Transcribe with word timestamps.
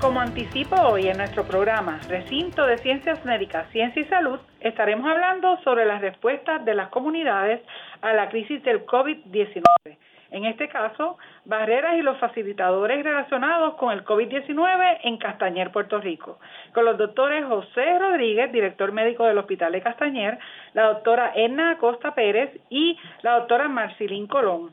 Como 0.00 0.18
anticipo 0.18 0.76
hoy 0.76 1.08
en 1.08 1.18
nuestro 1.18 1.44
programa 1.44 2.00
Recinto 2.08 2.64
de 2.64 2.78
Ciencias 2.78 3.22
Médicas, 3.26 3.68
Ciencia 3.70 4.00
y 4.00 4.06
Salud, 4.06 4.40
estaremos 4.60 5.06
hablando 5.06 5.58
sobre 5.62 5.84
las 5.84 6.00
respuestas 6.00 6.64
de 6.64 6.74
las 6.74 6.88
comunidades 6.88 7.60
a 8.00 8.14
la 8.14 8.30
crisis 8.30 8.62
del 8.62 8.86
COVID-19. 8.86 9.62
En 10.30 10.46
este 10.46 10.70
caso, 10.70 11.18
barreras 11.44 11.98
y 11.98 12.02
los 12.02 12.16
facilitadores 12.16 13.04
relacionados 13.04 13.74
con 13.74 13.92
el 13.92 14.02
COVID-19 14.02 15.00
en 15.02 15.18
Castañer, 15.18 15.70
Puerto 15.70 16.00
Rico, 16.00 16.38
con 16.72 16.86
los 16.86 16.96
doctores 16.96 17.44
José 17.44 17.98
Rodríguez, 17.98 18.50
director 18.52 18.92
médico 18.92 19.26
del 19.26 19.36
Hospital 19.36 19.72
de 19.72 19.82
Castañer, 19.82 20.38
la 20.72 20.84
doctora 20.84 21.32
Edna 21.34 21.72
Acosta 21.72 22.14
Pérez 22.14 22.58
y 22.70 22.98
la 23.20 23.40
doctora 23.40 23.68
Marcilín 23.68 24.28
Colón. 24.28 24.70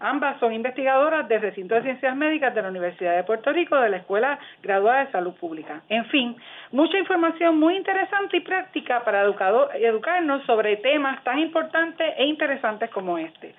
Ambas 0.00 0.38
son 0.38 0.52
investigadoras 0.52 1.26
del 1.28 1.40
Recinto 1.40 1.74
de 1.74 1.82
Ciencias 1.82 2.14
Médicas 2.14 2.54
de 2.54 2.62
la 2.62 2.68
Universidad 2.68 3.16
de 3.16 3.24
Puerto 3.24 3.52
Rico 3.52 3.76
de 3.76 3.88
la 3.88 3.96
Escuela 3.96 4.38
Graduada 4.62 5.04
de 5.04 5.10
Salud 5.10 5.34
Pública. 5.34 5.82
En 5.88 6.04
fin, 6.06 6.36
mucha 6.70 6.98
información 6.98 7.58
muy 7.58 7.76
interesante 7.76 8.36
y 8.36 8.40
práctica 8.40 9.04
para 9.04 9.24
educarnos 9.24 10.44
sobre 10.46 10.76
temas 10.76 11.22
tan 11.24 11.40
importantes 11.40 12.14
e 12.16 12.26
interesantes 12.26 12.90
como 12.90 13.18
este. 13.18 13.54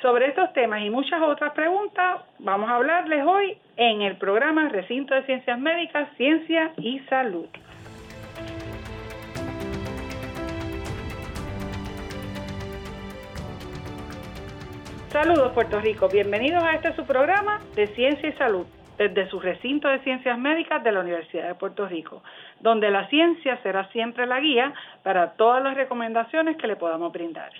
Sobre 0.00 0.28
estos 0.28 0.52
temas 0.54 0.80
y 0.82 0.90
muchas 0.90 1.20
otras 1.20 1.52
preguntas 1.52 2.22
vamos 2.38 2.70
a 2.70 2.76
hablarles 2.76 3.24
hoy 3.26 3.58
en 3.76 4.02
el 4.02 4.16
programa 4.16 4.68
Recinto 4.68 5.14
de 5.14 5.24
Ciencias 5.24 5.58
Médicas, 5.58 6.08
Ciencia 6.16 6.72
y 6.78 7.00
Salud. 7.10 7.46
Saludos 15.10 15.52
Puerto 15.52 15.80
Rico, 15.80 16.08
bienvenidos 16.08 16.62
a 16.62 16.74
este 16.74 16.94
su 16.94 17.06
programa 17.06 17.60
de 17.74 17.86
Ciencia 17.88 18.28
y 18.28 18.32
Salud 18.32 18.66
desde 18.98 19.28
su 19.28 19.38
recinto 19.38 19.88
de 19.88 20.00
Ciencias 20.00 20.36
Médicas 20.36 20.82
de 20.82 20.90
la 20.90 21.00
Universidad 21.00 21.46
de 21.46 21.54
Puerto 21.54 21.86
Rico, 21.86 22.22
donde 22.60 22.90
la 22.90 23.06
ciencia 23.08 23.58
será 23.62 23.88
siempre 23.90 24.26
la 24.26 24.40
guía 24.40 24.74
para 25.04 25.32
todas 25.34 25.62
las 25.62 25.76
recomendaciones 25.76 26.56
que 26.56 26.66
le 26.66 26.76
podamos 26.76 27.12
brindar. 27.12 27.50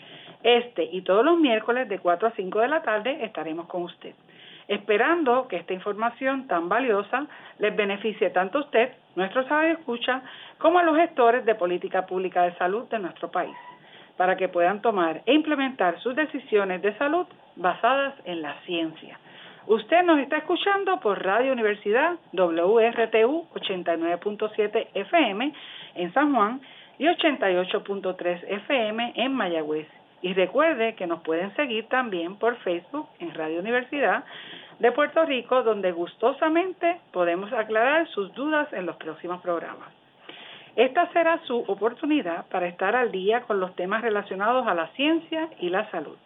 Este 0.42 0.84
y 0.84 1.02
todos 1.02 1.24
los 1.24 1.38
miércoles 1.38 1.88
de 1.88 2.00
4 2.00 2.28
a 2.28 2.32
5 2.32 2.58
de 2.58 2.68
la 2.68 2.82
tarde 2.82 3.24
estaremos 3.24 3.66
con 3.68 3.84
usted, 3.84 4.14
esperando 4.66 5.46
que 5.46 5.56
esta 5.56 5.72
información 5.72 6.48
tan 6.48 6.68
valiosa 6.68 7.26
les 7.58 7.74
beneficie 7.76 8.30
tanto 8.30 8.58
a 8.58 8.62
usted, 8.62 8.92
nuestro 9.14 9.46
saber 9.46 9.76
escucha, 9.78 10.22
como 10.58 10.80
a 10.80 10.82
los 10.82 10.96
gestores 10.96 11.44
de 11.44 11.54
política 11.54 12.06
pública 12.06 12.42
de 12.42 12.56
salud 12.56 12.88
de 12.88 12.98
nuestro 12.98 13.30
país 13.30 13.56
para 14.16 14.36
que 14.36 14.48
puedan 14.48 14.80
tomar 14.82 15.22
e 15.26 15.34
implementar 15.34 15.98
sus 16.00 16.14
decisiones 16.14 16.82
de 16.82 16.96
salud 16.98 17.26
basadas 17.56 18.14
en 18.24 18.42
la 18.42 18.54
ciencia. 18.66 19.18
Usted 19.66 20.04
nos 20.04 20.20
está 20.20 20.36
escuchando 20.36 21.00
por 21.00 21.24
Radio 21.24 21.52
Universidad 21.52 22.14
WRTU 22.32 23.46
89.7 23.54 24.86
FM 24.94 25.52
en 25.96 26.12
San 26.12 26.32
Juan 26.32 26.60
y 26.98 27.06
88.3 27.06 28.44
FM 28.48 29.12
en 29.16 29.32
Mayagüez. 29.32 29.88
Y 30.22 30.34
recuerde 30.34 30.94
que 30.94 31.06
nos 31.06 31.20
pueden 31.22 31.54
seguir 31.56 31.88
también 31.88 32.36
por 32.36 32.56
Facebook 32.58 33.08
en 33.18 33.34
Radio 33.34 33.60
Universidad 33.60 34.24
de 34.78 34.92
Puerto 34.92 35.24
Rico, 35.24 35.62
donde 35.62 35.92
gustosamente 35.92 37.00
podemos 37.12 37.52
aclarar 37.52 38.06
sus 38.08 38.32
dudas 38.34 38.72
en 38.72 38.86
los 38.86 38.96
próximos 38.96 39.40
programas. 39.42 39.95
Esta 40.76 41.10
será 41.12 41.40
su 41.46 41.60
oportunidad 41.68 42.44
para 42.48 42.66
estar 42.66 42.94
al 42.94 43.10
día 43.10 43.40
con 43.42 43.60
los 43.60 43.74
temas 43.76 44.02
relacionados 44.02 44.66
a 44.66 44.74
la 44.74 44.88
ciencia 44.88 45.48
y 45.58 45.70
la 45.70 45.90
salud. 45.90 46.18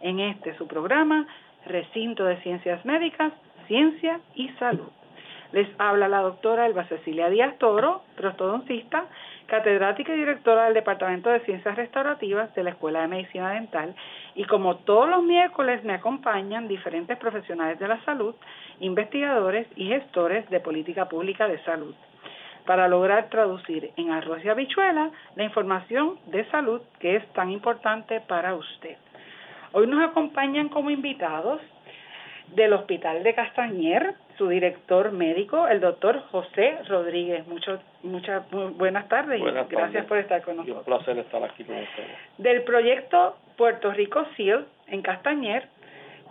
En 0.00 0.20
este 0.20 0.56
su 0.56 0.68
programa, 0.68 1.26
Recinto 1.66 2.24
de 2.24 2.36
Ciencias 2.42 2.84
Médicas, 2.84 3.32
Ciencia 3.66 4.20
y 4.36 4.48
Salud. 4.60 4.90
Les 5.50 5.68
habla 5.78 6.06
la 6.06 6.20
doctora 6.20 6.66
Elba 6.66 6.84
Cecilia 6.84 7.28
Díaz 7.30 7.58
Toro, 7.58 8.02
prostodoncista, 8.16 9.06
catedrática 9.46 10.14
y 10.14 10.18
directora 10.18 10.66
del 10.66 10.74
Departamento 10.74 11.30
de 11.30 11.40
Ciencias 11.40 11.74
Restaurativas 11.74 12.54
de 12.54 12.62
la 12.62 12.70
Escuela 12.70 13.00
de 13.00 13.08
Medicina 13.08 13.50
Dental. 13.50 13.92
Y 14.36 14.44
como 14.44 14.76
todos 14.76 15.08
los 15.08 15.24
miércoles 15.24 15.82
me 15.82 15.94
acompañan 15.94 16.68
diferentes 16.68 17.18
profesionales 17.18 17.80
de 17.80 17.88
la 17.88 18.04
salud, 18.04 18.36
investigadores 18.78 19.66
y 19.74 19.88
gestores 19.88 20.48
de 20.48 20.60
política 20.60 21.08
pública 21.08 21.48
de 21.48 21.58
salud 21.64 21.94
para 22.66 22.88
lograr 22.88 23.30
traducir 23.30 23.90
en 23.96 24.10
arroz 24.10 24.44
y 24.44 24.48
habichuela 24.48 25.10
la 25.36 25.44
información 25.44 26.18
de 26.26 26.44
salud 26.50 26.82
que 26.98 27.16
es 27.16 27.26
tan 27.32 27.50
importante 27.50 28.20
para 28.20 28.54
usted. 28.54 28.96
Hoy 29.72 29.86
nos 29.86 30.02
acompañan 30.02 30.68
como 30.68 30.90
invitados 30.90 31.60
del 32.54 32.72
Hospital 32.72 33.22
de 33.22 33.34
Castañer, 33.34 34.14
su 34.38 34.48
director 34.48 35.12
médico, 35.12 35.66
el 35.66 35.80
doctor 35.80 36.22
José 36.30 36.78
Rodríguez. 36.88 37.46
Muchas, 37.46 37.80
muchas 38.02 38.48
buenas 38.50 39.08
tardes 39.08 39.40
y 39.40 39.44
gracias 39.70 40.06
por 40.06 40.18
estar 40.18 40.42
con 40.42 40.56
nosotros. 40.56 40.78
un 40.78 40.84
placer 40.84 41.18
estar 41.18 41.42
aquí 41.42 41.64
con 41.64 41.76
ustedes. 41.76 42.10
Del 42.38 42.62
proyecto 42.62 43.36
Puerto 43.56 43.90
Rico 43.92 44.24
SEAL 44.36 44.66
en 44.88 45.02
Castañer, 45.02 45.68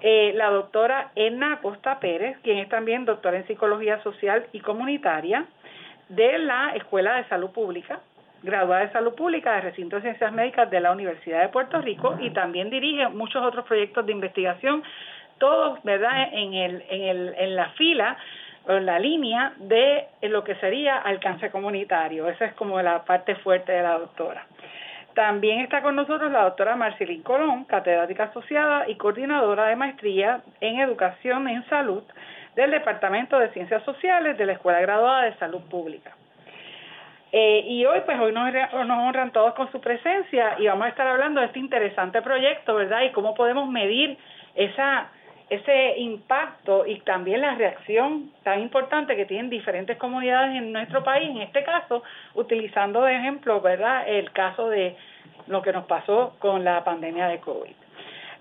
eh, 0.01 0.34
la 0.35 0.50
doctora 0.50 1.12
Edna 1.16 1.53
Acosta 1.53 2.00
Pérez, 2.00 2.38
quien 2.44 2.57
es 2.59 2.69
también 2.69 3.06
doctora 3.06 3.38
en 3.38 3.47
Psicología 3.47 4.01
Social 4.03 4.45
y 4.53 4.59
Comunitaria, 4.59 5.45
de 6.10 6.38
la 6.40 6.72
Escuela 6.76 7.16
de 7.16 7.26
Salud 7.26 7.50
Pública, 7.52 8.00
graduada 8.44 8.86
de 8.86 8.92
Salud 8.92 9.16
Pública 9.16 9.54
de 9.56 9.62
Recinto 9.62 9.96
de 9.96 10.04
Ciencias 10.04 10.32
Médicas 10.32 10.70
de 10.70 10.80
la 10.80 10.92
Universidad 10.92 11.42
de 11.42 11.50
Puerto 11.50 11.82
Rico 11.82 12.18
y 12.20 12.30
también 12.32 12.70
dirige 12.70 13.08
muchos 13.10 13.44
otros 13.44 13.66
proyectos 13.66 14.06
de 14.06 14.12
investigación, 14.12 14.84
todos, 15.40 15.82
¿verdad?, 15.84 16.30
en, 16.32 16.54
el, 16.54 16.84
en, 16.90 17.02
el, 17.02 17.36
en 17.38 17.56
la 17.56 17.70
fila 17.72 18.18
en 18.68 18.86
la 18.86 19.00
línea 19.00 19.54
de 19.58 20.08
lo 20.24 20.44
que 20.44 20.56
sería 20.56 20.98
alcance 20.98 21.52
comunitario. 21.52 22.28
Esa 22.28 22.46
es 22.46 22.54
como 22.54 22.82
la 22.82 23.04
parte 23.04 23.36
fuerte 23.36 23.72
de 23.72 23.84
la 23.84 24.00
doctora. 24.00 24.46
También 25.16 25.62
está 25.62 25.81
con 25.81 25.96
nosotros 25.96 26.30
la 26.30 26.44
doctora 26.44 26.76
Marcelín 26.76 27.24
Colón, 27.24 27.64
catedrática 27.64 28.26
asociada 28.26 28.90
y 28.90 28.96
coordinadora 28.96 29.68
de 29.68 29.78
maestría 29.78 30.42
en 30.59 30.81
educación 30.81 31.48
en 31.48 31.66
salud 31.70 32.03
del 32.56 32.72
Departamento 32.72 33.40
de 33.40 33.50
Ciencias 33.52 33.81
Sociales 33.84 34.38
de 34.38 34.46
la 34.46 34.52
Escuela 34.54 34.81
Graduada 34.81 35.24
de 35.24 35.36
Salud 35.36 35.62
Pública. 35.70 36.12
Eh, 37.31 37.64
y 37.66 37.86
hoy, 37.86 38.02
pues 38.06 38.20
hoy 38.20 38.34
nos, 38.34 38.52
nos 38.52 39.00
honran 39.00 39.31
todos 39.31 39.54
con 39.54 39.72
su 39.72 39.80
presencia 39.80 40.58
y 40.59 40.68
vamos 40.68 40.86
a 40.86 40.90
estar 40.90 41.08
hablando 41.08 41.40
de 41.40 41.48
este 41.48 41.59
interesante 41.59 42.22
proyecto, 42.22 42.75
¿verdad? 42.75 43.04
Y 43.04 43.12
cómo 43.12 43.36
podemos 43.36 43.70
medir 43.70 44.18
esa, 44.54 45.08
ese 45.50 45.97
impacto 46.00 46.85
y 46.85 47.00
también 47.01 47.41
la 47.41 47.56
reacción 47.56 48.31
tan 48.44 48.61
importante 48.61 49.16
que 49.16 49.25
tienen 49.25 49.50
diferentes 49.50 49.97
comunidades 49.97 50.56
en 50.56 50.72
nuestro 50.72 51.03
país, 51.03 51.29
en 51.29 51.41
este 51.41 51.63
caso, 51.63 52.03
utilizando 52.33 53.03
de 53.03 53.16
ejemplo, 53.16 53.61
¿verdad?, 53.61 54.07
el 54.07 54.31
caso 54.31 54.69
de 54.69 54.95
lo 55.47 55.61
que 55.61 55.72
nos 55.72 55.85
pasó 55.85 56.35
con 56.39 56.63
la 56.63 56.83
pandemia 56.83 57.28
de 57.28 57.39
COVID. 57.39 57.75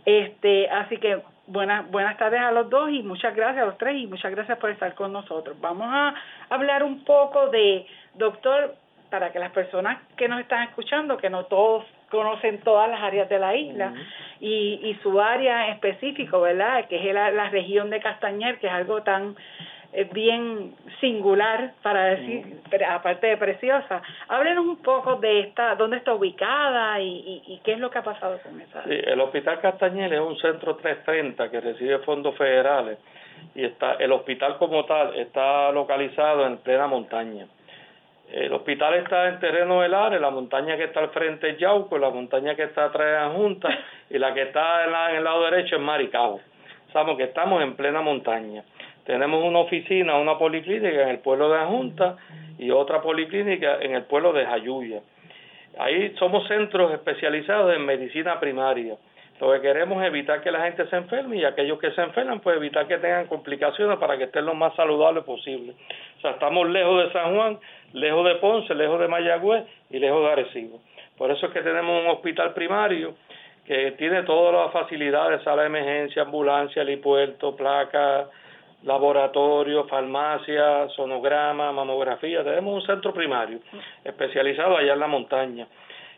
Este, 0.07 0.69
así 0.69 0.97
que 0.99 1.21
Buenas, 1.47 1.91
buenas 1.91 2.17
tardes 2.17 2.41
a 2.41 2.51
los 2.53 2.71
dos 2.71 2.89
y 2.91 3.03
muchas 3.03 3.37
gracias 3.37 3.63
a 3.63 3.67
los 3.67 3.77
tres 3.77 3.97
y 3.97 4.07
muchas 4.07 4.31
gracias 4.31 4.57
por 4.57 4.71
estar 4.71 4.95
con 4.95 5.13
nosotros. 5.13 5.55
Vamos 5.61 5.87
a 5.91 6.15
hablar 6.49 6.83
un 6.83 7.05
poco 7.05 7.49
de, 7.49 7.87
doctor, 8.15 8.75
para 9.11 9.31
que 9.31 9.39
las 9.39 9.53
personas 9.53 10.01
que 10.17 10.27
nos 10.27 10.41
están 10.41 10.63
escuchando, 10.63 11.19
que 11.19 11.29
no 11.29 11.45
todos 11.45 11.85
conocen 12.15 12.61
todas 12.61 12.89
las 12.91 13.03
áreas 13.03 13.29
de 13.29 13.39
la 13.39 13.55
isla 13.55 13.93
y, 14.41 14.81
y 14.83 14.99
su 15.03 15.21
área 15.21 15.69
específico, 15.69 16.41
¿verdad? 16.41 16.87
Que 16.89 16.97
es 16.97 17.15
la, 17.15 17.31
la 17.31 17.51
región 17.51 17.91
de 17.91 18.01
Castañer, 18.01 18.59
que 18.59 18.67
es 18.67 18.73
algo 18.73 19.03
tan 19.03 19.37
es 19.95 20.13
bien 20.13 20.75
singular 21.01 21.73
para 21.83 22.17
decir, 22.17 22.61
aparte 22.89 23.29
de 23.29 23.37
preciosa. 23.37 24.03
Háblenos 24.29 24.67
un 24.67 24.83
poco 24.83 25.17
de 25.17 25.41
esta, 25.41 25.77
dónde 25.77 25.99
está 25.99 26.13
ubicada 26.13 27.01
y, 27.01 27.61
qué 27.65 27.75
es 27.75 27.79
lo 27.79 27.91
que 27.91 27.99
ha 27.99 28.03
pasado 28.03 28.39
con 28.43 28.61
esa. 28.61 28.83
Sí, 28.83 28.91
el 28.91 29.21
Hospital 29.21 29.61
Castañel 29.61 30.13
es 30.13 30.21
un 30.21 30.37
centro 30.39 30.75
330 30.77 31.49
que 31.49 31.61
recibe 31.61 31.99
fondos 32.01 32.37
federales 32.37 32.99
y 33.55 33.65
está 33.65 33.95
el 33.95 34.11
hospital 34.11 34.59
como 34.59 34.85
tal 34.85 35.15
está 35.15 35.71
localizado 35.71 36.45
en 36.47 36.59
plena 36.59 36.89
montaña. 36.89 37.47
El 38.31 38.53
hospital 38.53 38.95
está 38.95 39.29
en 39.29 39.39
terreno 39.39 39.83
del 39.83 39.95
área, 39.95 40.19
la 40.19 40.31
montaña 40.31 40.77
que 40.77 40.85
está 40.85 41.01
al 41.01 41.11
frente 41.11 41.51
es 41.51 41.59
Yauco, 41.59 41.99
la 41.99 42.11
montaña 42.11 42.55
que 42.55 42.65
está 42.65 42.87
atrás 42.87 43.31
es 43.31 43.37
Junta 43.37 43.69
y 44.11 44.19
la 44.19 44.33
que 44.35 44.43
está 44.43 44.85
en, 45.11 45.17
el 45.17 45.25
lado 45.25 45.45
derecho 45.45 45.77
es 45.77 45.83
Maricao. 45.83 46.41
Sabemos 46.93 47.17
que 47.17 47.25
estamos 47.25 47.63
en 47.63 47.75
plena 47.77 48.01
montaña. 48.01 48.65
Tenemos 49.05 49.45
una 49.45 49.59
oficina, 49.61 50.17
una 50.17 50.39
policlínica 50.39 51.03
en 51.03 51.09
el 51.11 51.19
pueblo 51.19 51.51
de 51.51 51.59
Ajunta 51.59 52.17
y 52.59 52.71
otra 52.71 53.03
policlínica 53.03 53.79
en 53.81 53.95
el 53.95 54.05
pueblo 54.05 54.33
de 54.33 54.47
Jayuya. 54.47 55.01
Ahí 55.79 56.15
somos 56.19 56.47
centros 56.49 56.93
especializados 56.93 57.75
en 57.75 57.85
medicina 57.85 58.41
primaria. 58.41 58.97
Lo 59.41 59.53
que 59.53 59.61
queremos 59.61 60.01
es 60.01 60.09
evitar 60.09 60.41
que 60.41 60.51
la 60.51 60.63
gente 60.63 60.87
se 60.87 60.97
enferme 60.97 61.37
y 61.37 61.45
aquellos 61.45 61.79
que 61.79 61.91
se 61.91 62.01
enferman, 62.01 62.41
pues 62.41 62.57
evitar 62.57 62.87
que 62.87 62.99
tengan 62.99 63.27
complicaciones 63.27 63.99
para 63.99 64.17
que 64.17 64.25
estén 64.25 64.47
lo 64.47 64.55
más 64.55 64.75
saludables 64.77 65.25
posible. 65.25 65.75
O 66.19 66.21
sea, 66.21 66.31
estamos 66.33 66.69
lejos 66.71 67.05
de 67.05 67.13
San 67.13 67.35
Juan, 67.35 67.59
lejos 67.95 68.27
de 68.27 68.35
Ponce, 68.37 68.75
lejos 68.75 69.01
de 69.01 69.09
Mayagüez 69.09 69.65
y 69.91 69.99
lejos 69.99 70.21
de 70.23 70.33
Arecibo. 70.33 70.81
Por 71.17 71.31
eso 71.31 71.47
es 71.47 71.53
que 71.53 71.63
tenemos 71.63 72.03
un 72.03 72.11
hospital 72.11 72.53
primario 72.53 73.15
que 73.65 73.93
tiene 73.93 74.25
todas 74.25 74.53
las 74.53 74.73
facilidades, 74.73 75.43
sala 75.43 75.63
de 75.63 75.69
emergencia, 75.69 76.23
ambulancia, 76.23 76.83
helipuerto, 76.83 77.57
placa, 77.57 78.29
laboratorio, 78.83 79.85
farmacia, 79.85 80.89
sonograma, 80.91 81.73
mamografía. 81.73 82.45
Tenemos 82.45 82.75
un 82.75 82.87
centro 82.87 83.15
primario 83.15 83.61
especializado 84.05 84.77
allá 84.77 84.93
en 84.93 85.01
la 85.01 85.07
montaña 85.07 85.67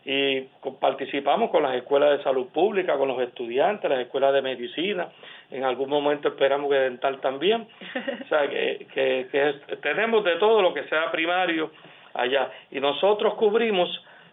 y 0.09 0.47
participamos 0.79 1.51
con 1.51 1.63
las 1.63 1.75
escuelas 1.75 2.17
de 2.17 2.23
salud 2.23 2.47
pública, 2.47 2.97
con 2.97 3.09
los 3.09 3.19
estudiantes, 3.19 3.89
las 3.89 3.99
escuelas 3.99 4.33
de 4.33 4.41
medicina, 4.41 5.09
en 5.51 5.65
algún 5.65 5.89
momento 5.89 6.29
esperamos 6.29 6.71
que 6.71 6.77
dental 6.77 7.19
también, 7.19 7.67
o 8.23 8.27
sea, 8.29 8.49
que, 8.49 8.87
que, 8.93 9.55
tenemos 9.81 10.23
de 10.23 10.37
todo 10.37 10.61
lo 10.61 10.73
que 10.73 10.83
sea 10.83 11.11
primario 11.11 11.71
allá. 12.13 12.49
Y 12.71 12.79
nosotros 12.79 13.33
cubrimos 13.33 13.89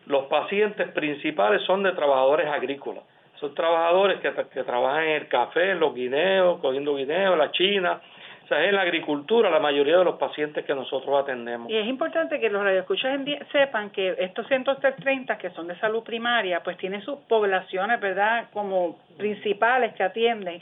los 0.07 0.27
pacientes 0.27 0.93
principales 0.93 1.61
son 1.63 1.83
de 1.83 1.91
trabajadores 1.91 2.47
agrícolas, 2.47 3.03
son 3.41 3.53
trabajadores 3.57 4.21
que, 4.21 4.33
que 4.53 4.63
trabajan 4.63 5.03
en 5.03 5.23
el 5.23 5.27
café, 5.27 5.73
en 5.73 5.81
los 5.81 5.93
guineos, 5.93 6.61
cogiendo 6.61 6.95
guineos, 6.95 7.37
la 7.37 7.51
china, 7.51 8.01
o 8.45 8.47
sea, 8.47 8.63
es 8.63 8.69
en 8.69 8.77
la 8.77 8.83
agricultura 8.83 9.49
la 9.49 9.59
mayoría 9.59 9.97
de 9.97 10.05
los 10.05 10.17
pacientes 10.17 10.67
que 10.67 10.75
nosotros 10.75 11.23
atendemos. 11.23 11.71
Y 11.71 11.77
es 11.77 11.87
importante 11.87 12.39
que 12.39 12.51
los 12.51 12.63
radioescuchas 12.63 13.19
sepan 13.51 13.89
que 13.89 14.15
estos 14.19 14.47
centros 14.49 14.79
30 14.81 15.39
que 15.39 15.51
son 15.51 15.67
de 15.67 15.79
salud 15.79 16.03
primaria, 16.03 16.63
pues 16.63 16.77
tienen 16.77 17.01
sus 17.03 17.21
poblaciones, 17.21 17.99
¿verdad?, 18.01 18.49
como 18.53 18.99
principales 19.17 19.95
que 19.95 20.03
atienden. 20.03 20.61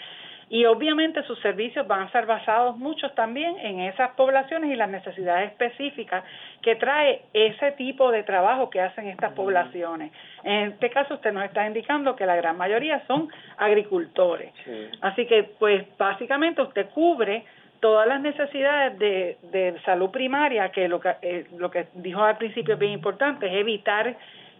Y 0.49 0.64
obviamente 0.67 1.23
sus 1.25 1.40
servicios 1.40 1.87
van 1.88 2.02
a 2.02 2.05
estar 2.05 2.26
basados 2.26 2.76
muchos 2.76 3.12
también 3.14 3.56
en 3.58 3.81
esas 3.81 4.11
poblaciones 4.11 4.70
y 4.70 4.76
las 4.76 4.90
necesidades 4.90 5.50
específicas 5.50 6.23
que 6.61 6.76
trae 6.76 7.23
ese 7.32 7.73
tipo 7.73 8.12
de 8.12 8.23
trabajo 8.23 8.69
que 8.69 8.81
hacen 8.81 9.08
estas 9.08 9.32
poblaciones. 9.32 10.12
En 10.44 10.73
este 10.73 10.90
caso 10.90 11.14
usted 11.14 11.32
nos 11.32 11.44
está 11.44 11.67
indicando 11.67 12.14
que 12.14 12.26
la 12.26 12.37
gran 12.37 12.58
mayoría 12.58 13.02
son 13.06 13.29
agricultores. 13.56 14.52
Así 15.00 15.26
que 15.26 15.44
pues 15.58 15.87
básicamente 15.96 16.61
usted 16.61 16.90
cubre 16.90 17.44
todas 17.82 18.06
las 18.06 18.20
necesidades 18.20 18.96
de, 19.00 19.37
de 19.50 19.76
salud 19.84 20.11
primaria, 20.11 20.70
que 20.70 20.87
lo 20.87 21.00
que, 21.00 21.17
eh, 21.20 21.46
lo 21.58 21.69
que 21.69 21.88
dijo 21.94 22.23
al 22.23 22.38
principio 22.38 22.75
es 22.75 22.81
bien 22.81 22.93
importante, 22.93 23.46
es 23.49 23.55
evitar 23.55 24.17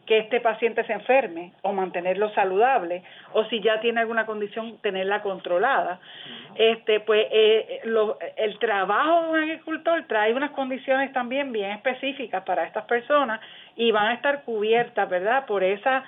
que 0.07 0.19
este 0.19 0.41
paciente 0.41 0.83
se 0.85 0.93
enferme 0.93 1.53
o 1.63 1.73
mantenerlo 1.73 2.31
saludable 2.31 3.05
o 3.33 3.45
si 3.45 3.61
ya 3.61 3.81
tiene 3.81 4.01
alguna 4.01 4.27
condición 4.27 4.77
tenerla 4.79 5.23
controlada. 5.23 6.01
Este 6.57 6.99
pues 6.99 7.29
eh, 7.31 7.83
lo, 7.85 8.19
el 8.37 8.59
trabajo 8.59 9.23
de 9.23 9.31
un 9.31 9.39
agricultor 9.39 10.05
trae 10.09 10.35
unas 10.35 10.51
condiciones 10.51 11.13
también 11.13 11.53
bien 11.53 11.71
específicas 11.71 12.43
para 12.43 12.65
estas 12.65 12.87
personas 12.87 13.41
y 13.77 13.93
van 13.93 14.07
a 14.07 14.15
estar 14.15 14.43
cubiertas 14.43 15.09
verdad 15.09 15.47
por 15.47 15.63
esa 15.63 16.03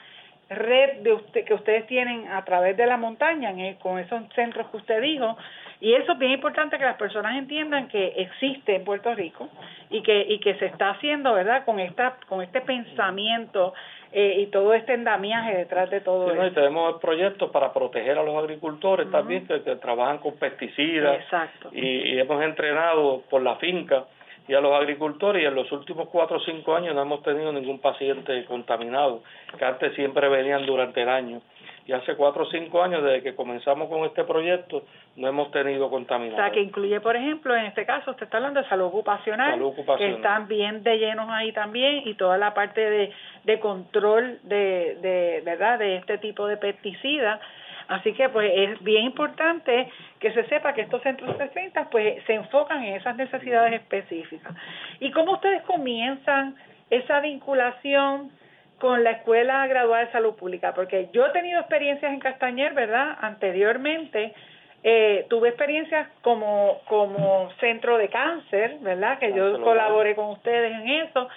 red 0.51 1.03
de 1.03 1.13
usted, 1.13 1.45
que 1.45 1.55
ustedes 1.55 1.87
tienen 1.87 2.27
a 2.27 2.45
través 2.45 2.77
de 2.77 2.87
la 2.87 2.97
montaña 2.97 3.53
con 3.79 4.01
esos 4.01 4.21
centros 4.35 4.69
que 4.71 4.79
usted 4.79 5.01
dijo 5.01 5.39
y 5.85 5.93
eso 5.93 6.13
es 6.13 6.19
bien 6.19 6.33
importante 6.33 6.79
que 6.79 6.85
las 6.85 6.97
personas 6.97 7.37
entiendan 7.37 7.89
que 7.89 8.15
existe 8.17 8.75
en 8.75 8.85
Puerto 8.85 9.15
Rico 9.15 9.51
y 9.91 10.01
que 10.03 10.25
y 10.27 10.39
que 10.39 10.55
se 10.55 10.65
está 10.65 10.91
haciendo, 10.91 11.35
¿verdad? 11.35 11.67
Con 11.67 11.79
esta 11.79 12.17
con 12.27 12.41
este 12.41 12.63
pensamiento 12.63 13.75
eh, 14.11 14.37
y 14.39 14.47
todo 14.47 14.73
este 14.73 14.95
endamiaje 14.95 15.55
detrás 15.55 15.91
de 15.91 16.01
todo 16.01 16.33
sí, 16.33 16.39
eso. 16.41 16.55
tenemos 16.55 16.99
proyectos 17.03 17.51
para 17.51 17.71
proteger 17.75 18.17
a 18.17 18.23
los 18.23 18.35
agricultores 18.35 19.11
también 19.11 19.47
que, 19.47 19.59
trabajan 19.77 20.19
con 20.19 20.37
pesticidas 20.37 21.21
Exacto. 21.21 21.69
Y, 21.75 22.19
hemos 22.19 22.43
entrenado 22.43 23.23
por 23.29 23.43
la 23.43 23.57
finca 23.57 24.07
y 24.49 24.55
a 24.55 24.63
los 24.63 24.73
agricultores 24.73 25.43
y 25.43 25.47
en 25.47 25.55
los 25.55 25.71
últimos 25.71 26.09
cuatro 26.09 26.39
o 26.39 26.41
cinco 26.41 26.75
años 26.75 26.95
no 26.95 27.03
hemos 27.03 27.23
tenido 27.23 27.53
ningún 27.53 27.79
paciente 27.79 28.47
contaminado, 28.47 29.23
que 29.59 29.65
antes 29.67 29.95
siempre 29.95 30.31
venían 30.31 30.65
durante 30.65 31.03
el 31.03 31.11
año 31.11 31.43
y 31.87 31.93
hace 31.93 32.17
cuatro 32.17 32.45
o 32.45 32.51
cinco 32.51 32.83
años 32.83 33.03
desde 33.03 33.23
que 33.23 33.35
comenzamos 33.35 33.89
con 33.89 34.05
este 34.05 34.25
proyecto 34.25 34.85
no 35.17 35.29
hemos 35.29 35.51
tenido 35.51 35.91
contaminación. 35.91 36.41
O 36.41 36.45
sea, 36.45 36.53
que 36.53 36.61
incluye, 36.61 37.01
por 37.01 37.15
ejemplo, 37.15 37.55
en 37.55 37.67
este 37.67 37.85
caso 37.85 38.13
usted 38.13 38.25
está 38.25 38.39
hablando 38.39 38.63
de 38.63 38.69
salud 38.69 38.87
ocupacional, 38.87 39.61
que 39.99 40.11
están 40.11 40.49
bien 40.49 40.83
de 40.83 40.99
llenos 40.99 41.29
ahí 41.31 41.53
también 41.53 42.09
y 42.09 42.15
toda 42.15 42.39
la 42.39 42.55
parte 42.55 42.81
de, 42.81 43.13
de 43.45 43.61
control 43.61 44.39
de, 44.45 44.99
de, 45.01 45.43
¿verdad?, 45.45 45.79
de 45.79 45.97
este 45.97 46.19
tipo 46.19 46.47
de 46.47 46.57
pesticidas. 46.57 47.41
Así 47.87 48.15
que 48.15 48.31
pues 48.31 48.51
es 48.55 48.83
bien 48.83 49.05
importante 49.05 49.91
que 50.19 50.33
se 50.33 50.45
sepa 50.47 50.73
que 50.73 50.81
estos 50.81 51.03
centros 51.03 51.37
de 51.37 51.49
30 51.49 51.91
pues 51.91 52.25
se 52.25 52.33
enfocan 52.33 52.83
en 52.83 52.95
esas 52.95 53.15
necesidades 53.15 53.75
específicas. 53.75 54.55
¿Y 55.01 55.11
cómo 55.11 55.33
ustedes 55.33 55.63
comienzan 55.65 56.57
esa 56.89 57.21
vinculación 57.21 58.31
con 58.79 59.05
la 59.05 59.13
Escuela 59.13 59.67
Graduada 59.67 60.07
de 60.07 60.13
Salud 60.13 60.35
Pública, 60.35 60.75
porque 60.75 61.09
yo 61.13 61.27
he 61.27 61.31
tenido 61.31 61.61
experiencias 61.61 62.13
en 62.13 62.21
Castañer, 62.21 62.75
¿verdad? 62.75 63.17
Anteriormente 63.21 64.35
eh, 64.83 65.27
tuve 65.31 65.49
experiencias 65.49 66.09
como, 66.21 66.81
como 66.87 67.51
centro 67.61 67.97
de 67.97 68.09
cáncer, 68.09 68.77
¿verdad? 68.81 69.19
Que 69.19 69.33
yo 69.33 69.61
colaboré 69.63 70.15
con 70.15 70.27
ustedes 70.31 70.73
en 70.73 70.89
eso. 70.89 71.29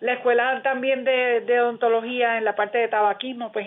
La 0.00 0.14
escuela 0.14 0.60
también 0.62 1.04
de, 1.04 1.42
de 1.42 1.60
odontología 1.60 2.36
en 2.36 2.44
la 2.44 2.54
parte 2.54 2.78
de 2.78 2.88
tabaquismo, 2.88 3.52
pues 3.52 3.66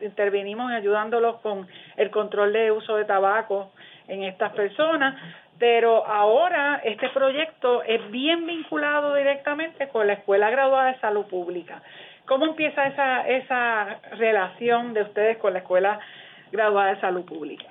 intervenimos 0.00 0.70
ayudándolos 0.70 1.36
con 1.40 1.66
el 1.96 2.10
control 2.10 2.52
de 2.52 2.70
uso 2.70 2.96
de 2.96 3.04
tabaco 3.04 3.72
en 4.08 4.22
estas 4.22 4.52
personas, 4.52 5.16
pero 5.58 6.06
ahora 6.06 6.80
este 6.84 7.08
proyecto 7.08 7.82
es 7.82 8.10
bien 8.10 8.46
vinculado 8.46 9.14
directamente 9.14 9.88
con 9.88 10.06
la 10.06 10.12
Escuela 10.12 10.50
Graduada 10.50 10.92
de 10.92 11.00
Salud 11.00 11.24
Pública. 11.26 11.82
¿Cómo 12.26 12.44
empieza 12.44 12.86
esa, 12.86 13.26
esa 13.28 14.00
relación 14.12 14.94
de 14.94 15.02
ustedes 15.02 15.38
con 15.38 15.52
la 15.52 15.60
Escuela 15.60 16.00
Graduada 16.50 16.94
de 16.94 17.00
Salud 17.00 17.24
Pública? 17.24 17.64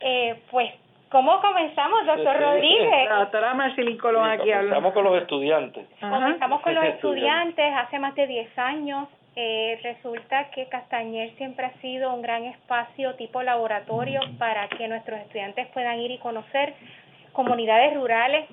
Eh, 0.00 0.40
pues, 0.50 0.72
¿cómo 1.10 1.40
comenzamos, 1.40 2.06
doctor 2.06 2.40
Rodríguez? 2.40 3.08
La 3.08 3.20
doctora 3.20 3.54
Marcelín 3.54 3.98
Colón 3.98 4.28
aquí 4.30 4.50
Comenzamos 4.50 4.92
con 4.94 5.04
los 5.04 5.20
estudiantes. 5.20 5.86
Comenzamos 6.00 6.60
con 6.62 6.74
los 6.74 6.84
estudiantes 6.84 7.72
hace 7.76 7.98
más 7.98 8.14
de 8.14 8.26
10 8.26 8.58
años. 8.58 9.08
Eh, 9.38 9.78
resulta 9.82 10.50
que 10.50 10.66
Castañer 10.68 11.30
siempre 11.36 11.66
ha 11.66 11.72
sido 11.82 12.14
un 12.14 12.22
gran 12.22 12.44
espacio 12.44 13.14
tipo 13.16 13.42
laboratorio 13.42 14.20
para 14.38 14.66
que 14.68 14.88
nuestros 14.88 15.20
estudiantes 15.20 15.66
puedan 15.74 15.98
ir 15.98 16.10
y 16.10 16.18
conocer 16.18 16.72
comunidades 17.32 17.94
rurales 17.94 18.46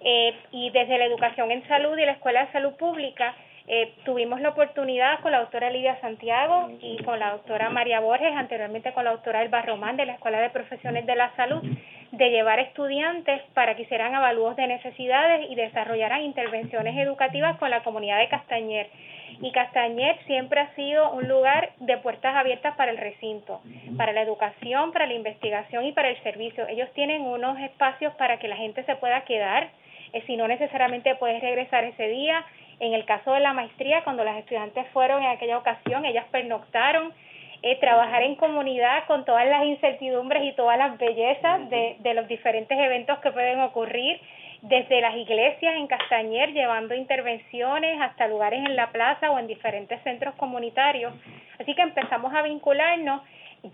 eh, 0.00 0.34
y 0.50 0.70
desde 0.70 0.96
la 0.96 1.04
educación 1.04 1.50
en 1.50 1.66
salud 1.68 1.98
y 1.98 2.06
la 2.06 2.12
Escuela 2.12 2.46
de 2.46 2.52
Salud 2.52 2.72
Pública 2.78 3.34
eh, 3.66 3.92
tuvimos 4.04 4.40
la 4.40 4.50
oportunidad 4.50 5.20
con 5.20 5.32
la 5.32 5.40
doctora 5.40 5.70
Lidia 5.70 6.00
Santiago 6.00 6.70
y 6.80 7.02
con 7.04 7.18
la 7.18 7.32
doctora 7.32 7.70
María 7.70 8.00
Borges, 8.00 8.34
anteriormente 8.34 8.92
con 8.92 9.04
la 9.04 9.12
doctora 9.12 9.42
Elba 9.42 9.62
Román 9.62 9.96
de 9.96 10.06
la 10.06 10.14
Escuela 10.14 10.40
de 10.40 10.50
Profesiones 10.50 11.06
de 11.06 11.14
la 11.14 11.34
Salud, 11.36 11.62
de 12.12 12.30
llevar 12.30 12.58
estudiantes 12.58 13.42
para 13.54 13.76
que 13.76 13.82
hicieran 13.82 14.14
avalúos 14.14 14.56
de 14.56 14.66
necesidades 14.66 15.50
y 15.50 15.54
desarrollaran 15.54 16.22
intervenciones 16.22 16.96
educativas 16.98 17.56
con 17.58 17.70
la 17.70 17.82
comunidad 17.82 18.18
de 18.18 18.28
Castañer. 18.28 18.88
Y 19.40 19.52
Castañer 19.52 20.18
siempre 20.26 20.60
ha 20.60 20.74
sido 20.74 21.12
un 21.12 21.28
lugar 21.28 21.70
de 21.78 21.96
puertas 21.98 22.34
abiertas 22.34 22.74
para 22.76 22.90
el 22.90 22.98
recinto, 22.98 23.60
para 23.96 24.12
la 24.12 24.22
educación, 24.22 24.92
para 24.92 25.06
la 25.06 25.14
investigación 25.14 25.84
y 25.84 25.92
para 25.92 26.08
el 26.08 26.20
servicio. 26.22 26.66
Ellos 26.66 26.90
tienen 26.94 27.22
unos 27.22 27.58
espacios 27.60 28.12
para 28.14 28.38
que 28.38 28.48
la 28.48 28.56
gente 28.56 28.82
se 28.84 28.96
pueda 28.96 29.20
quedar, 29.22 29.70
eh, 30.12 30.22
si 30.26 30.36
no 30.36 30.48
necesariamente 30.48 31.14
puedes 31.14 31.40
regresar 31.40 31.84
ese 31.84 32.08
día, 32.08 32.44
en 32.80 32.94
el 32.94 33.04
caso 33.04 33.32
de 33.32 33.40
la 33.40 33.52
maestría, 33.52 34.02
cuando 34.02 34.24
las 34.24 34.38
estudiantes 34.38 34.86
fueron 34.92 35.22
en 35.22 35.30
aquella 35.30 35.58
ocasión, 35.58 36.04
ellas 36.04 36.24
pernoctaron, 36.30 37.12
eh, 37.62 37.76
trabajar 37.76 38.22
en 38.22 38.36
comunidad 38.36 39.04
con 39.06 39.26
todas 39.26 39.46
las 39.46 39.64
incertidumbres 39.66 40.42
y 40.44 40.52
todas 40.52 40.78
las 40.78 40.96
bellezas 40.96 41.68
de, 41.68 41.96
de 42.00 42.14
los 42.14 42.26
diferentes 42.26 42.78
eventos 42.78 43.18
que 43.18 43.30
pueden 43.32 43.60
ocurrir, 43.60 44.18
desde 44.62 45.00
las 45.00 45.16
iglesias 45.16 45.74
en 45.76 45.86
Castañer, 45.86 46.52
llevando 46.52 46.94
intervenciones 46.94 48.00
hasta 48.00 48.28
lugares 48.28 48.64
en 48.64 48.76
la 48.76 48.90
plaza 48.90 49.30
o 49.30 49.38
en 49.38 49.46
diferentes 49.46 50.02
centros 50.02 50.34
comunitarios. 50.34 51.14
Así 51.58 51.74
que 51.74 51.82
empezamos 51.82 52.32
a 52.34 52.42
vincularnos. 52.42 53.22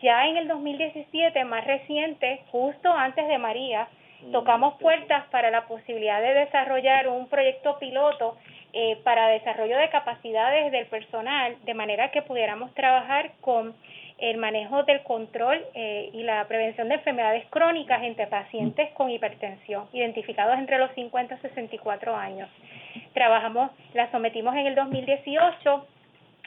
Ya 0.02 0.26
en 0.26 0.36
el 0.36 0.48
2017, 0.48 1.44
más 1.44 1.64
reciente, 1.64 2.40
justo 2.50 2.92
antes 2.92 3.26
de 3.28 3.38
María, 3.38 3.88
tocamos 4.32 4.74
puertas 4.80 5.26
para 5.30 5.50
la 5.50 5.66
posibilidad 5.66 6.20
de 6.20 6.34
desarrollar 6.34 7.08
un 7.08 7.28
proyecto 7.28 7.78
piloto 7.78 8.36
eh, 8.78 8.98
para 9.04 9.28
desarrollo 9.28 9.78
de 9.78 9.88
capacidades 9.88 10.70
del 10.70 10.84
personal, 10.84 11.56
de 11.64 11.72
manera 11.72 12.10
que 12.10 12.20
pudiéramos 12.20 12.74
trabajar 12.74 13.32
con 13.40 13.74
el 14.18 14.36
manejo 14.36 14.82
del 14.82 15.02
control 15.02 15.64
eh, 15.72 16.10
y 16.12 16.22
la 16.24 16.46
prevención 16.46 16.90
de 16.90 16.96
enfermedades 16.96 17.46
crónicas 17.48 18.02
entre 18.02 18.26
pacientes 18.26 18.92
con 18.92 19.08
hipertensión, 19.08 19.88
identificados 19.94 20.58
entre 20.58 20.76
los 20.76 20.90
50 20.92 21.36
y 21.36 21.38
64 21.38 22.14
años. 22.14 22.50
Trabajamos, 23.14 23.70
la 23.94 24.10
sometimos 24.10 24.54
en 24.54 24.66
el 24.66 24.74
2018 24.74 25.86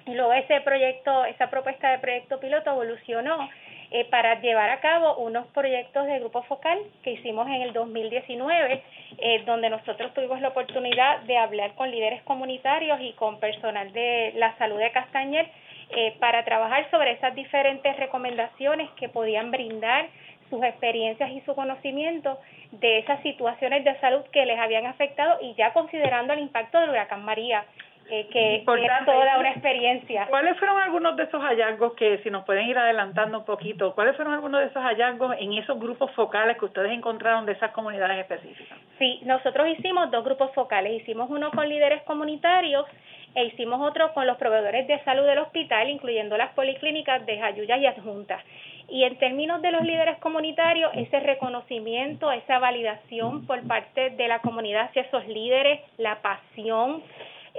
Y 0.06 0.14
luego 0.14 0.32
ese 0.34 0.62
proyecto, 0.62 1.26
esa 1.26 1.50
propuesta 1.50 1.90
de 1.90 1.98
proyecto 1.98 2.40
piloto 2.40 2.70
evolucionó 2.70 3.50
eh, 3.92 4.06
para 4.06 4.40
llevar 4.40 4.70
a 4.70 4.80
cabo 4.82 5.18
unos 5.18 5.48
proyectos 5.48 6.06
de 6.06 6.20
grupo 6.20 6.44
focal 6.44 6.78
que 7.04 7.14
hicimos 7.14 7.48
en 7.48 7.62
el 7.64 7.74
2019, 7.74 8.84
eh, 9.18 9.44
donde 9.46 9.70
nosotros 9.70 10.14
tuvimos 10.14 10.40
la 10.42 10.50
oportunidad 10.50 11.22
de 11.22 11.38
hablar 11.38 11.74
con 11.74 11.90
líderes 11.90 12.22
comunitarios 12.24 13.00
y 13.02 13.14
con 13.14 13.40
personal 13.40 13.92
de 13.92 14.34
la 14.36 14.56
salud 14.58 14.78
de 14.78 14.92
Castañer 14.92 15.50
eh, 15.90 16.16
para 16.20 16.46
trabajar 16.46 16.88
sobre 16.92 17.14
esas 17.14 17.34
diferentes 17.34 17.98
recomendaciones 17.98 18.92
que 18.92 19.10
podían 19.10 19.50
brindar 19.50 20.08
sus 20.52 20.64
experiencias 20.64 21.32
y 21.32 21.42
su 21.42 21.56
conocimiento 21.56 22.38
de 22.72 23.00
esas 23.00 23.22
situaciones 23.24 23.84
de 23.84 24.00
salud 24.00 24.22
que 24.32 24.46
les 24.46 24.60
habían 24.60 24.86
afectado 24.86 25.40
y 25.42 25.56
ya 25.56 25.74
considerando 25.74 26.34
el 26.34 26.40
impacto 26.40 26.80
del 26.80 26.92
huracán 26.92 27.26
María 27.26 27.66
eh, 28.12 28.28
que, 28.32 28.56
es 28.56 28.66
toda 28.66 29.38
una 29.38 29.52
experiencia. 29.52 30.26
¿Cuáles 30.28 30.58
fueron 30.58 30.80
algunos 30.80 31.16
de 31.16 31.24
esos 31.24 31.42
hallazgos 31.42 31.94
que, 31.94 32.18
si 32.20 32.30
nos 32.30 32.44
pueden 32.44 32.68
ir 32.68 32.78
adelantando 32.78 33.40
un 33.40 33.46
poquito, 33.46 33.94
cuáles 33.94 34.16
fueron 34.16 34.34
algunos 34.34 34.62
de 34.62 34.68
esos 34.68 34.82
hallazgos 34.82 35.36
en 35.40 35.54
esos 35.54 35.80
grupos 35.80 36.12
focales 36.12 36.58
que 36.58 36.66
ustedes 36.66 36.92
encontraron 36.92 37.46
de 37.46 37.52
esas 37.52 37.72
comunidades 37.72 38.20
específicas? 38.20 38.78
Sí, 38.98 39.20
nosotros 39.26 39.68
hicimos 39.70 40.10
dos 40.12 40.24
grupos 40.24 40.52
focales. 40.54 41.02
Hicimos 41.02 41.30
uno 41.30 41.52
con 41.52 41.70
líderes 41.70 42.02
comunitarios 42.04 42.86
e 43.36 43.46
hicimos 43.46 43.80
otro 43.82 44.12
con 44.14 44.26
los 44.26 44.38
proveedores 44.38 44.88
de 44.88 45.00
salud 45.04 45.26
del 45.26 45.40
hospital, 45.40 45.90
incluyendo 45.90 46.36
las 46.36 46.52
policlínicas 46.54 47.26
de 47.26 47.38
Jayuya 47.38 47.78
y 47.78 47.86
Adjuntas. 47.86 48.44
Y 48.88 49.04
en 49.04 49.18
términos 49.20 49.62
de 49.62 49.72
los 49.72 49.84
líderes 49.84 50.18
comunitarios, 50.18 50.92
ese 50.96 51.20
reconocimiento, 51.20 52.32
esa 52.32 52.58
validación 52.58 53.46
por 53.46 53.62
parte 53.68 54.10
de 54.12 54.28
la 54.28 54.40
comunidad 54.40 54.86
hacia 54.86 55.04
esos 55.04 55.28
líderes, 55.28 55.80
la 55.98 56.22
pasión, 56.24 57.04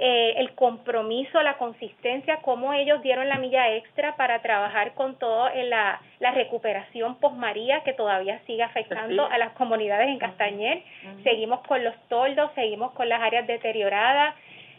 eh, 0.03 0.33
el 0.37 0.55
compromiso, 0.55 1.43
la 1.43 1.59
consistencia, 1.59 2.37
cómo 2.37 2.73
ellos 2.73 3.03
dieron 3.03 3.29
la 3.29 3.37
milla 3.37 3.71
extra 3.75 4.15
para 4.15 4.41
trabajar 4.41 4.95
con 4.95 5.19
todo 5.19 5.47
en 5.53 5.69
la, 5.69 6.01
la 6.19 6.31
recuperación 6.31 7.19
post-María 7.19 7.81
que 7.83 7.93
todavía 7.93 8.39
sigue 8.47 8.63
afectando 8.63 9.27
a 9.27 9.37
las 9.37 9.51
comunidades 9.51 10.07
en 10.07 10.17
Castañer. 10.17 10.81
Seguimos 11.21 11.61
con 11.67 11.83
los 11.83 11.93
toldos, 12.09 12.49
seguimos 12.55 12.93
con 12.93 13.09
las 13.09 13.21
áreas 13.21 13.45
deterioradas. 13.45 14.33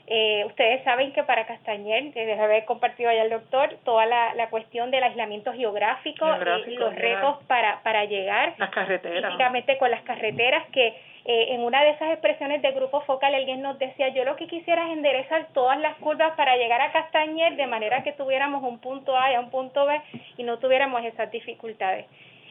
Eh, 0.08 0.42
ustedes 0.46 0.82
saben 0.82 1.12
que 1.12 1.22
para 1.22 1.46
Castañer, 1.46 2.12
desde 2.12 2.32
haber 2.40 2.64
compartido 2.64 3.08
allá 3.08 3.22
el 3.22 3.30
doctor, 3.30 3.76
toda 3.84 4.04
la, 4.06 4.34
la 4.34 4.50
cuestión 4.50 4.90
del 4.90 5.04
aislamiento 5.04 5.52
geográfico, 5.52 6.26
y 6.66 6.74
los 6.74 6.96
retos 6.96 7.36
para, 7.46 7.80
para 7.84 8.06
llegar, 8.06 8.54
las 8.58 8.70
carreteras. 8.70 9.78
con 9.78 9.88
las 9.92 10.02
carreteras 10.02 10.64
que 10.72 11.11
eh, 11.24 11.54
en 11.54 11.62
una 11.62 11.84
de 11.84 11.90
esas 11.90 12.10
expresiones 12.10 12.62
de 12.62 12.72
grupo 12.72 13.00
focal 13.02 13.34
alguien 13.34 13.62
nos 13.62 13.78
decía, 13.78 14.08
yo 14.08 14.24
lo 14.24 14.34
que 14.34 14.48
quisiera 14.48 14.86
es 14.86 14.92
enderezar 14.92 15.48
todas 15.54 15.78
las 15.78 15.96
curvas 15.98 16.34
para 16.36 16.56
llegar 16.56 16.80
a 16.80 16.90
Castañer 16.90 17.54
de 17.54 17.66
manera 17.68 18.02
que 18.02 18.12
tuviéramos 18.12 18.62
un 18.64 18.80
punto 18.80 19.16
A 19.16 19.32
y 19.32 19.36
un 19.36 19.50
punto 19.50 19.86
B 19.86 20.00
y 20.36 20.42
no 20.42 20.58
tuviéramos 20.58 21.04
esas 21.04 21.30
dificultades. 21.30 22.06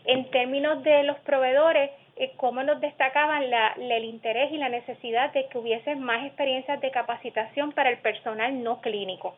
En 0.05 0.31
términos 0.31 0.83
de 0.83 1.03
los 1.03 1.19
proveedores, 1.19 1.91
eh, 2.15 2.31
cómo 2.37 2.63
nos 2.63 2.79
destacaban 2.79 3.49
la, 3.49 3.75
el 3.77 4.05
interés 4.05 4.51
y 4.51 4.57
la 4.57 4.69
necesidad 4.69 5.33
de 5.33 5.47
que 5.47 5.57
hubiesen 5.57 5.99
más 5.99 6.25
experiencias 6.25 6.79
de 6.79 6.91
capacitación 6.91 7.73
para 7.73 7.89
el 7.89 7.97
personal 7.97 8.63
no 8.63 8.79
clínico. 8.79 9.35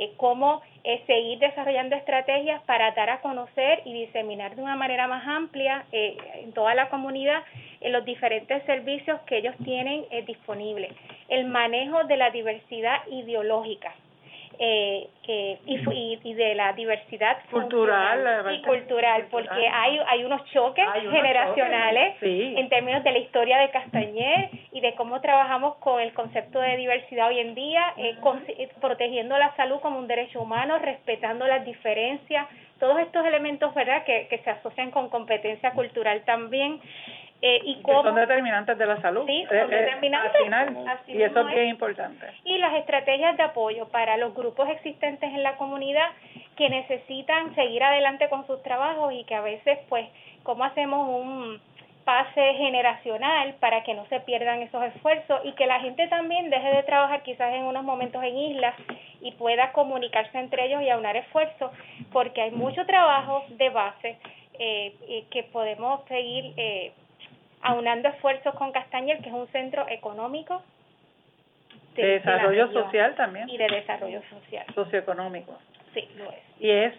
Eh, 0.00 0.14
cómo 0.16 0.62
eh, 0.82 1.02
seguir 1.06 1.38
desarrollando 1.40 1.94
estrategias 1.94 2.62
para 2.62 2.90
dar 2.92 3.10
a 3.10 3.20
conocer 3.20 3.82
y 3.84 3.92
diseminar 3.92 4.56
de 4.56 4.62
una 4.62 4.74
manera 4.74 5.06
más 5.06 5.28
amplia 5.28 5.84
eh, 5.92 6.16
en 6.36 6.52
toda 6.52 6.74
la 6.74 6.88
comunidad 6.88 7.42
los 7.82 8.02
diferentes 8.06 8.62
servicios 8.64 9.20
que 9.26 9.36
ellos 9.38 9.54
tienen 9.62 10.06
disponibles. 10.26 10.92
El 11.28 11.48
manejo 11.48 12.04
de 12.04 12.16
la 12.16 12.30
diversidad 12.30 13.06
ideológica 13.10 13.94
eh, 14.58 15.08
que, 15.24 15.58
y, 15.64 16.18
y, 16.22 16.34
de 16.34 16.54
la 16.54 16.72
diversidad 16.72 17.38
cultural 17.50 18.52
y 18.52 18.62
cultural, 18.62 19.26
porque 19.30 19.68
hay, 19.72 19.98
hay 20.06 20.24
unos 20.24 20.44
choques 20.50 20.84
generacionales 21.10 22.16
en 22.20 22.68
términos 22.68 23.02
de 23.04 23.12
la 23.12 23.18
historia 23.18 23.58
de 23.58 23.70
Castañer 23.70 24.50
y 24.72 24.80
de 24.80 24.94
cómo 24.96 25.20
trabajamos 25.20 25.76
con 25.76 26.00
el 26.00 26.12
concepto 26.12 26.60
de 26.60 26.76
diversidad 26.76 27.28
hoy 27.28 27.38
en 27.38 27.54
día, 27.54 27.94
eh, 27.96 28.16
eh, 28.48 28.68
protegiendo 28.80 29.38
la 29.38 29.54
salud 29.56 29.80
como 29.80 29.98
un 29.98 30.08
derecho 30.08 30.42
humano, 30.42 30.78
respetando 30.78 31.46
las 31.46 31.64
diferencias, 31.64 32.46
todos 32.78 32.98
estos 33.00 33.24
elementos 33.24 33.72
verdad 33.74 34.04
que, 34.04 34.26
que 34.28 34.38
se 34.38 34.50
asocian 34.50 34.90
con 34.90 35.08
competencia 35.10 35.72
cultural 35.72 36.22
también 36.24 36.80
eh, 37.42 37.60
y 37.64 37.80
cómo, 37.82 38.02
son 38.02 38.16
determinantes 38.16 38.76
de 38.76 38.86
la 38.86 39.00
salud. 39.00 39.24
Sí, 39.26 39.46
son 39.48 39.56
eh, 39.56 39.66
eh, 39.70 39.76
determinantes. 39.76 40.42
y 41.06 41.22
eso 41.22 41.40
es 41.40 41.54
bien 41.54 41.68
importante. 41.68 42.26
Y 42.44 42.58
las 42.58 42.74
estrategias 42.74 43.36
de 43.36 43.42
apoyo 43.44 43.88
para 43.88 44.18
los 44.18 44.34
grupos 44.34 44.68
existentes 44.68 45.32
en 45.32 45.42
la 45.42 45.56
comunidad 45.56 46.06
que 46.56 46.68
necesitan 46.68 47.54
seguir 47.54 47.82
adelante 47.82 48.28
con 48.28 48.46
sus 48.46 48.62
trabajos 48.62 49.14
y 49.14 49.24
que 49.24 49.34
a 49.34 49.40
veces, 49.40 49.78
pues, 49.88 50.06
cómo 50.42 50.64
hacemos 50.64 51.08
un 51.08 51.60
pase 52.04 52.54
generacional 52.54 53.54
para 53.60 53.82
que 53.84 53.94
no 53.94 54.06
se 54.06 54.20
pierdan 54.20 54.62
esos 54.62 54.82
esfuerzos 54.84 55.40
y 55.44 55.52
que 55.52 55.66
la 55.66 55.80
gente 55.80 56.08
también 56.08 56.50
deje 56.50 56.68
de 56.76 56.82
trabajar 56.82 57.22
quizás 57.22 57.54
en 57.54 57.64
unos 57.64 57.84
momentos 57.84 58.22
en 58.22 58.36
islas 58.36 58.74
y 59.20 59.32
pueda 59.32 59.72
comunicarse 59.72 60.38
entre 60.38 60.66
ellos 60.66 60.82
y 60.82 60.88
aunar 60.88 61.16
esfuerzos 61.16 61.70
porque 62.10 62.40
hay 62.40 62.50
mucho 62.52 62.84
trabajo 62.86 63.44
de 63.50 63.68
base 63.68 64.18
eh, 64.58 65.24
que 65.30 65.42
podemos 65.44 66.02
seguir 66.08 66.52
eh, 66.56 66.92
aunando 67.62 68.08
esfuerzos 68.08 68.54
con 68.54 68.72
Castañer, 68.72 69.18
que 69.20 69.28
es 69.28 69.34
un 69.34 69.48
centro 69.48 69.86
económico. 69.88 70.62
De, 71.94 72.06
desarrollo 72.06 72.72
social 72.72 73.14
también. 73.16 73.48
Y 73.48 73.58
de 73.58 73.66
desarrollo 73.66 74.22
social. 74.30 74.64
Socioeconómico. 74.74 75.58
Sí, 75.92 76.08
lo 76.16 76.30
es. 76.30 76.38
Y 76.60 76.70
es, 76.70 76.94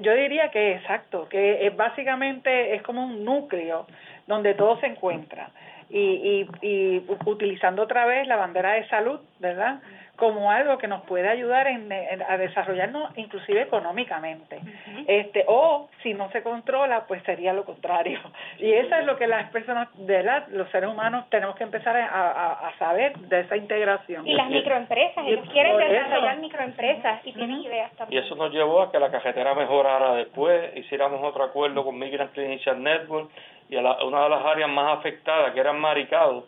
yo 0.00 0.14
diría 0.14 0.50
que 0.50 0.76
exacto, 0.76 1.28
que 1.28 1.66
es 1.66 1.76
básicamente 1.76 2.74
es 2.74 2.82
como 2.82 3.04
un 3.04 3.24
núcleo 3.24 3.86
donde 4.26 4.54
todo 4.54 4.78
se 4.80 4.86
encuentra. 4.86 5.50
Y, 5.90 6.46
y, 6.62 6.66
y 6.66 7.06
utilizando 7.26 7.82
otra 7.82 8.06
vez 8.06 8.26
la 8.26 8.36
bandera 8.36 8.72
de 8.72 8.88
salud, 8.88 9.20
¿verdad? 9.40 9.80
Como 10.22 10.52
algo 10.52 10.78
que 10.78 10.86
nos 10.86 11.02
puede 11.02 11.28
ayudar 11.28 11.66
en, 11.66 11.92
a 11.92 12.38
desarrollarnos 12.38 13.10
inclusive 13.18 13.62
económicamente. 13.62 14.60
este 15.08 15.44
O 15.48 15.88
si 16.00 16.14
no 16.14 16.30
se 16.30 16.44
controla, 16.44 17.06
pues 17.08 17.24
sería 17.24 17.52
lo 17.52 17.64
contrario. 17.64 18.20
Y 18.60 18.70
eso 18.72 18.94
es 18.94 19.04
lo 19.04 19.16
que 19.16 19.26
las 19.26 19.50
personas, 19.50 19.88
de 19.94 20.22
la, 20.22 20.46
los 20.50 20.70
seres 20.70 20.88
humanos, 20.88 21.24
tenemos 21.28 21.56
que 21.56 21.64
empezar 21.64 21.96
a, 21.96 22.68
a, 22.68 22.78
saber 22.78 23.18
de 23.18 23.40
esa 23.40 23.56
integración. 23.56 24.24
Y 24.24 24.34
las 24.34 24.48
microempresas, 24.48 25.26
ellos 25.26 25.48
quieren 25.50 25.76
desarrollar 25.76 26.38
microempresas 26.38 27.26
y 27.26 27.32
tienen 27.32 27.60
ideas 27.62 27.90
también. 27.96 28.22
Y 28.22 28.24
eso 28.24 28.36
nos 28.36 28.52
llevó 28.52 28.82
a 28.82 28.92
que 28.92 29.00
la 29.00 29.10
cajetera 29.10 29.56
mejorara 29.56 30.14
después, 30.14 30.76
hiciéramos 30.76 31.20
otro 31.24 31.42
acuerdo 31.42 31.82
con 31.82 31.98
Migrant 31.98 32.38
Initial 32.38 32.80
Network 32.80 33.28
y 33.68 33.76
a 33.76 33.80
una 34.04 34.22
de 34.22 34.28
las 34.28 34.44
áreas 34.44 34.70
más 34.70 34.98
afectadas, 34.98 35.52
que 35.52 35.58
eran 35.58 35.80
Maricado, 35.80 36.46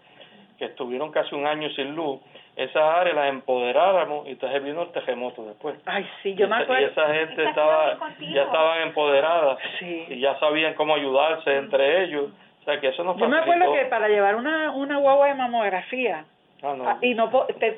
que 0.58 0.66
estuvieron 0.66 1.10
casi 1.10 1.34
un 1.34 1.48
año 1.48 1.68
sin 1.70 1.96
luz, 1.96 2.20
esas 2.56 2.82
áreas 2.82 3.16
las 3.16 3.28
empoderáramos 3.30 4.26
y 4.26 4.32
entonces 4.32 4.62
vino 4.62 4.82
el 4.82 4.92
terremoto 4.92 5.44
después. 5.44 5.76
Ay, 5.86 6.06
sí, 6.22 6.34
yo 6.34 6.48
me 6.48 6.56
acuerdo. 6.56 6.82
Y 6.82 6.84
esa 6.84 7.12
gente 7.12 7.44
estaba, 7.44 7.98
ya 8.20 8.42
estaban 8.42 8.82
empoderadas 8.82 9.58
y 9.80 10.20
ya 10.20 10.38
sabían 10.38 10.74
cómo 10.74 10.94
ayudarse 10.94 11.56
entre 11.56 12.04
ellos. 12.04 12.30
O 12.60 12.64
sea, 12.64 12.80
que 12.80 12.88
eso 12.88 13.04
nos 13.04 13.18
Yo 13.18 13.28
me 13.28 13.38
acuerdo 13.38 13.72
que 13.72 13.84
para 13.86 14.08
llevar 14.08 14.36
una, 14.36 14.70
una 14.70 14.98
guagua 14.98 15.26
de 15.26 15.34
mamografía, 15.34 16.24
ah, 16.62 16.76
ah, 16.86 16.98
y 17.02 17.14
no 17.14 17.28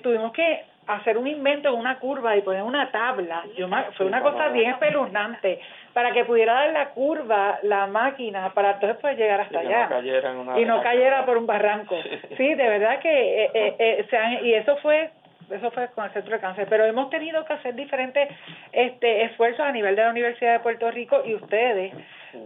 tuvimos 0.03 0.33
que 0.33 0.65
hacer 0.87 1.19
un 1.19 1.27
invento, 1.27 1.75
una 1.75 1.99
curva 1.99 2.37
y 2.37 2.43
poner 2.43 2.63
una 2.63 2.91
tabla. 2.91 3.45
Yo 3.57 3.69
fue 3.97 4.07
una 4.07 4.23
cosa 4.23 4.49
bien 4.49 4.71
espeluznante. 4.71 5.61
Para 5.93 6.13
que 6.13 6.25
pudiera 6.25 6.53
dar 6.53 6.71
la 6.73 6.91
curva 6.91 7.59
la 7.63 7.87
máquina 7.87 8.53
para 8.53 8.73
entonces 8.73 8.99
poder 8.99 9.17
llegar 9.17 9.41
hasta 9.41 9.61
allá. 9.61 9.89
y 10.59 10.65
no 10.65 10.83
cayera 10.83 11.25
por 11.25 11.39
un 11.39 11.47
barranco. 11.47 11.97
Sí, 12.37 12.55
de 12.55 12.69
verdad 12.69 12.99
que 13.01 13.45
eh, 13.45 13.51
eh, 13.55 13.77
eh, 13.79 14.07
se 14.11 14.47
y 14.47 14.55
eso 14.55 14.77
fue 14.79 15.11
eso 15.51 15.71
fue 15.71 15.89
con 15.95 16.05
el 16.05 16.11
centro 16.11 16.35
de 16.35 16.41
cáncer, 16.41 16.67
pero 16.69 16.85
hemos 16.85 17.09
tenido 17.09 17.45
que 17.45 17.53
hacer 17.53 17.75
diferentes 17.75 18.29
este 18.73 19.25
esfuerzos 19.25 19.61
a 19.61 19.73
nivel 19.73 19.97
de 19.97 20.03
la 20.03 20.11
Universidad 20.11 20.55
de 20.55 20.61
Puerto 20.61 20.91
Rico 20.91 21.23
y 21.25 21.35
ustedes 21.35 21.95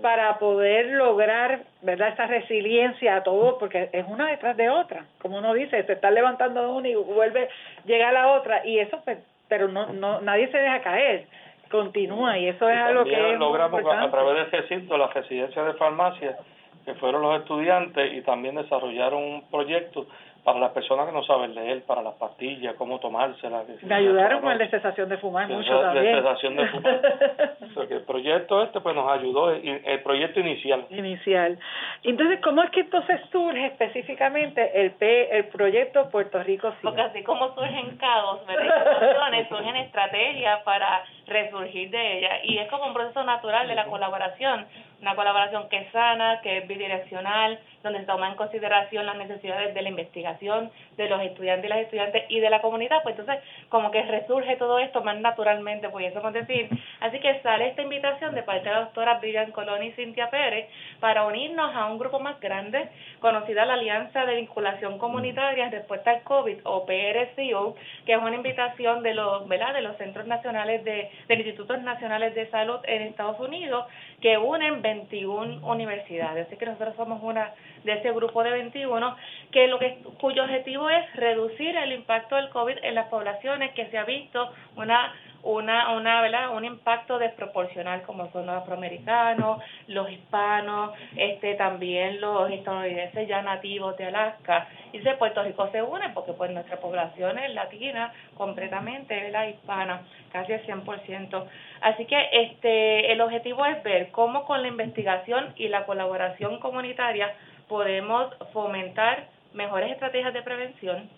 para 0.02 0.38
poder 0.38 0.87
lograr, 0.92 1.61
¿verdad?, 1.82 2.09
esa 2.09 2.26
resiliencia 2.26 3.16
a 3.16 3.23
todo, 3.23 3.59
porque 3.59 3.90
es 3.92 4.06
una 4.09 4.28
detrás 4.30 4.56
de 4.56 4.68
otra, 4.68 5.04
como 5.20 5.38
uno 5.38 5.54
dice, 5.54 5.82
se 5.85 5.92
está 5.92 6.11
levantando 6.11 6.62
de 6.62 6.68
una 6.68 6.88
y 6.88 6.94
vuelve, 6.94 7.49
llega 7.85 8.09
a 8.09 8.12
la 8.12 8.28
otra, 8.28 8.66
y 8.66 8.78
eso, 8.78 9.00
pues, 9.04 9.18
pero 9.49 9.68
no, 9.68 9.92
no, 9.92 10.20
nadie 10.20 10.49
se 10.50 10.59
deja 10.59 10.80
caer, 10.80 11.26
continúa, 11.70 12.38
y 12.38 12.49
eso 12.49 12.68
es 12.68 12.76
algo 12.76 13.04
que 13.04 13.37
logramos 13.37 13.80
a 13.85 14.11
través 14.11 14.35
de 14.35 14.42
ese 14.42 14.68
recinto, 14.68 14.97
la 14.97 15.09
residencia 15.09 15.62
de 15.62 15.75
farmacia, 15.75 16.37
que 16.85 16.94
fueron 16.94 17.23
los 17.23 17.40
estudiantes 17.40 18.12
y 18.14 18.23
también 18.23 18.54
desarrollaron 18.54 19.23
un 19.23 19.50
proyecto 19.50 20.06
para 20.44 20.59
las 20.59 20.70
personas 20.73 21.06
que 21.06 21.12
no 21.12 21.23
saben 21.25 21.54
leer, 21.54 21.82
para 21.82 22.02
las 22.02 22.14
pastillas, 22.14 22.75
cómo 22.76 22.99
tomárselas. 22.99 23.66
Me 23.82 23.94
ayudaron 23.94 24.40
con 24.40 24.52
el 24.52 24.59
de 24.59 24.68
cesación 24.68 25.09
de 25.09 25.18
fumar 25.18 25.49
mucho 25.49 25.80
también. 25.80 26.16
De 26.16 26.23
cesación 26.23 26.56
de 26.56 26.66
fumar. 26.68 27.00
el 27.90 28.02
proyecto 28.02 28.62
este 28.62 28.80
pues 28.80 28.94
nos 28.94 29.11
ayudó, 29.11 29.50
el 29.52 30.02
proyecto 30.02 30.40
inicial. 30.40 30.87
Inicial. 30.90 31.59
Entonces, 32.02 32.40
¿cómo 32.42 32.62
es 32.62 32.70
que 32.70 32.80
entonces 32.80 33.20
surge 33.30 33.66
específicamente 33.66 34.80
el 34.80 34.92
P, 34.92 35.37
el 35.37 35.47
proyecto 35.49 36.09
Puerto 36.11 36.42
Rico 36.42 36.73
Porque 36.82 37.02
así 37.02 37.23
como 37.23 37.54
surgen 37.54 37.97
caos, 37.97 38.40
surgen 39.49 39.76
estrategias 39.76 40.62
para 40.62 41.04
resurgir 41.30 41.90
de 41.90 42.18
ella. 42.18 42.44
Y 42.44 42.58
es 42.58 42.68
como 42.68 42.87
un 42.87 42.94
proceso 42.94 43.25
natural 43.25 43.66
de 43.66 43.75
la 43.75 43.87
colaboración 43.87 44.66
una 45.00 45.14
colaboración 45.14 45.68
que 45.68 45.78
es 45.78 45.92
sana, 45.92 46.40
que 46.42 46.58
es 46.58 46.68
bidireccional, 46.68 47.58
donde 47.82 48.00
se 48.00 48.06
toma 48.06 48.28
en 48.28 48.34
consideración 48.34 49.06
las 49.06 49.16
necesidades 49.16 49.75
de 49.75 49.82
la 49.82 49.88
investigación, 49.88 50.70
de 51.00 51.09
los 51.09 51.23
estudiantes 51.23 51.66
y 51.66 51.69
las 51.69 51.80
estudiantes 51.80 52.25
y 52.28 52.40
de 52.40 52.50
la 52.50 52.61
comunidad, 52.61 53.02
pues 53.02 53.19
entonces 53.19 53.42
como 53.69 53.90
que 53.90 54.02
resurge 54.02 54.57
todo 54.57 54.78
esto 54.78 55.02
más 55.02 55.19
naturalmente, 55.19 55.88
pudiésemos 55.88 56.33
decir. 56.33 56.69
Así 57.00 57.19
que 57.21 57.40
sale 57.40 57.69
esta 57.69 57.83
invitación 57.83 58.35
de 58.35 58.42
parte 58.42 58.69
de 58.69 58.75
la 58.75 58.80
doctora 58.83 59.19
Vivian 59.19 59.50
Colón 59.52 59.83
y 59.83 59.92
Cintia 59.92 60.30
Pérez 60.30 60.69
para 61.00 61.25
unirnos 61.25 61.75
a 61.75 61.87
un 61.87 61.99
grupo 61.99 62.21
más 62.21 62.38
grande, 62.40 62.88
conocida 63.21 63.64
la 63.64 63.75
Alianza 63.75 64.26
de 64.26 64.37
Vinculación 64.37 64.99
Comunitaria 64.99 65.64
en 65.64 65.73
Respuesta 65.73 66.11
al 66.11 66.23
COVID, 66.23 66.59
o 66.64 66.85
PRCO, 66.85 67.76
que 68.04 68.12
es 68.12 68.19
una 68.19 68.37
invitación 68.37 69.02
de 69.02 69.14
los, 69.14 69.49
¿verdad? 69.49 69.75
de 69.75 69.83
los 69.83 69.97
centros 69.97 70.26
nacionales 70.26 70.85
de, 70.85 71.11
de 71.28 71.35
Institutos 71.35 71.80
Nacionales 71.83 72.35
de 72.35 72.50
Salud 72.50 72.80
en 72.85 73.02
Estados 73.02 73.40
Unidos, 73.40 73.87
que 74.21 74.39
unen 74.39 74.83
21 74.83 75.67
universidades. 75.67 76.47
Así 76.47 76.57
que 76.57 76.67
nosotros 76.67 76.95
somos 76.97 77.23
una 77.23 77.53
de 77.85 77.93
ese 77.95 78.12
grupo 78.12 78.43
de 78.43 78.50
21 78.50 79.17
que 79.50 79.67
lo 79.67 79.79
que 79.79 79.99
cuyo 80.21 80.45
objetivo 80.45 80.91
es 80.91 81.12
reducir 81.15 81.77
el 81.77 81.93
impacto 81.93 82.37
del 82.37 82.50
COVID 82.50 82.79
en 82.83 82.95
las 82.95 83.09
poblaciones 83.09 83.73
que 83.73 83.87
se 83.87 83.99
ha 83.99 84.05
visto 84.05 84.53
una 84.77 85.15
una, 85.42 85.92
una, 85.97 86.20
¿verdad? 86.20 86.54
un 86.56 86.64
impacto 86.64 87.18
desproporcional 87.18 88.02
como 88.02 88.30
son 88.32 88.47
los 88.47 88.56
afroamericanos, 88.56 89.62
los 89.88 90.11
hispanos, 90.11 90.92
este 91.16 91.54
también 91.54 92.20
los 92.20 92.50
estadounidenses 92.50 93.28
ya 93.28 93.42
nativos 93.42 93.97
de 93.97 94.06
Alaska. 94.06 94.68
Y 94.92 94.99
de 94.99 95.14
Puerto 95.14 95.42
Rico 95.42 95.68
se 95.70 95.82
une 95.82 96.09
porque 96.11 96.32
pues 96.32 96.50
nuestra 96.50 96.78
población 96.78 97.38
es 97.38 97.54
latina 97.54 98.12
completamente, 98.37 99.30
la 99.30 99.49
hispana, 99.49 100.02
casi 100.32 100.52
el 100.52 100.66
100%. 100.66 101.44
Así 101.80 102.04
que 102.06 102.28
este 102.32 103.12
el 103.12 103.20
objetivo 103.20 103.64
es 103.66 103.82
ver 103.82 104.11
cómo 104.11 104.44
con 104.44 104.62
la 104.62 104.68
investigación 104.68 105.52
y 105.56 105.68
la 105.68 105.87
colaboración 105.87 106.59
comunitaria 106.59 107.32
podemos 107.68 108.35
fomentar 108.52 109.28
mejores 109.54 109.92
estrategias 109.92 110.35
de 110.35 110.42
prevención, 110.42 111.09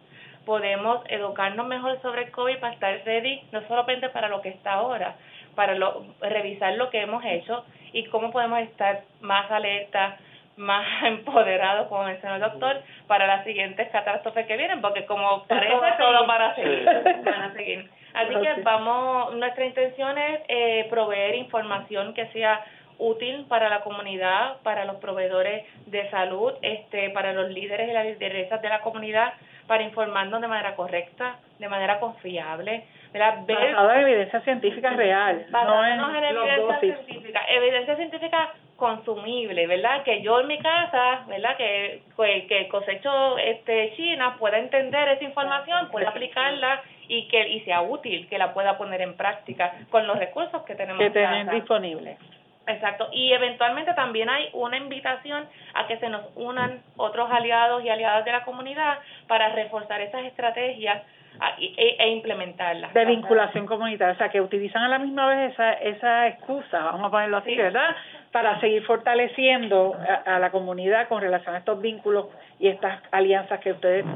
podemos 0.44 1.04
educarnos 1.08 1.66
mejor 1.66 2.00
sobre 2.02 2.24
el 2.24 2.30
COVID 2.30 2.58
para 2.58 2.74
estar 2.74 3.00
ready, 3.04 3.42
no 3.52 3.66
solamente 3.68 4.08
para 4.08 4.28
lo 4.28 4.42
que 4.42 4.50
está 4.50 4.74
ahora, 4.74 5.16
para 5.54 5.74
lo, 5.74 6.04
revisar 6.20 6.74
lo 6.74 6.90
que 6.90 7.00
hemos 7.00 7.24
hecho 7.24 7.64
y 7.92 8.04
cómo 8.06 8.30
podemos 8.30 8.60
estar 8.60 9.02
más 9.20 9.50
alerta, 9.50 10.18
más 10.56 10.86
empoderados, 11.04 11.88
como 11.88 12.04
mencionó 12.04 12.36
el 12.36 12.40
doctor, 12.40 12.82
para 13.06 13.26
las 13.26 13.44
siguientes 13.44 13.88
catástrofes 13.90 14.46
que 14.46 14.56
vienen, 14.56 14.80
porque 14.80 15.04
como 15.06 15.44
parece 15.44 15.74
todo 15.98 16.26
para 16.26 16.54
seguir, 16.54 16.84
van 17.24 17.42
a 17.42 17.52
seguir. 17.52 17.90
Así 18.14 18.34
que 18.34 18.60
vamos, 18.62 19.34
nuestra 19.36 19.64
intención 19.64 20.18
es 20.18 20.40
eh, 20.48 20.86
proveer 20.90 21.34
información 21.36 22.12
que 22.12 22.26
sea 22.28 22.62
útil 22.98 23.46
para 23.48 23.68
la 23.68 23.80
comunidad, 23.80 24.58
para 24.62 24.84
los 24.84 24.96
proveedores 24.96 25.64
de 25.86 26.10
salud, 26.10 26.52
este, 26.62 27.10
para 27.10 27.32
los 27.32 27.50
líderes 27.50 27.88
y 27.88 27.92
las 27.92 28.04
lideresas 28.04 28.60
de 28.60 28.68
la 28.68 28.80
comunidad, 28.80 29.32
para 29.72 29.84
informarnos 29.84 30.38
de 30.42 30.48
manera 30.48 30.76
correcta, 30.76 31.36
de 31.58 31.66
manera 31.66 31.98
confiable. 31.98 32.84
¿verdad? 33.10 33.38
Basado 33.48 33.92
en 33.92 34.00
evidencia 34.00 34.40
científica 34.42 34.90
real, 34.90 35.46
no 35.50 35.86
en, 35.86 36.24
evidencia 36.24 36.78
científica, 36.80 37.40
evidencia 37.48 37.96
científica 37.96 38.52
consumible, 38.76 39.66
¿verdad? 39.66 40.02
Que 40.02 40.20
yo 40.20 40.40
en 40.40 40.48
mi 40.48 40.58
casa, 40.58 41.24
¿verdad? 41.26 41.56
Que, 41.56 42.02
que 42.48 42.68
cosecho 42.68 43.38
este 43.38 43.94
China 43.96 44.36
pueda 44.38 44.58
entender 44.58 45.08
esa 45.08 45.24
información, 45.24 45.88
pueda 45.90 46.10
aplicarla 46.10 46.82
y 47.08 47.26
que 47.28 47.48
y 47.48 47.60
sea 47.60 47.80
útil, 47.80 48.28
que 48.28 48.36
la 48.36 48.52
pueda 48.52 48.76
poner 48.76 49.00
en 49.00 49.16
práctica 49.16 49.72
con 49.90 50.06
los 50.06 50.18
recursos 50.18 50.64
que 50.64 50.74
tenemos 50.74 51.02
que 51.10 51.46
disponibles. 51.50 52.18
Exacto, 52.66 53.08
y 53.12 53.32
eventualmente 53.32 53.92
también 53.94 54.28
hay 54.28 54.48
una 54.52 54.76
invitación 54.76 55.48
a 55.74 55.86
que 55.88 55.98
se 55.98 56.08
nos 56.08 56.22
unan 56.36 56.80
otros 56.96 57.28
aliados 57.30 57.84
y 57.84 57.88
aliadas 57.88 58.24
de 58.24 58.30
la 58.30 58.44
comunidad 58.44 58.98
para 59.32 59.48
reforzar 59.48 59.98
esas 60.02 60.26
estrategias 60.26 61.00
e, 61.58 61.96
e, 61.98 62.08
implementarlas. 62.10 62.92
De 62.92 63.02
vinculación 63.06 63.64
comunitaria, 63.64 64.12
o 64.12 64.18
sea, 64.18 64.28
que 64.28 64.42
utilizan 64.42 64.82
a 64.82 64.88
la 64.88 64.98
misma 64.98 65.26
vez 65.26 65.54
esa, 65.54 65.72
esa 65.72 66.26
excusa, 66.26 66.82
vamos 66.82 67.06
a 67.06 67.10
ponerlo 67.10 67.38
así, 67.38 67.56
¿verdad? 67.56 67.96
Para 68.32 68.58
seguir 68.60 68.82
fortaleciendo 68.84 69.94
a, 70.24 70.38
la 70.38 70.50
comunidad 70.50 71.08
con 71.08 71.20
relación 71.20 71.54
a 71.54 71.58
estos 71.58 71.80
vínculos 71.80 72.26
y 72.58 72.68
estas 72.68 73.02
alianzas 73.10 73.60
que 73.60 73.72
ustedes 73.72 74.06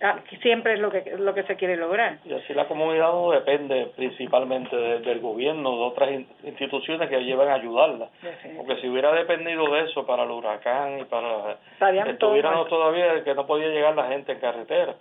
ah, 0.00 0.20
siempre 0.42 0.74
es 0.74 0.80
lo 0.80 0.90
que 0.90 1.16
lo 1.18 1.34
que 1.34 1.42
se 1.42 1.56
quiere 1.56 1.76
lograr. 1.76 2.18
Y 2.24 2.34
así 2.34 2.54
la 2.54 2.66
comunidad 2.66 3.10
no 3.10 3.32
depende 3.32 3.90
principalmente 3.96 4.76
del 4.76 5.20
gobierno, 5.20 5.76
de 5.76 5.82
otras 5.84 6.10
instituciones 6.44 7.08
que 7.08 7.24
llevan 7.24 7.48
a 7.48 7.54
ayudarla. 7.54 8.08
Porque 8.56 8.80
si 8.80 8.88
hubiera 8.88 9.12
dependido 9.12 9.68
de 9.72 9.80
eso 9.82 10.06
para 10.06 10.24
el 10.24 10.30
huracán 10.30 11.00
y 11.00 11.04
para... 11.04 11.56
Estuviéramos 12.06 12.68
todavía 12.68 13.24
que 13.24 13.34
no 13.34 13.46
podía 13.46 13.68
llegar 13.68 13.96
la 13.96 14.08
gente 14.08 14.32
en 14.32 14.38
carretera. 14.38 14.94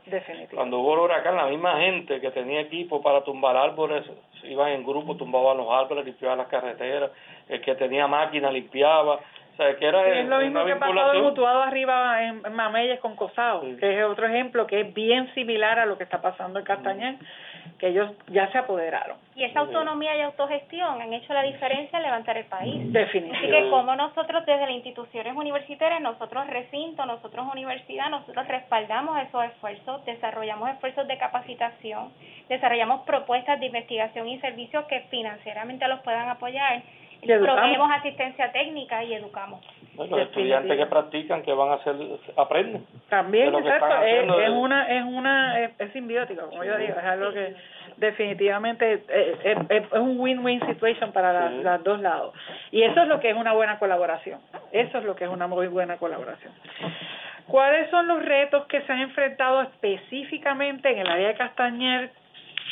Cuando 0.53 0.79
hubo 0.79 0.95
el 0.95 0.99
huracán, 1.01 1.36
la 1.36 1.47
misma 1.47 1.79
gente 1.79 2.19
que 2.19 2.31
tenía 2.31 2.62
equipo 2.62 3.01
para 3.01 3.23
tumbar 3.23 3.55
árboles, 3.55 4.03
iban 4.43 4.71
en 4.71 4.83
grupo, 4.83 5.15
tumbaban 5.15 5.57
los 5.57 5.69
árboles, 5.69 6.05
limpiaban 6.05 6.38
las 6.38 6.47
carreteras, 6.47 7.12
el 7.49 7.62
que 7.62 7.75
tenía 7.75 8.08
máquina 8.08 8.51
limpiaba, 8.51 9.19
o 9.53 9.56
sea, 9.56 9.75
que 9.75 9.86
era 9.86 10.08
es 10.08 10.27
lo 10.27 10.39
mismo 10.39 10.65
que 10.65 10.75
pasó 10.77 11.13
mutuado 11.21 11.62
arriba 11.62 12.23
en, 12.23 12.41
Mameyes 12.53 12.99
con 12.99 13.15
Cosao, 13.15 13.62
que 13.79 13.99
es 13.99 14.03
otro 14.03 14.25
ejemplo 14.25 14.65
que 14.65 14.82
es 14.82 14.93
bien 14.93 15.32
similar 15.36 15.77
a 15.77 15.86
lo 15.86 15.95
que 15.95 16.06
está 16.06 16.21
pasando 16.23 16.58
en 16.58 16.65
Castañer, 16.65 17.15
que 17.77 17.89
ellos 17.89 18.12
ya 18.29 18.51
se 18.51 18.58
apoderaron. 18.58 19.17
Y 19.36 19.43
esa 19.43 19.60
autonomía 19.60 20.17
y 20.17 20.21
autogestión 20.21 20.99
han 20.99 21.13
hecho 21.13 21.34
la 21.34 21.43
diferencia 21.43 21.97
en 21.97 22.03
levantar 22.03 22.36
el 22.36 22.45
país. 22.45 22.91
Definitivamente. 22.91 23.56
Así 23.56 23.63
que 23.65 23.69
como 23.69 23.95
nosotros 23.95 24.43
desde 24.43 24.62
las 24.62 24.71
instituciones 24.71 25.36
universitarias, 25.36 26.01
nosotros 26.01 26.47
recinto, 26.47 27.06
nosotros 27.06 27.45
universidad, 27.51 28.10
nosotros 28.10 28.47
respaldamos 28.47 29.21
esos 29.21 29.45
esfuerzos, 29.45 30.03
desarrollamos 30.06 30.71
esfuerzos 30.71 31.08
de 31.08 31.17
capacitación, 31.19 32.12
desarrollamos 32.49 33.01
propuestas 33.01 33.60
de 33.60 33.67
investigación 33.67 34.27
y 34.29 34.39
servicios 34.39 34.86
que 34.86 35.01
financieramente 35.12 35.88
los 35.88 35.99
puedan 35.99 36.27
apoyar 36.27 36.82
proveemos 37.25 37.91
asistencia 37.91 38.51
técnica 38.51 39.03
y 39.03 39.13
educamos. 39.13 39.62
los 39.97 40.19
estudiantes 40.19 40.77
que 40.77 40.86
practican, 40.86 41.43
que 41.43 41.53
van 41.53 41.69
a 41.69 41.73
hacer, 41.75 41.95
aprenden. 42.38 42.86
También, 43.09 43.53
exacto, 43.53 44.01
es, 44.03 44.49
una, 44.49 44.88
es 44.89 45.03
una, 45.03 45.59
es, 45.59 45.91
simbiótico, 45.93 46.49
como 46.49 46.63
yo 46.63 46.77
digo, 46.77 46.93
es 46.97 47.05
algo 47.05 47.31
que 47.31 47.55
definitivamente 47.97 48.93
es, 48.93 49.57
es, 49.69 49.91
un 49.93 50.19
win-win 50.19 50.59
situation 50.65 51.12
para 51.12 51.49
los 51.49 51.83
dos 51.83 51.99
lados. 51.99 52.33
Y 52.71 52.83
eso 52.83 53.01
es 53.01 53.07
lo 53.07 53.19
que 53.19 53.29
es 53.29 53.36
una 53.36 53.53
buena 53.53 53.79
colaboración, 53.79 54.39
eso 54.71 54.97
es 54.97 55.03
lo 55.03 55.15
que 55.15 55.25
es 55.25 55.29
una 55.29 55.47
muy 55.47 55.67
buena 55.67 55.97
colaboración. 55.97 56.53
¿Cuáles 57.47 57.89
son 57.89 58.07
los 58.07 58.23
retos 58.23 58.65
que 58.67 58.81
se 58.81 58.91
han 58.91 59.01
enfrentado 59.01 59.62
específicamente 59.63 60.89
en 60.91 60.99
el 60.99 61.07
área 61.07 61.27
de 61.29 61.36
Castañer 61.36 62.12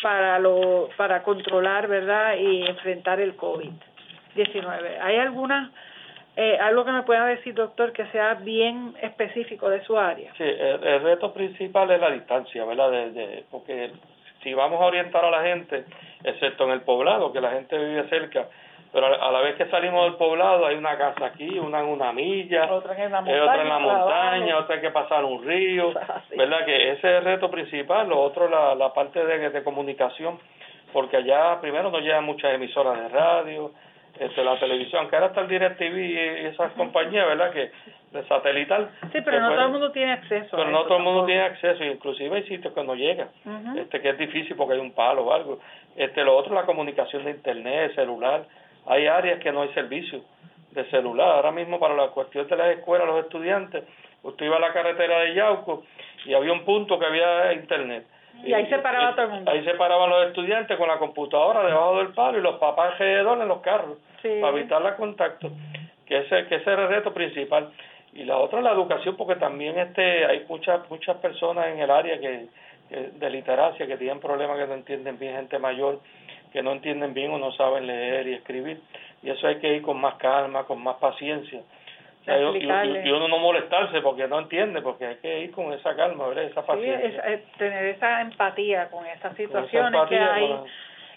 para 0.01 0.39
lo 0.39 0.89
para 0.97 1.23
controlar, 1.23 1.87
verdad, 1.87 2.35
y 2.37 2.65
enfrentar 2.65 3.19
el 3.19 3.35
COVID? 3.35 3.71
19. 4.35 4.99
¿Hay 4.99 5.17
alguna, 5.17 5.71
eh, 6.35 6.57
algo 6.59 6.85
que 6.85 6.91
me 6.91 7.03
pueda 7.03 7.25
decir, 7.25 7.53
doctor, 7.53 7.91
que 7.91 8.05
sea 8.07 8.35
bien 8.35 8.95
específico 9.01 9.69
de 9.69 9.83
su 9.83 9.97
área? 9.97 10.33
Sí, 10.37 10.43
el, 10.43 11.01
reto 11.01 11.33
principal 11.33 11.89
es 11.91 11.99
la 11.99 12.11
distancia, 12.11 12.65
¿verdad? 12.65 12.91
De, 12.91 13.45
porque 13.51 13.91
si 14.43 14.53
vamos 14.53 14.81
a 14.81 14.85
orientar 14.85 15.23
a 15.25 15.31
la 15.31 15.43
gente, 15.43 15.85
excepto 16.23 16.65
en 16.65 16.71
el 16.71 16.81
poblado, 16.81 17.31
que 17.31 17.41
la 17.41 17.51
gente 17.51 17.77
vive 17.77 18.07
cerca, 18.09 18.47
pero 18.91 19.05
a 19.05 19.31
la 19.31 19.39
vez 19.39 19.55
que 19.55 19.67
salimos 19.67 20.03
del 20.03 20.15
poblado 20.15 20.65
hay 20.65 20.75
una 20.75 20.97
casa 20.97 21.27
aquí, 21.27 21.57
una 21.59 21.79
en 21.79 21.87
una 21.87 22.11
milla, 22.11 22.71
otra 22.71 22.93
en 23.01 23.11
la 23.11 23.21
montaña, 23.21 23.43
otra, 23.43 23.61
en 23.61 23.69
la 23.69 23.79
montaña, 23.79 24.57
otra 24.57 24.75
hay 24.75 24.81
que 24.81 24.91
pasar 24.91 25.23
un 25.23 25.45
río, 25.45 25.93
¿verdad? 26.37 26.65
Que 26.65 26.91
ese 26.91 26.97
es 26.97 27.19
el 27.19 27.23
reto 27.23 27.49
principal, 27.49 28.09
lo 28.09 28.19
otro 28.19 28.49
la, 28.49 28.75
la 28.75 28.93
parte 28.93 29.23
de, 29.25 29.49
de 29.49 29.63
comunicación, 29.63 30.39
porque 30.91 31.17
allá 31.17 31.61
primero 31.61 31.89
no 31.89 31.99
llegan 31.99 32.25
muchas 32.25 32.53
emisoras 32.53 32.99
de 32.99 33.09
radio, 33.09 33.71
este, 34.21 34.43
la 34.43 34.59
televisión, 34.59 35.09
que 35.09 35.15
ahora 35.15 35.29
está 35.29 35.41
el 35.41 35.47
DirecTV 35.47 35.97
y 35.97 36.17
esas 36.45 36.71
compañías, 36.73 37.25
¿verdad? 37.25 37.51
Que 37.51 37.71
de 38.11 38.23
satelital. 38.27 38.91
Sí, 39.11 39.19
pero 39.25 39.39
no 39.39 39.49
todo 39.49 39.65
el 39.65 39.71
mundo 39.71 39.91
tiene 39.91 40.11
acceso. 40.11 40.57
Pero 40.57 40.69
no 40.69 40.83
todo 40.83 40.97
el 40.97 41.03
mundo 41.03 41.25
tiene 41.25 41.41
acceso, 41.41 41.83
inclusive 41.83 42.35
hay 42.35 42.43
sitios 42.43 42.71
que 42.71 42.83
no 42.83 42.93
llegan, 42.93 43.29
este, 43.77 43.99
que 43.99 44.09
es 44.09 44.17
difícil 44.19 44.55
porque 44.55 44.75
hay 44.75 44.79
un 44.79 44.91
palo 44.91 45.23
o 45.23 45.33
algo. 45.33 45.59
Este, 45.95 46.23
lo 46.23 46.37
otro, 46.37 46.53
la 46.53 46.67
comunicación 46.67 47.25
de 47.25 47.31
internet, 47.31 47.95
celular. 47.95 48.45
Hay 48.85 49.07
áreas 49.07 49.39
que 49.39 49.51
no 49.51 49.63
hay 49.63 49.69
servicio 49.69 50.21
de 50.69 50.85
celular. 50.91 51.37
Ahora 51.37 51.51
mismo 51.51 51.79
para 51.79 51.95
la 51.95 52.09
cuestión 52.09 52.47
de 52.47 52.55
las 52.55 52.77
escuelas, 52.77 53.07
los 53.07 53.23
estudiantes, 53.23 53.83
usted 54.21 54.45
iba 54.45 54.57
a 54.57 54.59
la 54.59 54.71
carretera 54.71 55.21
de 55.21 55.33
Yauco 55.33 55.83
y 56.25 56.35
había 56.35 56.53
un 56.53 56.63
punto 56.63 56.99
que 56.99 57.07
había 57.07 57.53
internet. 57.53 58.05
Y 58.43 58.53
ahí 58.53 58.65
se 58.67 58.79
paraba 58.79 59.13
todo 59.15 59.25
el 59.25 59.31
mundo. 59.31 59.51
Ahí 59.51 59.63
se 59.63 59.73
paraban 59.75 60.09
los 60.09 60.27
estudiantes 60.27 60.77
con 60.77 60.87
la 60.87 60.97
computadora 60.97 61.63
debajo 61.63 61.97
del 61.97 62.09
palo 62.09 62.39
y 62.39 62.41
los 62.41 62.57
papás 62.59 62.93
alrededor 62.93 63.39
en 63.41 63.47
los 63.47 63.61
carros 63.61 63.97
para 64.21 64.57
evitar 64.57 64.81
la 64.81 64.95
contacto, 64.95 65.51
que 66.05 66.19
ese, 66.19 66.45
que 66.47 66.55
ese 66.55 66.71
era 66.71 66.83
el 66.83 66.89
reto 66.89 67.13
principal. 67.13 67.71
Y 68.13 68.23
la 68.23 68.37
otra 68.37 68.59
es 68.59 68.63
la 68.63 68.71
educación, 68.71 69.15
porque 69.15 69.35
también 69.35 69.77
este 69.79 70.25
hay 70.25 70.45
muchas 70.49 70.89
muchas 70.89 71.17
personas 71.17 71.67
en 71.67 71.79
el 71.79 71.89
área 71.89 72.19
que, 72.19 72.47
de 72.89 73.29
literacia 73.29 73.87
que 73.87 73.97
tienen 73.97 74.19
problemas 74.19 74.57
que 74.57 74.67
no 74.67 74.73
entienden 74.73 75.17
bien, 75.17 75.35
gente 75.35 75.59
mayor 75.59 75.99
que 76.51 76.61
no 76.61 76.73
entienden 76.73 77.13
bien 77.13 77.31
o 77.31 77.37
no 77.37 77.53
saben 77.53 77.87
leer 77.87 78.27
y 78.27 78.33
escribir. 78.33 78.81
Y 79.23 79.29
eso 79.29 79.47
hay 79.47 79.59
que 79.59 79.75
ir 79.75 79.81
con 79.81 80.01
más 80.01 80.15
calma, 80.15 80.65
con 80.65 80.83
más 80.83 80.97
paciencia 80.97 81.61
y, 82.25 83.11
uno 83.11 83.27
no 83.27 83.39
molestarse 83.39 83.99
porque 84.01 84.27
no 84.27 84.39
entiende, 84.39 84.81
porque 84.81 85.07
hay 85.07 85.15
que 85.15 85.39
ir 85.41 85.51
con 85.51 85.73
esa 85.73 85.95
calma, 85.95 86.27
¿verdad? 86.27 86.43
esa 86.43 86.65
paciencia. 86.65 87.23
Sí, 87.23 87.43
tener 87.57 87.85
esa 87.85 88.21
empatía 88.21 88.89
con 88.89 89.05
esas 89.05 89.35
situaciones 89.35 90.01
que 90.07 90.19
hay. 90.19 90.55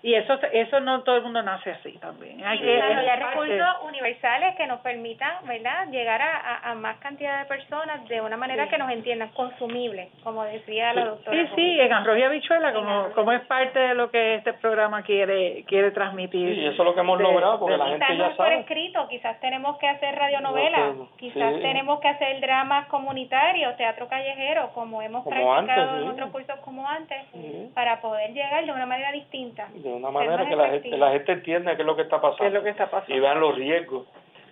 Y 0.05 0.15
eso 0.15 0.35
eso 0.53 0.81
no 0.81 1.03
todo 1.03 1.17
el 1.17 1.23
mundo 1.23 1.43
nace 1.43 1.71
así 1.71 1.93
también. 1.93 2.45
Hay 2.45 2.59
que 2.59 2.79
recursos 3.17 3.77
universales 3.89 4.55
que 4.55 4.67
nos 4.67 4.81
permitan, 4.81 5.47
¿verdad?, 5.47 5.89
llegar 5.91 6.21
a, 6.21 6.71
a, 6.71 6.75
más 6.75 6.99
cantidad 6.99 7.39
de 7.39 7.47
personas 7.47 8.07
de 8.07 8.21
una 8.21 8.37
manera 8.37 8.69
que 8.69 8.77
nos 8.77 8.91
entiendan, 8.91 9.31
consumible, 9.31 10.11
como 10.23 10.45
decía 10.45 10.93
la 10.93 11.07
doctora. 11.07 11.35
Sí, 11.35 11.53
sí, 11.57 11.81
en 11.81 11.91
arroz 11.91 12.19
y 12.19 12.23
habichuela, 12.23 12.75
como, 12.75 13.13
como 13.15 13.33
es 13.33 13.41
parte 13.47 13.79
de 13.79 13.95
lo 13.95 14.11
que 14.11 14.35
este 14.35 14.53
programa 14.53 15.03
quiere 15.03 15.65
quiere 15.67 15.91
transmitir. 15.93 16.55
Sí, 16.55 16.67
eso 16.67 16.83
es 16.83 16.87
lo 16.87 16.95
que 16.95 17.01
hemos 17.01 17.19
logrado, 17.19 17.59
porque 17.59 17.79
la 17.79 17.87
gente 17.87 18.19
ya 18.19 18.37
sabe. 18.37 18.37
por 18.37 18.53
escrito, 18.53 19.09
quizás 19.09 19.41
tenemos 19.41 19.79
que 19.79 19.89
hacer 19.89 20.15
radionovelas, 20.15 20.97
quizás 21.17 21.55
tenemos 21.63 22.01
que 22.01 22.09
hacer 22.09 22.43
dramas 22.43 22.89
comunitarios, 22.89 23.75
teatro 23.79 24.07
callejero, 24.09 24.69
como 24.75 25.01
hemos 25.01 25.27
practicado 25.27 26.03
en 26.03 26.09
otros 26.09 26.31
cursos 26.31 26.59
como 26.61 26.87
antes, 26.87 27.25
para 27.73 28.03
poder 28.03 28.35
llegar 28.35 28.67
de 28.67 28.73
una 28.73 28.85
manera 28.85 29.11
distinta 29.11 29.69
de 29.73 29.94
una 29.95 30.11
manera 30.11 30.47
que 30.49 30.57
la 30.57 30.69
gente, 30.69 30.97
la 30.97 31.11
gente 31.13 31.33
entienda 31.33 31.77
qué 31.77 31.83
es 31.83 31.87
lo 31.87 31.97
que 31.97 32.03
está 32.03 32.21
pasando. 32.21 32.47
es 32.47 32.53
lo 32.53 32.63
que 32.63 32.71
está 32.71 32.91
pasando? 32.91 33.15
Y 33.15 33.21
vean 33.21 33.41
los 33.41 33.55
riesgos. 33.55 34.07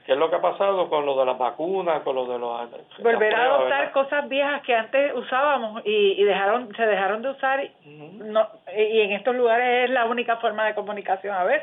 ¿Qué 0.05 0.12
es 0.12 0.18
lo 0.18 0.28
que 0.31 0.37
ha 0.37 0.40
pasado 0.40 0.88
con 0.88 1.07
lo 1.07 1.16
de 1.16 1.26
las 1.26 1.38
vacunas, 1.38 2.02
con 2.02 2.16
lo 2.16 2.26
de 2.26 2.37
los... 2.37 2.70
Volver 2.98 3.35
a 3.35 3.44
adoptar 3.44 3.92
cosas 3.92 4.28
viejas 4.28 4.61
que 4.62 4.74
antes 4.74 5.14
usábamos 5.14 5.83
y, 5.85 6.20
y 6.20 6.24
dejaron 6.24 6.74
se 6.74 6.87
dejaron 6.87 7.22
de 7.22 7.31
usar 7.31 7.70
no, 7.85 8.48
y 8.76 9.00
en 9.00 9.12
estos 9.12 9.37
lugares 9.37 9.85
es 9.85 9.90
la 9.90 10.07
única 10.07 10.38
forma 10.38 10.66
de 10.66 10.74
comunicación 10.74 11.35
a 11.35 11.44
ver 11.44 11.62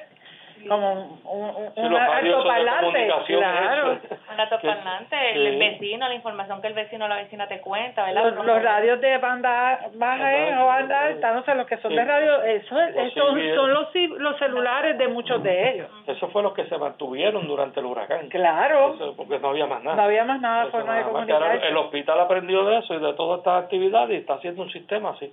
como 0.67 1.19
un, 1.24 1.86
un, 1.86 1.95
altoparlante, 1.95 3.08
claro. 3.28 3.98
Un 4.34 4.39
altoparlante, 4.39 5.32
el 5.34 5.58
vecino, 5.58 6.08
la 6.08 6.13
información 6.13 6.62
que 6.62 6.67
el 6.67 6.74
vecino 6.74 7.06
o 7.06 7.08
la 7.08 7.17
vecina 7.17 7.48
te 7.48 7.60
cuenta, 7.60 8.06
¿verdad? 8.06 8.34
Los, 8.34 8.63
radios 8.63 9.02
de 9.02 9.17
banda 9.17 9.80
baja 9.95 10.63
o 10.63 10.67
banda 10.67 11.02
alta, 11.06 11.34
no 11.34 11.43
sé, 11.43 11.56
los 11.56 11.65
que 11.67 11.78
son 11.78 11.95
de 11.95 12.04
radio, 12.04 12.43
eso, 12.43 12.76
son, 13.15 13.56
son 13.56 13.74
los, 13.74 13.88
los 14.17 14.38
celulares 14.38 14.98
de 14.98 15.08
muchos 15.08 15.41
de 15.43 15.72
ellos. 15.72 15.89
Eso 16.08 16.28
fue 16.30 16.43
lo 16.43 16.54
que 16.54 16.65
se 16.65 16.78
mantuvieron 16.78 17.48
durante 17.48 17.80
el 17.80 17.86
huracán. 17.86 18.30
Claro. 18.30 18.95
porque 19.15 19.39
no 19.39 19.50
había 19.50 19.65
más 19.65 19.84
nada. 19.84 19.95
No 19.95 20.04
había 20.04 20.24
más 20.26 20.41
nada 20.41 20.65
forma 20.67 20.98
de 20.98 21.04
comunicarse. 21.04 21.67
El 21.67 21.78
hospital 21.78 22.19
aprendió 22.19 22.65
de 22.65 22.78
eso 22.80 22.93
y 22.93 23.00
de 23.00 23.13
todas 23.13 23.39
estas 23.39 23.63
actividades 23.63 24.12
y 24.12 24.22
está 24.22 24.36
haciendo 24.36 24.63
un 24.63 24.72
sistema 24.72 25.12
así 25.12 25.32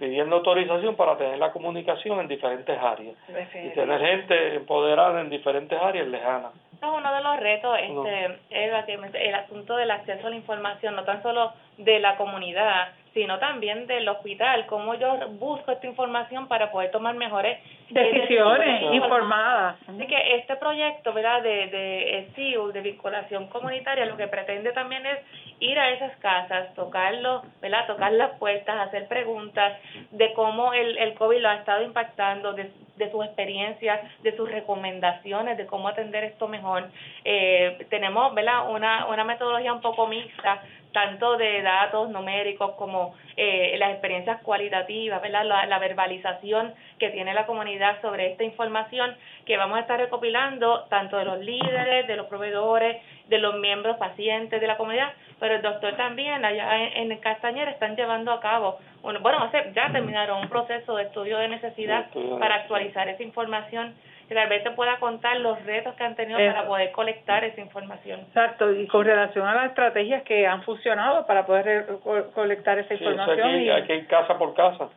pidiendo 0.00 0.36
autorización 0.36 0.96
para 0.96 1.16
tener 1.18 1.38
la 1.38 1.52
comunicación 1.52 2.20
en 2.20 2.26
diferentes 2.26 2.76
áreas. 2.76 3.14
Y 3.28 3.68
tener 3.68 4.00
gente 4.00 4.54
empoderada 4.56 5.20
en 5.20 5.28
diferentes 5.28 5.78
áreas 5.80 6.08
lejanas. 6.08 6.52
uno 6.82 7.14
de 7.14 7.22
los 7.22 7.36
retos 7.38 7.78
este, 7.78 8.38
es 8.48 8.72
el 9.14 9.34
asunto 9.34 9.76
del 9.76 9.90
acceso 9.90 10.26
a 10.26 10.30
la 10.30 10.36
información, 10.36 10.96
no 10.96 11.04
tan 11.04 11.22
solo 11.22 11.52
de 11.76 12.00
la 12.00 12.16
comunidad, 12.16 12.88
sino 13.14 13.38
también 13.38 13.86
del 13.86 14.08
hospital, 14.08 14.66
cómo 14.66 14.94
yo 14.94 15.28
busco 15.30 15.72
esta 15.72 15.86
información 15.86 16.46
para 16.46 16.70
poder 16.70 16.90
tomar 16.90 17.14
mejores 17.14 17.58
decisiones 17.88 18.82
informadas. 18.92 19.76
Así 19.88 20.06
que 20.06 20.36
este 20.36 20.54
proyecto, 20.56 21.12
¿verdad?, 21.12 21.42
de, 21.42 21.66
de 21.66 22.28
SIU, 22.36 22.70
de 22.70 22.80
vinculación 22.82 23.48
comunitaria, 23.48 24.06
lo 24.06 24.16
que 24.16 24.28
pretende 24.28 24.72
también 24.72 25.04
es 25.06 25.18
ir 25.58 25.78
a 25.78 25.90
esas 25.90 26.16
casas, 26.18 26.72
tocarlo, 26.74 27.42
¿verdad?, 27.60 27.86
tocar 27.86 28.12
las 28.12 28.38
puertas, 28.38 28.88
hacer 28.88 29.08
preguntas 29.08 29.76
de 30.12 30.32
cómo 30.34 30.72
el, 30.72 30.96
el 30.98 31.14
COVID 31.14 31.40
lo 31.40 31.48
ha 31.48 31.56
estado 31.56 31.82
impactando, 31.82 32.52
de, 32.52 32.70
de 32.96 33.10
sus 33.10 33.24
experiencias, 33.24 34.00
de 34.22 34.36
sus 34.36 34.48
recomendaciones, 34.48 35.58
de 35.58 35.66
cómo 35.66 35.88
atender 35.88 36.22
esto 36.22 36.46
mejor. 36.46 36.88
Eh, 37.24 37.86
tenemos, 37.90 38.32
¿verdad?, 38.34 38.70
una, 38.70 39.06
una 39.06 39.24
metodología 39.24 39.72
un 39.72 39.80
poco 39.80 40.06
mixta, 40.06 40.62
tanto 40.92 41.36
de 41.36 41.62
datos 41.62 42.10
numéricos 42.10 42.72
como 42.72 43.14
eh, 43.36 43.76
las 43.78 43.90
experiencias 43.92 44.42
cualitativas, 44.42 45.22
¿verdad? 45.22 45.44
La, 45.44 45.78
verbalización 45.78 46.74
que 46.98 47.08
tiene 47.10 47.32
la 47.32 47.46
comunidad 47.46 48.00
sobre 48.02 48.32
esta 48.32 48.44
información 48.44 49.16
que 49.46 49.56
vamos 49.56 49.78
a 49.78 49.80
estar 49.80 49.98
recopilando 49.98 50.84
tanto 50.90 51.16
de 51.16 51.24
los 51.24 51.38
líderes, 51.40 52.06
de 52.06 52.16
los 52.16 52.26
proveedores, 52.26 53.02
de 53.28 53.38
los 53.38 53.54
miembros 53.56 53.96
pacientes 53.96 54.60
de 54.60 54.66
la 54.66 54.76
comunidad, 54.76 55.12
pero 55.38 55.54
el 55.54 55.62
doctor 55.62 55.96
también 55.96 56.44
allá 56.44 56.76
en, 56.96 57.12
el 57.12 57.20
Castañer 57.20 57.68
están 57.68 57.96
llevando 57.96 58.32
a 58.32 58.40
cabo, 58.40 58.78
bueno, 59.02 59.50
ya 59.74 59.90
terminaron 59.92 60.42
un 60.42 60.48
proceso 60.48 60.96
de 60.96 61.04
estudio 61.04 61.38
de 61.38 61.48
necesidad 61.48 62.06
para 62.38 62.56
actualizar 62.56 63.08
esa 63.08 63.22
información 63.22 63.94
que 64.30 64.36
tal 64.36 64.48
vez 64.48 64.62
te 64.62 64.70
pueda 64.70 64.96
contar 65.00 65.40
los 65.40 65.60
retos 65.64 65.92
que 65.96 66.04
han 66.04 66.14
tenido 66.14 66.38
para 66.38 66.64
poder 66.64 66.92
colectar 66.92 67.42
esa 67.42 67.60
información. 67.60 68.20
Exacto, 68.20 68.72
y 68.72 68.86
con 68.86 69.04
relación 69.04 69.44
a 69.44 69.56
las 69.56 69.70
estrategias 69.70 70.22
que 70.22 70.46
han 70.46 70.62
funcionado 70.62 71.26
para 71.26 71.44
poder 71.44 71.98
colectar 72.32 72.78
esa 72.78 72.94
información. 72.94 73.50
Sí, 73.58 73.68
hay 73.68 73.82
que 73.82 73.96
ir 73.96 74.06
casa 74.06 74.38
por 74.38 74.54
casa 74.54 74.88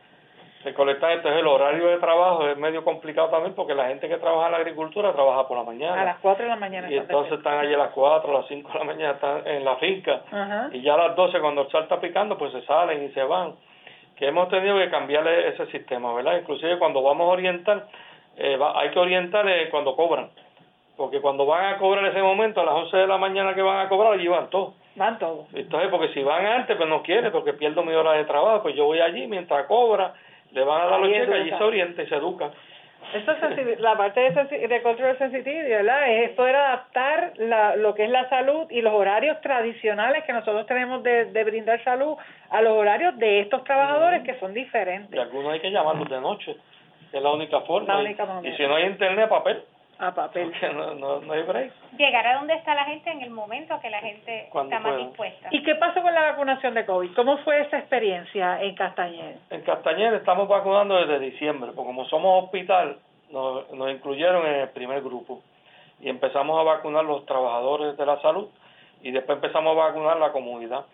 recolectar. 0.62 1.10
Entonces 1.10 1.40
el 1.40 1.48
horario 1.48 1.88
de 1.88 1.96
trabajo 1.96 2.48
es 2.48 2.56
medio 2.56 2.84
complicado 2.84 3.28
también 3.28 3.54
porque 3.56 3.74
la 3.74 3.88
gente 3.88 4.08
que 4.08 4.18
trabaja 4.18 4.46
en 4.46 4.52
la 4.52 4.58
agricultura 4.58 5.12
trabaja 5.12 5.48
por 5.48 5.58
la 5.58 5.64
mañana. 5.64 6.00
A 6.00 6.04
las 6.04 6.18
4 6.20 6.44
de 6.44 6.50
la 6.50 6.56
mañana. 6.56 6.88
Y 6.88 6.96
entonces 6.96 7.32
están 7.32 7.58
allí 7.58 7.74
a 7.74 7.78
las 7.78 7.90
4, 7.90 8.30
a 8.30 8.40
las 8.40 8.46
5 8.46 8.72
de 8.72 8.78
la 8.78 8.84
mañana 8.84 9.12
están 9.14 9.46
en 9.48 9.64
la 9.64 9.76
finca. 9.76 10.22
Y 10.70 10.80
ya 10.80 10.94
a 10.94 11.08
las 11.08 11.16
12 11.16 11.40
cuando 11.40 11.62
el 11.62 11.68
sol 11.70 11.82
está 11.82 12.00
picando 12.00 12.38
pues 12.38 12.52
se 12.52 12.62
salen 12.62 13.02
y 13.02 13.08
se 13.08 13.22
van. 13.24 13.54
Que 14.14 14.28
hemos 14.28 14.48
tenido 14.48 14.78
que 14.78 14.88
cambiarle 14.90 15.48
ese 15.48 15.66
sistema, 15.72 16.14
¿verdad? 16.14 16.38
Inclusive 16.38 16.78
cuando 16.78 17.02
vamos 17.02 17.28
a 17.28 17.32
orientar 17.32 17.86
eh, 18.36 18.58
hay 18.74 18.90
que 18.90 18.98
orientar 18.98 19.46
cuando 19.70 19.94
cobran, 19.96 20.30
porque 20.96 21.20
cuando 21.20 21.46
van 21.46 21.74
a 21.74 21.78
cobrar 21.78 22.04
ese 22.06 22.22
momento, 22.22 22.60
a 22.60 22.64
las 22.64 22.74
11 22.74 22.96
de 22.96 23.06
la 23.06 23.18
mañana 23.18 23.54
que 23.54 23.62
van 23.62 23.84
a 23.84 23.88
cobrar, 23.88 24.14
allí 24.14 24.28
van 24.28 24.50
todos. 24.50 24.74
Van 24.96 25.18
todos. 25.18 25.46
Entonces, 25.54 25.90
porque 25.90 26.12
si 26.14 26.22
van 26.22 26.46
antes, 26.46 26.76
pues 26.76 26.88
no 26.88 27.02
quiere, 27.02 27.30
porque 27.30 27.52
pierdo 27.52 27.82
mi 27.82 27.94
hora 27.94 28.12
de 28.12 28.24
trabajo, 28.24 28.62
pues 28.62 28.76
yo 28.76 28.84
voy 28.84 29.00
allí 29.00 29.26
mientras 29.26 29.66
cobra, 29.66 30.14
le 30.52 30.62
van 30.64 30.82
a 30.82 30.86
dar 30.86 31.00
los 31.00 31.10
cheques, 31.10 31.34
allí 31.34 31.50
se 31.50 31.64
orienta 31.64 32.02
y 32.02 32.06
se 32.06 32.16
educa. 32.16 32.50
Eso 33.12 33.32
es 33.32 33.80
la 33.80 33.96
parte 33.96 34.20
de, 34.20 34.68
de 34.68 34.82
control 34.82 35.18
sensitivity, 35.18 35.68
¿verdad? 35.68 36.10
Es 36.10 36.30
poder 36.30 36.56
adaptar 36.56 37.34
la, 37.36 37.76
lo 37.76 37.94
que 37.94 38.04
es 38.04 38.10
la 38.10 38.28
salud 38.30 38.66
y 38.70 38.80
los 38.80 38.94
horarios 38.94 39.40
tradicionales 39.40 40.24
que 40.24 40.32
nosotros 40.32 40.66
tenemos 40.66 41.02
de, 41.02 41.26
de 41.26 41.44
brindar 41.44 41.82
salud 41.84 42.16
a 42.50 42.62
los 42.62 42.72
horarios 42.72 43.16
de 43.18 43.40
estos 43.40 43.62
trabajadores 43.64 44.22
que 44.22 44.38
son 44.40 44.54
diferentes. 44.54 45.14
Y 45.14 45.18
algunos 45.18 45.52
hay 45.52 45.60
que 45.60 45.70
llamarlos 45.70 46.08
de 46.08 46.20
noche 46.20 46.56
es 47.16 47.22
la 47.22 47.30
única 47.32 47.60
forma. 47.60 48.02
y, 48.02 48.52
si 48.56 48.66
no 48.66 48.76
hay 48.76 48.86
internet, 48.86 49.28
papel. 49.28 49.62
A 49.98 50.12
papel. 50.12 50.52
no, 50.74 51.20
no, 51.20 51.32
hay 51.32 51.42
break. 51.42 51.72
Llegar 51.96 52.26
a 52.26 52.38
donde 52.38 52.54
está 52.54 52.74
la 52.74 52.84
gente 52.84 53.10
en 53.10 53.22
el 53.22 53.30
momento 53.30 53.78
que 53.80 53.90
la 53.90 54.00
gente 54.00 54.48
está 54.52 54.80
más 54.80 54.96
dispuesta. 54.98 55.48
¿Y 55.52 55.62
qué 55.62 55.76
pasó 55.76 56.02
con 56.02 56.12
la 56.12 56.32
vacunación 56.32 56.74
de 56.74 56.84
COVID? 56.84 57.14
¿Cómo 57.14 57.38
fue 57.38 57.60
esa 57.60 57.78
experiencia 57.78 58.60
en 58.60 58.74
Castañer? 58.74 59.36
En 59.50 59.62
Castañer 59.62 60.14
estamos 60.14 60.48
vacunando 60.48 60.96
desde 60.96 61.20
diciembre, 61.20 61.70
porque 61.74 61.86
como 61.86 62.04
somos 62.06 62.44
hospital, 62.44 62.98
nos, 63.30 63.70
nos 63.72 63.90
incluyeron 63.92 64.44
en 64.46 64.54
el 64.62 64.68
primer 64.70 65.00
grupo. 65.00 65.42
Y 66.00 66.08
empezamos 66.08 66.58
a 66.58 66.64
vacunar 66.64 67.04
los 67.04 67.24
trabajadores 67.24 67.96
de 67.96 68.06
la 68.06 68.20
salud 68.20 68.48
y 69.00 69.12
después 69.12 69.36
empezamos 69.36 69.76
a 69.76 69.86
vacunar 69.86 70.16
la 70.18 70.32
comunidad. 70.32 70.84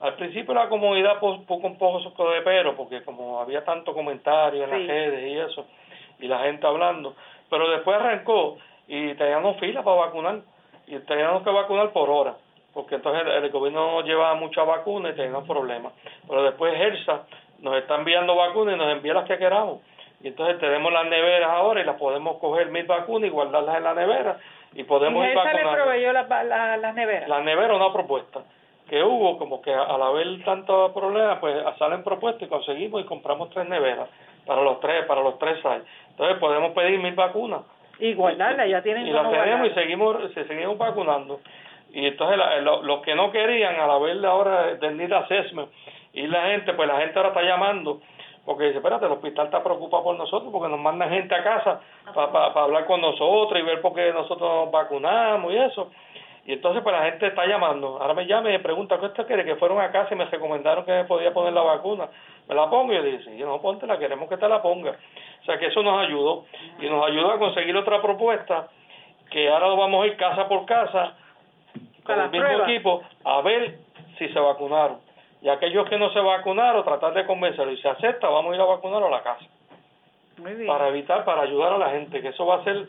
Al 0.00 0.14
principio 0.14 0.54
la 0.54 0.68
comunidad 0.68 1.18
poco 1.18 1.66
un 1.66 1.76
poco 1.76 2.30
de 2.30 2.42
pero, 2.42 2.76
porque 2.76 3.02
como 3.02 3.40
había 3.40 3.64
tanto 3.64 3.92
comentario 3.92 4.64
en 4.64 4.70
las 4.70 4.86
redes 4.86 5.28
y 5.28 5.38
eso, 5.38 5.66
y 6.20 6.28
la 6.28 6.40
gente 6.40 6.66
hablando, 6.66 7.16
pero 7.50 7.68
después 7.68 7.96
arrancó 7.96 8.58
y 8.86 9.14
teníamos 9.14 9.58
fila 9.58 9.82
para 9.82 9.96
vacunar, 9.96 10.40
y 10.86 10.98
teníamos 11.00 11.42
que 11.42 11.50
vacunar 11.50 11.90
por 11.90 12.08
hora, 12.10 12.36
porque 12.72 12.94
entonces 12.94 13.26
el, 13.26 13.50
gobierno 13.50 13.92
no 13.92 14.00
llevaba 14.02 14.34
mucha 14.34 14.62
vacuna 14.62 15.10
y 15.10 15.14
teníamos 15.14 15.46
problemas. 15.48 15.92
Pero 16.28 16.44
después 16.44 16.80
ERSA 16.80 17.24
nos 17.58 17.76
está 17.76 17.96
enviando 17.96 18.36
vacunas 18.36 18.76
y 18.76 18.78
nos 18.78 18.92
envía 18.92 19.14
las 19.14 19.26
que 19.26 19.36
queramos. 19.36 19.80
Y 20.22 20.28
entonces 20.28 20.60
tenemos 20.60 20.92
las 20.92 21.06
neveras 21.06 21.50
ahora 21.50 21.80
y 21.80 21.84
las 21.84 21.96
podemos 21.96 22.38
coger 22.38 22.70
mil 22.70 22.84
vacunas 22.84 23.28
y 23.28 23.30
guardarlas 23.30 23.76
en 23.76 23.84
la 23.84 23.94
nevera 23.94 24.38
y 24.74 24.84
podemos 24.84 25.24
¿Y 25.24 25.28
ir 25.28 25.34
vacunando. 25.34 25.70
le 25.70 25.76
proveyó 25.76 26.12
las 26.12 26.28
la, 26.28 26.76
la 26.76 26.92
neveras? 26.92 27.28
La 27.28 27.40
nevera 27.40 27.74
una 27.74 27.92
propuesta 27.92 28.42
que 28.88 29.02
hubo, 29.02 29.38
como 29.38 29.60
que 29.62 29.72
al 29.72 30.02
haber 30.02 30.42
tantos 30.44 30.92
problemas, 30.92 31.38
pues 31.38 31.54
salen 31.78 32.02
propuestas 32.02 32.42
y 32.42 32.46
conseguimos 32.46 33.02
y 33.02 33.04
compramos 33.04 33.50
tres 33.50 33.68
neveras 33.68 34.08
para 34.46 34.62
los 34.62 34.80
tres, 34.80 35.04
para 35.04 35.22
los 35.22 35.38
tres 35.38 35.64
años. 35.64 35.86
Entonces 36.10 36.38
podemos 36.38 36.72
pedir 36.72 36.98
mil 36.98 37.14
vacunas. 37.14 37.60
Y 38.00 38.14
guardarlas, 38.14 38.68
ya 38.68 38.82
tienen 38.82 39.06
Y 39.06 39.10
las 39.10 39.30
tenemos 39.30 39.68
y 39.68 39.74
seguimos, 39.74 40.16
se 40.32 40.44
seguimos 40.44 40.78
vacunando. 40.78 41.40
Y 41.92 42.06
entonces 42.06 42.38
los 42.62 43.02
que 43.02 43.14
no 43.14 43.30
querían, 43.30 43.76
al 43.76 43.90
haber 43.90 44.24
ahora 44.24 44.74
del 44.74 44.96
NID 44.96 45.12
assessment, 45.12 45.68
Y 46.12 46.26
la 46.26 46.46
gente, 46.46 46.72
pues 46.74 46.88
la 46.88 46.98
gente 46.98 47.18
ahora 47.18 47.28
está 47.30 47.42
llamando 47.42 48.00
porque 48.48 48.64
dice, 48.64 48.78
espérate, 48.78 49.04
el 49.04 49.12
hospital 49.12 49.44
está 49.44 49.62
preocupado 49.62 50.04
por 50.04 50.16
nosotros 50.16 50.50
porque 50.50 50.70
nos 50.70 50.80
mandan 50.80 51.10
gente 51.10 51.34
a 51.34 51.44
casa 51.44 51.80
para 52.14 52.46
hablar 52.46 52.86
con 52.86 52.98
nosotros 52.98 53.60
y 53.60 53.62
ver 53.62 53.82
por 53.82 53.92
qué 53.92 54.10
nosotros 54.10 54.64
nos 54.64 54.70
vacunamos 54.70 55.52
y 55.52 55.58
eso. 55.58 55.90
Y 56.48 56.54
entonces 56.54 56.82
pues 56.82 56.96
la 56.96 57.04
gente 57.04 57.26
está 57.26 57.44
llamando. 57.44 57.98
Ahora 58.00 58.14
me 58.14 58.24
llama 58.24 58.48
y 58.48 58.52
me 58.52 58.60
pregunta, 58.60 58.98
¿qué 58.98 59.04
usted 59.04 59.26
quiere? 59.26 59.44
Que 59.44 59.56
fueron 59.56 59.78
a 59.82 59.92
casa 59.92 60.14
y 60.14 60.16
me 60.16 60.24
recomendaron 60.24 60.82
que 60.82 60.92
me 60.92 61.04
podía 61.04 61.30
poner 61.30 61.52
la 61.52 61.60
vacuna. 61.60 62.08
¿Me 62.48 62.54
la 62.54 62.70
pongo? 62.70 62.90
Y 62.90 62.96
yo 62.96 63.02
le 63.02 63.18
dije, 63.18 63.24
sí, 63.24 63.44
no, 63.44 63.60
ponte 63.60 63.86
la 63.86 63.98
queremos 63.98 64.30
que 64.30 64.38
te 64.38 64.48
la 64.48 64.62
ponga. 64.62 64.92
O 65.42 65.44
sea 65.44 65.58
que 65.58 65.66
eso 65.66 65.82
nos 65.82 66.00
ayudó. 66.00 66.46
Y 66.80 66.88
nos 66.88 67.06
ayudó 67.06 67.32
a 67.32 67.38
conseguir 67.38 67.76
otra 67.76 68.00
propuesta 68.00 68.68
que 69.30 69.46
ahora 69.50 69.68
lo 69.68 69.76
vamos 69.76 70.02
a 70.02 70.06
ir 70.06 70.16
casa 70.16 70.48
por 70.48 70.64
casa 70.64 71.18
con 72.02 72.18
el 72.18 72.30
mismo 72.30 72.64
equipo 72.64 73.02
a 73.24 73.42
ver 73.42 73.80
si 74.16 74.26
se 74.30 74.40
vacunaron. 74.40 75.00
Y 75.42 75.50
aquellos 75.50 75.86
que 75.90 75.98
no 75.98 76.10
se 76.14 76.20
vacunaron, 76.20 76.82
tratar 76.82 77.12
de 77.12 77.26
convencerlos. 77.26 77.74
Y 77.74 77.76
si 77.76 77.82
se 77.82 77.90
acepta, 77.90 78.26
vamos 78.26 78.52
a 78.52 78.54
ir 78.56 78.62
a 78.62 78.64
vacunar 78.64 79.02
a 79.02 79.10
la 79.10 79.22
casa. 79.22 79.44
Muy 80.38 80.54
bien. 80.54 80.66
Para 80.66 80.88
evitar, 80.88 81.26
para 81.26 81.42
ayudar 81.42 81.74
a 81.74 81.78
la 81.78 81.90
gente, 81.90 82.22
que 82.22 82.28
eso 82.28 82.46
va 82.46 82.54
a 82.54 82.64
ser 82.64 82.86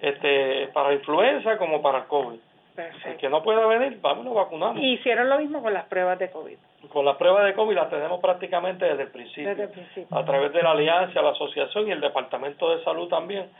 este, 0.00 0.68
para 0.68 0.94
influenza 0.94 1.58
como 1.58 1.82
para 1.82 1.98
el 1.98 2.04
COVID. 2.04 2.38
Perfecto. 2.74 3.08
El 3.08 3.16
que 3.18 3.28
no 3.28 3.42
pueda 3.42 3.66
venir, 3.66 3.98
vamos 4.00 4.26
a 4.26 4.30
vacunamos. 4.30 4.78
Y 4.78 4.94
hicieron 4.94 5.28
lo 5.28 5.38
mismo 5.38 5.62
con 5.62 5.74
las 5.74 5.84
pruebas 5.86 6.18
de 6.18 6.30
COVID. 6.30 6.56
Con 6.90 7.04
las 7.04 7.16
pruebas 7.16 7.44
de 7.44 7.54
COVID 7.54 7.74
las 7.74 7.90
tenemos 7.90 8.20
prácticamente 8.20 8.84
desde 8.86 9.02
el 9.02 9.10
principio. 9.10 9.50
Desde 9.50 9.64
el 9.64 9.70
principio. 9.70 10.16
A 10.16 10.24
través 10.24 10.52
de 10.52 10.62
la 10.62 10.70
alianza, 10.70 11.20
la 11.20 11.30
asociación 11.30 11.88
y 11.88 11.92
el 11.92 12.00
Departamento 12.00 12.74
de 12.74 12.82
Salud 12.82 13.08
también, 13.08 13.50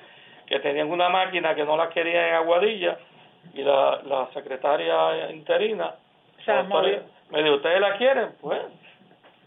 que 0.46 0.58
tenían 0.60 0.90
una 0.90 1.08
máquina 1.08 1.54
que 1.54 1.64
no 1.64 1.76
la 1.76 1.90
querían 1.90 2.28
en 2.28 2.34
Aguadilla 2.34 2.98
y 3.54 3.62
la, 3.62 4.00
la 4.04 4.28
secretaria 4.32 5.30
interina, 5.30 5.94
me 7.30 7.42
dijo, 7.42 7.56
¿ustedes 7.56 7.80
la 7.80 7.96
quieren? 7.96 8.28
Pues 8.40 8.60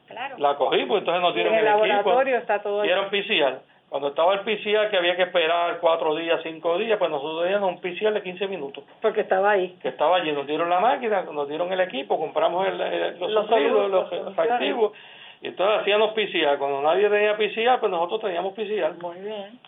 claro. 0.07 0.35
la 0.37 0.55
cogimos, 0.55 0.99
entonces 0.99 1.21
nos 1.21 1.33
dieron 1.33 1.53
en 1.53 1.59
el, 1.59 1.65
laboratorio 1.65 2.37
está 2.37 2.61
todo 2.61 2.81
PCR. 2.81 3.74
Cuando 3.89 4.09
estaba 4.09 4.33
el 4.33 4.39
PCR 4.41 4.89
que 4.89 4.97
había 4.97 5.15
que 5.15 5.23
esperar 5.23 5.79
cuatro 5.79 6.15
días, 6.15 6.41
cinco 6.43 6.77
días, 6.77 6.97
pues 6.97 7.09
nosotros 7.09 7.43
teníamos 7.43 7.69
un 7.69 7.79
PCR 7.79 8.13
de 8.13 8.23
15 8.23 8.47
minutos. 8.47 8.83
Porque 9.01 9.21
estaba 9.21 9.51
ahí. 9.51 9.77
Que 9.81 9.89
estaba 9.89 10.17
allí, 10.17 10.31
nos 10.31 10.47
dieron 10.47 10.69
la 10.69 10.79
máquina, 10.79 11.21
nos 11.21 11.47
dieron 11.47 11.71
el 11.71 11.79
equipo, 11.79 12.19
compramos 12.19 12.67
el, 12.67 13.19
los, 13.19 13.31
los, 13.31 13.49
los 13.89 14.35
reactivos, 14.35 14.91
y 15.41 15.47
entonces 15.47 15.81
hacíamos 15.81 16.13
PCR. 16.13 16.57
Cuando 16.57 16.81
nadie 16.81 17.09
tenía 17.09 17.37
PCR, 17.37 17.79
pues 17.79 17.91
nosotros 17.91 18.21
teníamos 18.21 18.53
PCR. 18.53 19.01
Muy 19.01 19.19
bien. 19.19 19.59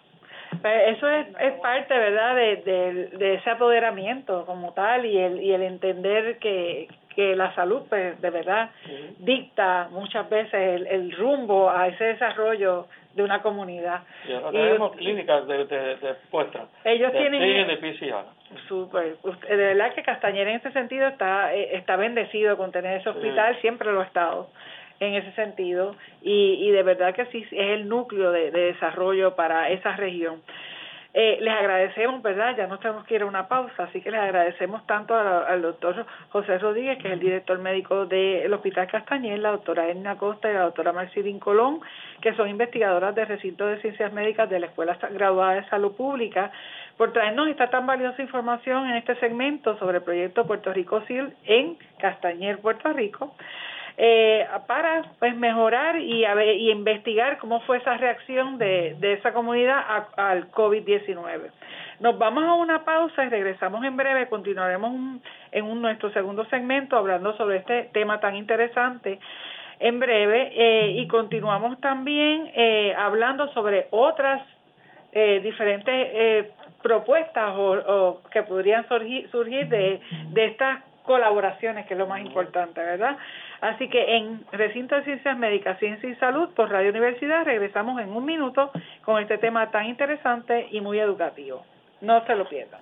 Pues 0.62 0.98
eso 0.98 1.08
es, 1.10 1.28
es 1.40 1.54
parte, 1.60 1.94
¿verdad?, 1.98 2.36
de, 2.36 2.56
de, 2.58 3.08
de 3.18 3.34
ese 3.36 3.50
apoderamiento 3.50 4.46
como 4.46 4.74
tal 4.74 5.06
y 5.06 5.18
el, 5.18 5.42
y 5.42 5.54
el 5.54 5.62
entender 5.62 6.40
que, 6.40 6.88
que 7.16 7.36
la 7.36 7.54
salud, 7.54 7.82
pues, 7.90 8.20
de 8.22 8.30
verdad, 8.30 8.70
dicta 9.20 9.90
muchas 9.92 10.30
veces 10.30 10.54
el, 10.54 10.88
el, 10.88 11.12
rumbo 11.12 11.70
a 11.70 11.88
ese 11.88 12.06
desarrollo 12.06 12.88
de 13.18 13.24
una 13.24 13.42
comunidad. 13.42 14.02
Y 14.28 14.34
ahora 14.34 14.52
tenemos 14.52 14.96
clínicas 14.96 15.48
de, 15.48 15.66
de, 15.66 15.96
de 15.96 16.16
Ellos 16.86 17.12
tienen... 17.12 17.68
de 17.68 17.78
PCR. 17.78 18.26
Super. 18.68 19.18
De 19.50 19.56
verdad 19.58 19.94
que 19.94 20.04
Castañera 20.04 20.52
en 20.52 20.58
ese 20.58 20.72
sentido 20.72 21.08
está, 21.08 21.54
eh, 21.54 21.76
está 21.76 21.98
bendecido 21.98 22.56
con 22.56 22.72
tener 22.72 23.02
ese 23.02 23.10
hospital, 23.10 23.60
siempre 23.60 23.92
lo 23.92 24.02
ha 24.02 24.06
estado 24.06 24.50
en 25.00 25.16
ese 25.16 25.32
sentido 25.34 25.96
y, 26.22 26.54
y 26.62 26.72
de 26.72 26.84
verdad 26.84 27.14
que 27.14 27.26
sí 27.28 27.46
es 27.52 27.52
el 27.52 27.90
núcleo 27.90 28.32
de, 28.32 28.52
de 28.52 28.74
desarrollo 28.74 29.36
para 29.36 29.70
esa 29.70 29.96
región. 29.96 30.42
Eh, 31.20 31.40
les 31.42 31.52
agradecemos, 31.52 32.22
¿verdad? 32.22 32.56
Ya 32.56 32.68
no 32.68 32.78
tenemos 32.78 33.04
que 33.06 33.16
ir 33.16 33.24
a 33.24 33.26
una 33.26 33.48
pausa, 33.48 33.86
así 33.86 34.02
que 34.02 34.12
les 34.12 34.20
agradecemos 34.20 34.86
tanto 34.86 35.16
al 35.16 35.64
doctor 35.64 36.06
José 36.30 36.60
Rodríguez, 36.60 37.00
que 37.00 37.08
es 37.08 37.14
el 37.16 37.20
director 37.20 37.58
médico 37.58 38.06
del 38.06 38.54
Hospital 38.54 38.86
Castañer, 38.86 39.40
la 39.40 39.50
doctora 39.50 39.90
Edna 39.90 40.16
Costa 40.16 40.48
y 40.48 40.54
la 40.54 40.66
doctora 40.66 40.94
Marcelín 40.94 41.40
Colón, 41.40 41.80
que 42.22 42.36
son 42.36 42.48
investigadoras 42.48 43.16
del 43.16 43.26
recinto 43.26 43.66
de 43.66 43.82
ciencias 43.82 44.14
médicas 44.14 44.48
de 44.48 44.60
la 44.60 44.68
Escuela 44.68 44.96
Graduada 45.10 45.56
de 45.56 45.70
Salud 45.70 45.96
Pública, 45.96 46.52
por 46.98 47.14
traernos 47.14 47.48
esta 47.48 47.72
tan 47.72 47.88
valiosa 47.88 48.22
información 48.22 48.88
en 48.88 48.98
este 48.98 49.16
segmento 49.16 49.76
sobre 49.80 49.98
el 49.98 50.04
proyecto 50.04 50.46
Puerto 50.46 50.72
Rico 50.72 51.02
SIL 51.08 51.34
en 51.46 51.80
Castañer, 51.98 52.60
Puerto 52.60 52.94
Rico 52.94 53.34
eh, 53.98 54.48
para 54.68 55.02
pues 55.20 55.36
mejorar 55.36 56.00
y, 56.00 56.24
a 56.24 56.44
y 56.46 56.70
investigar 56.70 57.40
cómo 57.40 57.62
fue 57.62 57.78
esa 57.78 57.98
reacción 57.98 58.58
de, 58.58 58.96
de 59.00 59.14
esa 59.14 59.34
comunidad 59.34 59.84
al 60.16 60.52
COVID-19. 60.52 61.50
Nos 62.00 62.18
vamos 62.20 62.44
a 62.44 62.54
una 62.54 62.86
pausa 62.86 63.26
y 63.26 63.30
regresamos 63.30 63.84
en 63.84 63.98
breve. 63.98 64.30
Continuaremos 64.30 65.20
en 65.52 65.66
un, 65.66 65.82
nuestro 65.82 66.12
segundo 66.12 66.46
segmento 66.46 66.96
hablando 66.96 67.36
sobre 67.38 67.58
este 67.58 67.90
tema 67.92 68.20
tan 68.20 68.36
interesante 68.36 69.20
en 69.80 70.00
breve 70.00 70.52
eh, 70.56 70.92
y 70.92 71.08
continuamos 71.08 71.80
también 71.82 72.52
eh, 72.56 72.94
hablando 72.96 73.52
sobre 73.54 73.88
otras 73.92 74.42
eh, 75.12 75.40
diferentes 75.42 75.94
eh, 75.96 76.52
propuestas 76.84 77.56
o, 77.56 77.72
o, 77.72 78.22
que 78.32 78.44
podrían 78.44 78.88
surgir, 78.88 79.30
surgir 79.32 79.68
de, 79.68 80.00
de 80.30 80.46
estas 80.46 80.84
colaboraciones, 81.08 81.88
que 81.88 81.96
es 81.96 81.98
lo 81.98 82.06
más 82.06 82.22
importante, 82.22 82.80
¿verdad? 82.80 83.18
Así 83.62 83.90
que 83.90 84.18
en 84.18 84.46
Recinto 84.52 84.94
de 84.96 85.04
Ciencias 85.04 85.36
Médicas, 85.36 85.80
Ciencia 85.80 86.08
y 86.08 86.16
Salud 86.16 86.50
por 86.54 86.70
Radio 86.70 86.92
Universidad 86.92 87.46
regresamos 87.46 88.00
en 88.00 88.10
un 88.10 88.26
minuto 88.26 88.72
con 89.04 89.20
este 89.20 89.40
tema 89.40 89.72
tan 89.72 89.86
interesante 89.86 90.68
y 90.70 90.82
muy 90.82 91.00
educativo. 91.00 91.66
No 92.02 92.24
se 92.28 92.36
lo 92.36 92.48
pierdan. 92.48 92.82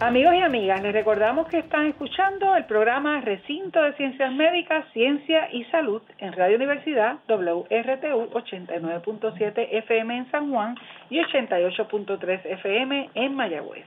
Amigos 0.00 0.32
y 0.34 0.42
amigas, 0.42 0.80
les 0.80 0.92
recordamos 0.92 1.48
que 1.48 1.58
están 1.58 1.86
escuchando 1.86 2.54
el 2.54 2.66
programa 2.66 3.20
Recinto 3.20 3.82
de 3.82 3.94
Ciencias 3.94 4.32
Médicas, 4.32 4.86
Ciencia 4.92 5.48
y 5.50 5.64
Salud 5.64 6.00
en 6.18 6.32
Radio 6.34 6.54
Universidad 6.54 7.16
WRTU 7.26 8.30
89.7 8.30 9.68
FM 9.72 10.18
en 10.18 10.30
San 10.30 10.52
Juan 10.52 10.76
y 11.10 11.18
88.3 11.18 12.46
FM 12.46 13.10
en 13.12 13.34
Mayagüez. 13.34 13.86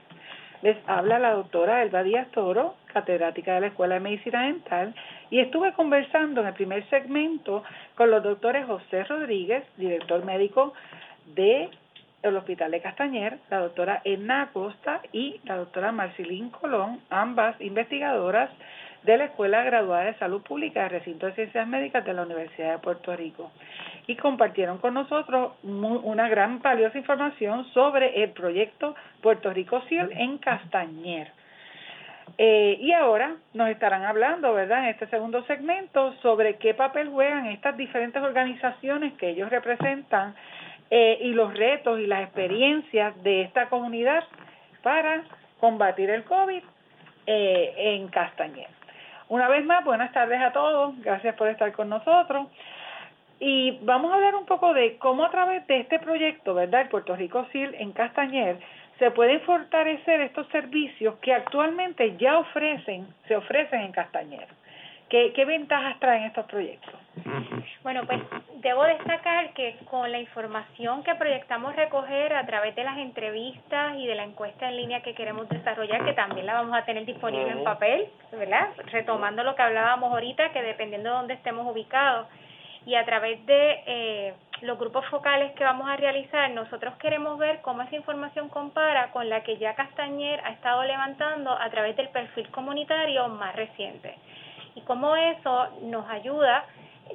Les 0.60 0.76
habla 0.86 1.18
la 1.18 1.32
doctora 1.32 1.82
Elba 1.82 2.02
Díaz 2.02 2.28
Toro, 2.32 2.74
catedrática 2.92 3.54
de 3.54 3.62
la 3.62 3.66
Escuela 3.68 3.94
de 3.94 4.00
Medicina 4.00 4.42
Dental, 4.42 4.94
y 5.30 5.40
estuve 5.40 5.72
conversando 5.72 6.42
en 6.42 6.48
el 6.48 6.52
primer 6.52 6.86
segmento 6.90 7.64
con 7.94 8.10
los 8.10 8.22
doctores 8.22 8.66
José 8.66 9.04
Rodríguez, 9.04 9.64
director 9.78 10.22
médico 10.26 10.74
de 11.34 11.70
el 12.22 12.36
Hospital 12.36 12.70
de 12.70 12.80
Castañer, 12.80 13.38
la 13.50 13.58
doctora 13.58 14.00
Edna 14.04 14.42
Acosta 14.42 15.00
y 15.12 15.40
la 15.44 15.56
doctora 15.56 15.92
Marcelín 15.92 16.50
Colón, 16.50 17.00
ambas 17.10 17.60
investigadoras 17.60 18.50
de 19.02 19.16
la 19.18 19.24
Escuela 19.24 19.62
Graduada 19.64 20.04
de 20.04 20.14
Salud 20.14 20.42
Pública 20.42 20.82
de 20.82 20.88
Recinto 20.90 21.26
de 21.26 21.32
Ciencias 21.32 21.66
Médicas 21.66 22.04
de 22.04 22.14
la 22.14 22.22
Universidad 22.22 22.72
de 22.72 22.78
Puerto 22.78 23.14
Rico. 23.16 23.50
Y 24.06 24.16
compartieron 24.16 24.78
con 24.78 24.94
nosotros 24.94 25.52
una 25.62 26.28
gran 26.28 26.60
valiosa 26.60 26.98
información 26.98 27.64
sobre 27.72 28.22
el 28.22 28.30
proyecto 28.30 28.94
Puerto 29.20 29.52
Rico 29.52 29.80
CIEL 29.88 30.10
en 30.12 30.38
Castañer. 30.38 31.32
Eh, 32.38 32.78
y 32.80 32.92
ahora 32.92 33.36
nos 33.52 33.68
estarán 33.68 34.04
hablando, 34.04 34.54
¿verdad?, 34.54 34.84
en 34.84 34.90
este 34.90 35.06
segundo 35.08 35.44
segmento 35.44 36.14
sobre 36.22 36.56
qué 36.56 36.72
papel 36.72 37.08
juegan 37.10 37.46
estas 37.46 37.76
diferentes 37.76 38.22
organizaciones 38.22 39.12
que 39.14 39.30
ellos 39.30 39.50
representan 39.50 40.34
eh, 40.94 41.16
y 41.22 41.32
los 41.32 41.54
retos 41.54 41.98
y 42.00 42.06
las 42.06 42.24
experiencias 42.24 43.14
de 43.22 43.40
esta 43.40 43.70
comunidad 43.70 44.24
para 44.82 45.24
combatir 45.58 46.10
el 46.10 46.22
COVID 46.24 46.62
eh, 47.26 47.74
en 47.78 48.08
Castañer. 48.08 48.68
Una 49.30 49.48
vez 49.48 49.64
más, 49.64 49.82
buenas 49.86 50.12
tardes 50.12 50.38
a 50.42 50.52
todos, 50.52 50.94
gracias 51.00 51.34
por 51.36 51.48
estar 51.48 51.72
con 51.72 51.88
nosotros. 51.88 52.46
Y 53.40 53.78
vamos 53.84 54.12
a 54.12 54.16
hablar 54.16 54.34
un 54.34 54.44
poco 54.44 54.74
de 54.74 54.98
cómo 54.98 55.24
a 55.24 55.30
través 55.30 55.66
de 55.66 55.80
este 55.80 55.98
proyecto, 55.98 56.52
¿verdad? 56.52 56.82
El 56.82 56.88
Puerto 56.88 57.16
Rico 57.16 57.46
SIL 57.52 57.74
en 57.76 57.92
Castañer, 57.92 58.58
se 58.98 59.10
pueden 59.12 59.40
fortalecer 59.40 60.20
estos 60.20 60.46
servicios 60.48 61.14
que 61.22 61.32
actualmente 61.32 62.18
ya 62.18 62.36
ofrecen, 62.36 63.06
se 63.28 63.36
ofrecen 63.36 63.80
en 63.80 63.92
Castañer. 63.92 64.46
¿Qué, 65.12 65.44
ventajas 65.44 66.00
traen 66.00 66.22
estos 66.22 66.46
proyectos? 66.46 66.94
Bueno, 67.82 68.00
pues 68.06 68.18
debo 68.62 68.82
destacar 68.84 69.52
que 69.52 69.76
con 69.90 70.10
la 70.10 70.18
información 70.18 71.04
que 71.04 71.14
proyectamos 71.16 71.76
recoger 71.76 72.32
a 72.32 72.46
través 72.46 72.74
de 72.74 72.82
las 72.82 72.96
entrevistas 72.96 73.94
y 73.98 74.06
de 74.06 74.14
la 74.14 74.24
encuesta 74.24 74.70
en 74.70 74.78
línea 74.78 75.02
que 75.02 75.14
queremos 75.14 75.50
desarrollar, 75.50 76.02
que 76.06 76.14
también 76.14 76.46
la 76.46 76.54
vamos 76.54 76.74
a 76.74 76.86
tener 76.86 77.04
disponible 77.04 77.50
en 77.50 77.62
papel, 77.62 78.06
¿verdad? 78.32 78.70
Retomando 78.86 79.44
lo 79.44 79.54
que 79.54 79.60
hablábamos 79.60 80.10
ahorita, 80.12 80.50
que 80.50 80.62
dependiendo 80.62 81.10
de 81.10 81.16
dónde 81.16 81.34
estemos 81.34 81.70
ubicados, 81.70 82.26
y 82.86 82.94
a 82.94 83.04
través 83.04 83.44
de 83.44 83.82
eh, 83.86 84.34
los 84.62 84.78
grupos 84.78 85.04
focales 85.10 85.52
que 85.52 85.62
vamos 85.62 85.90
a 85.90 85.96
realizar, 85.96 86.50
nosotros 86.52 86.94
queremos 86.96 87.36
ver 87.36 87.60
cómo 87.60 87.82
esa 87.82 87.96
información 87.96 88.48
compara 88.48 89.10
con 89.10 89.28
la 89.28 89.42
que 89.42 89.58
ya 89.58 89.74
Castañer 89.74 90.40
ha 90.42 90.52
estado 90.52 90.84
levantando 90.84 91.52
a 91.52 91.68
través 91.68 91.96
del 91.96 92.08
perfil 92.08 92.48
comunitario 92.50 93.28
más 93.28 93.54
reciente 93.54 94.16
y 94.74 94.80
cómo 94.82 95.16
eso 95.16 95.68
nos 95.82 96.08
ayuda 96.08 96.64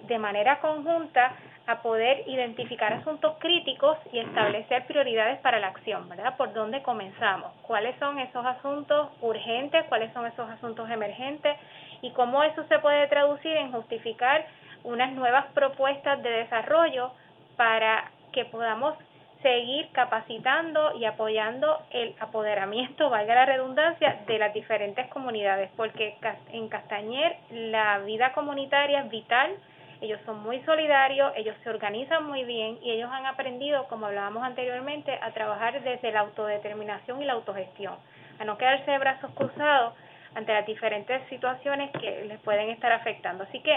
de 0.07 0.19
manera 0.19 0.59
conjunta 0.59 1.33
a 1.67 1.81
poder 1.81 2.23
identificar 2.27 2.93
asuntos 2.93 3.35
críticos 3.39 3.97
y 4.13 4.19
establecer 4.19 4.85
prioridades 4.85 5.39
para 5.39 5.59
la 5.59 5.67
acción, 5.67 6.07
¿verdad? 6.07 6.37
¿Por 6.37 6.53
dónde 6.53 6.81
comenzamos? 6.81 7.51
¿Cuáles 7.61 7.97
son 7.99 8.19
esos 8.19 8.45
asuntos 8.45 9.09
urgentes? 9.19 9.83
¿Cuáles 9.89 10.13
son 10.13 10.25
esos 10.25 10.49
asuntos 10.49 10.89
emergentes? 10.89 11.57
Y 12.01 12.11
cómo 12.11 12.41
eso 12.43 12.63
se 12.69 12.79
puede 12.79 13.07
traducir 13.07 13.51
en 13.57 13.73
justificar 13.73 14.45
unas 14.85 15.11
nuevas 15.11 15.45
propuestas 15.47 16.23
de 16.23 16.29
desarrollo 16.29 17.11
para 17.57 18.11
que 18.31 18.45
podamos 18.45 18.95
seguir 19.41 19.89
capacitando 19.91 20.97
y 20.97 21.05
apoyando 21.05 21.79
el 21.91 22.15
apoderamiento, 22.19 23.09
valga 23.09 23.35
la 23.35 23.45
redundancia, 23.45 24.21
de 24.25 24.39
las 24.39 24.53
diferentes 24.53 25.07
comunidades, 25.07 25.69
porque 25.75 26.15
en 26.51 26.67
Castañer 26.69 27.37
la 27.51 27.99
vida 27.99 28.33
comunitaria 28.33 29.01
es 29.01 29.09
vital, 29.09 29.55
ellos 30.01 30.19
son 30.25 30.43
muy 30.43 30.61
solidarios, 30.61 31.33
ellos 31.35 31.55
se 31.63 31.69
organizan 31.69 32.25
muy 32.25 32.43
bien 32.43 32.77
y 32.83 32.91
ellos 32.91 33.09
han 33.11 33.25
aprendido, 33.25 33.87
como 33.87 34.05
hablábamos 34.05 34.43
anteriormente, 34.43 35.17
a 35.21 35.31
trabajar 35.31 35.81
desde 35.81 36.11
la 36.11 36.21
autodeterminación 36.21 37.21
y 37.21 37.25
la 37.25 37.33
autogestión, 37.33 37.95
a 38.39 38.45
no 38.45 38.57
quedarse 38.57 38.91
de 38.91 38.99
brazos 38.99 39.31
cruzados 39.33 39.93
ante 40.35 40.53
las 40.53 40.65
diferentes 40.65 41.27
situaciones 41.29 41.89
que 41.99 42.25
les 42.25 42.39
pueden 42.41 42.69
estar 42.69 42.91
afectando. 42.91 43.45
Así 43.45 43.59
que 43.61 43.75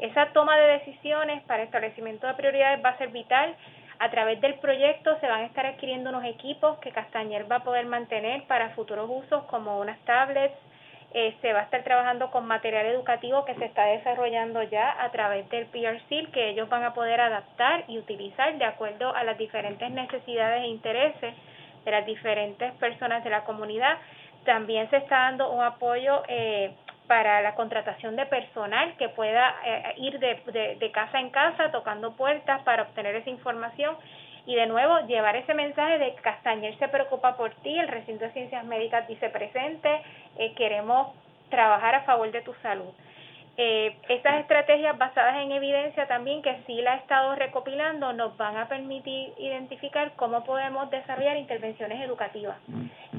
esa 0.00 0.26
toma 0.32 0.56
de 0.56 0.78
decisiones 0.78 1.42
para 1.42 1.64
establecimiento 1.64 2.26
de 2.26 2.34
prioridades 2.34 2.82
va 2.84 2.90
a 2.90 2.98
ser 2.98 3.08
vital. 3.08 3.54
A 4.00 4.10
través 4.10 4.40
del 4.40 4.54
proyecto 4.54 5.18
se 5.18 5.26
van 5.26 5.42
a 5.42 5.46
estar 5.46 5.66
adquiriendo 5.66 6.10
unos 6.10 6.24
equipos 6.24 6.78
que 6.78 6.92
Castañer 6.92 7.50
va 7.50 7.56
a 7.56 7.64
poder 7.64 7.86
mantener 7.86 8.44
para 8.44 8.70
futuros 8.70 9.10
usos 9.10 9.42
como 9.44 9.80
unas 9.80 9.98
tablets, 10.04 10.54
eh, 11.14 11.34
se 11.40 11.52
va 11.54 11.60
a 11.60 11.62
estar 11.62 11.82
trabajando 11.84 12.30
con 12.30 12.46
material 12.46 12.84
educativo 12.86 13.44
que 13.46 13.54
se 13.54 13.64
está 13.64 13.86
desarrollando 13.86 14.62
ya 14.62 15.02
a 15.02 15.10
través 15.10 15.48
del 15.48 15.66
PRC, 15.66 16.26
que 16.32 16.50
ellos 16.50 16.68
van 16.68 16.84
a 16.84 16.92
poder 16.92 17.20
adaptar 17.20 17.84
y 17.88 17.98
utilizar 17.98 18.56
de 18.58 18.66
acuerdo 18.66 19.14
a 19.14 19.24
las 19.24 19.38
diferentes 19.38 19.90
necesidades 19.90 20.64
e 20.64 20.66
intereses 20.66 21.34
de 21.84 21.90
las 21.90 22.04
diferentes 22.04 22.72
personas 22.74 23.24
de 23.24 23.30
la 23.30 23.44
comunidad. 23.44 23.96
También 24.44 24.88
se 24.90 24.98
está 24.98 25.16
dando 25.20 25.50
un 25.50 25.62
apoyo 25.62 26.22
eh, 26.28 26.74
para 27.08 27.40
la 27.40 27.54
contratación 27.54 28.14
de 28.14 28.26
personal 28.26 28.94
que 28.98 29.08
pueda 29.08 29.56
eh, 29.64 29.94
ir 29.96 30.20
de, 30.20 30.76
de, 30.78 30.90
casa 30.92 31.18
en 31.18 31.30
casa 31.30 31.72
tocando 31.72 32.12
puertas 32.12 32.62
para 32.62 32.82
obtener 32.82 33.16
esa 33.16 33.30
información 33.30 33.96
y 34.46 34.54
de 34.54 34.66
nuevo 34.66 35.00
llevar 35.06 35.34
ese 35.34 35.54
mensaje 35.54 35.98
de 35.98 36.14
Castañer 36.16 36.78
se 36.78 36.88
preocupa 36.88 37.36
por 37.36 37.50
ti, 37.56 37.78
el 37.78 37.88
recinto 37.88 38.24
de 38.24 38.32
ciencias 38.32 38.64
médicas 38.64 39.08
dice 39.08 39.30
presente, 39.30 40.02
eh, 40.38 40.54
queremos 40.54 41.08
trabajar 41.48 41.94
a 41.94 42.02
favor 42.02 42.30
de 42.30 42.42
tu 42.42 42.54
salud. 42.62 42.92
Eh, 43.60 43.96
estas 44.08 44.38
estrategias 44.38 44.96
basadas 44.96 45.38
en 45.38 45.50
evidencia 45.50 46.06
también 46.06 46.42
que 46.42 46.62
sí 46.64 46.80
la 46.80 46.92
ha 46.92 46.96
estado 46.98 47.34
recopilando 47.34 48.12
nos 48.12 48.36
van 48.36 48.56
a 48.56 48.68
permitir 48.68 49.32
identificar 49.36 50.12
cómo 50.14 50.44
podemos 50.44 50.88
desarrollar 50.90 51.36
intervenciones 51.36 52.00
educativas 52.00 52.56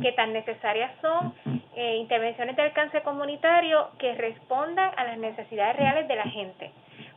que 0.02 0.14
tan 0.14 0.32
necesarias 0.32 0.94
son, 1.02 1.34
eh, 1.76 1.98
intervenciones 1.98 2.56
de 2.56 2.62
alcance 2.62 3.02
comunitario 3.02 3.90
que 4.00 4.16
respondan 4.16 4.92
a 4.96 5.04
las 5.04 5.18
necesidades 5.18 5.76
reales 5.76 6.08
de 6.08 6.16
la 6.16 6.24
gente. 6.24 6.72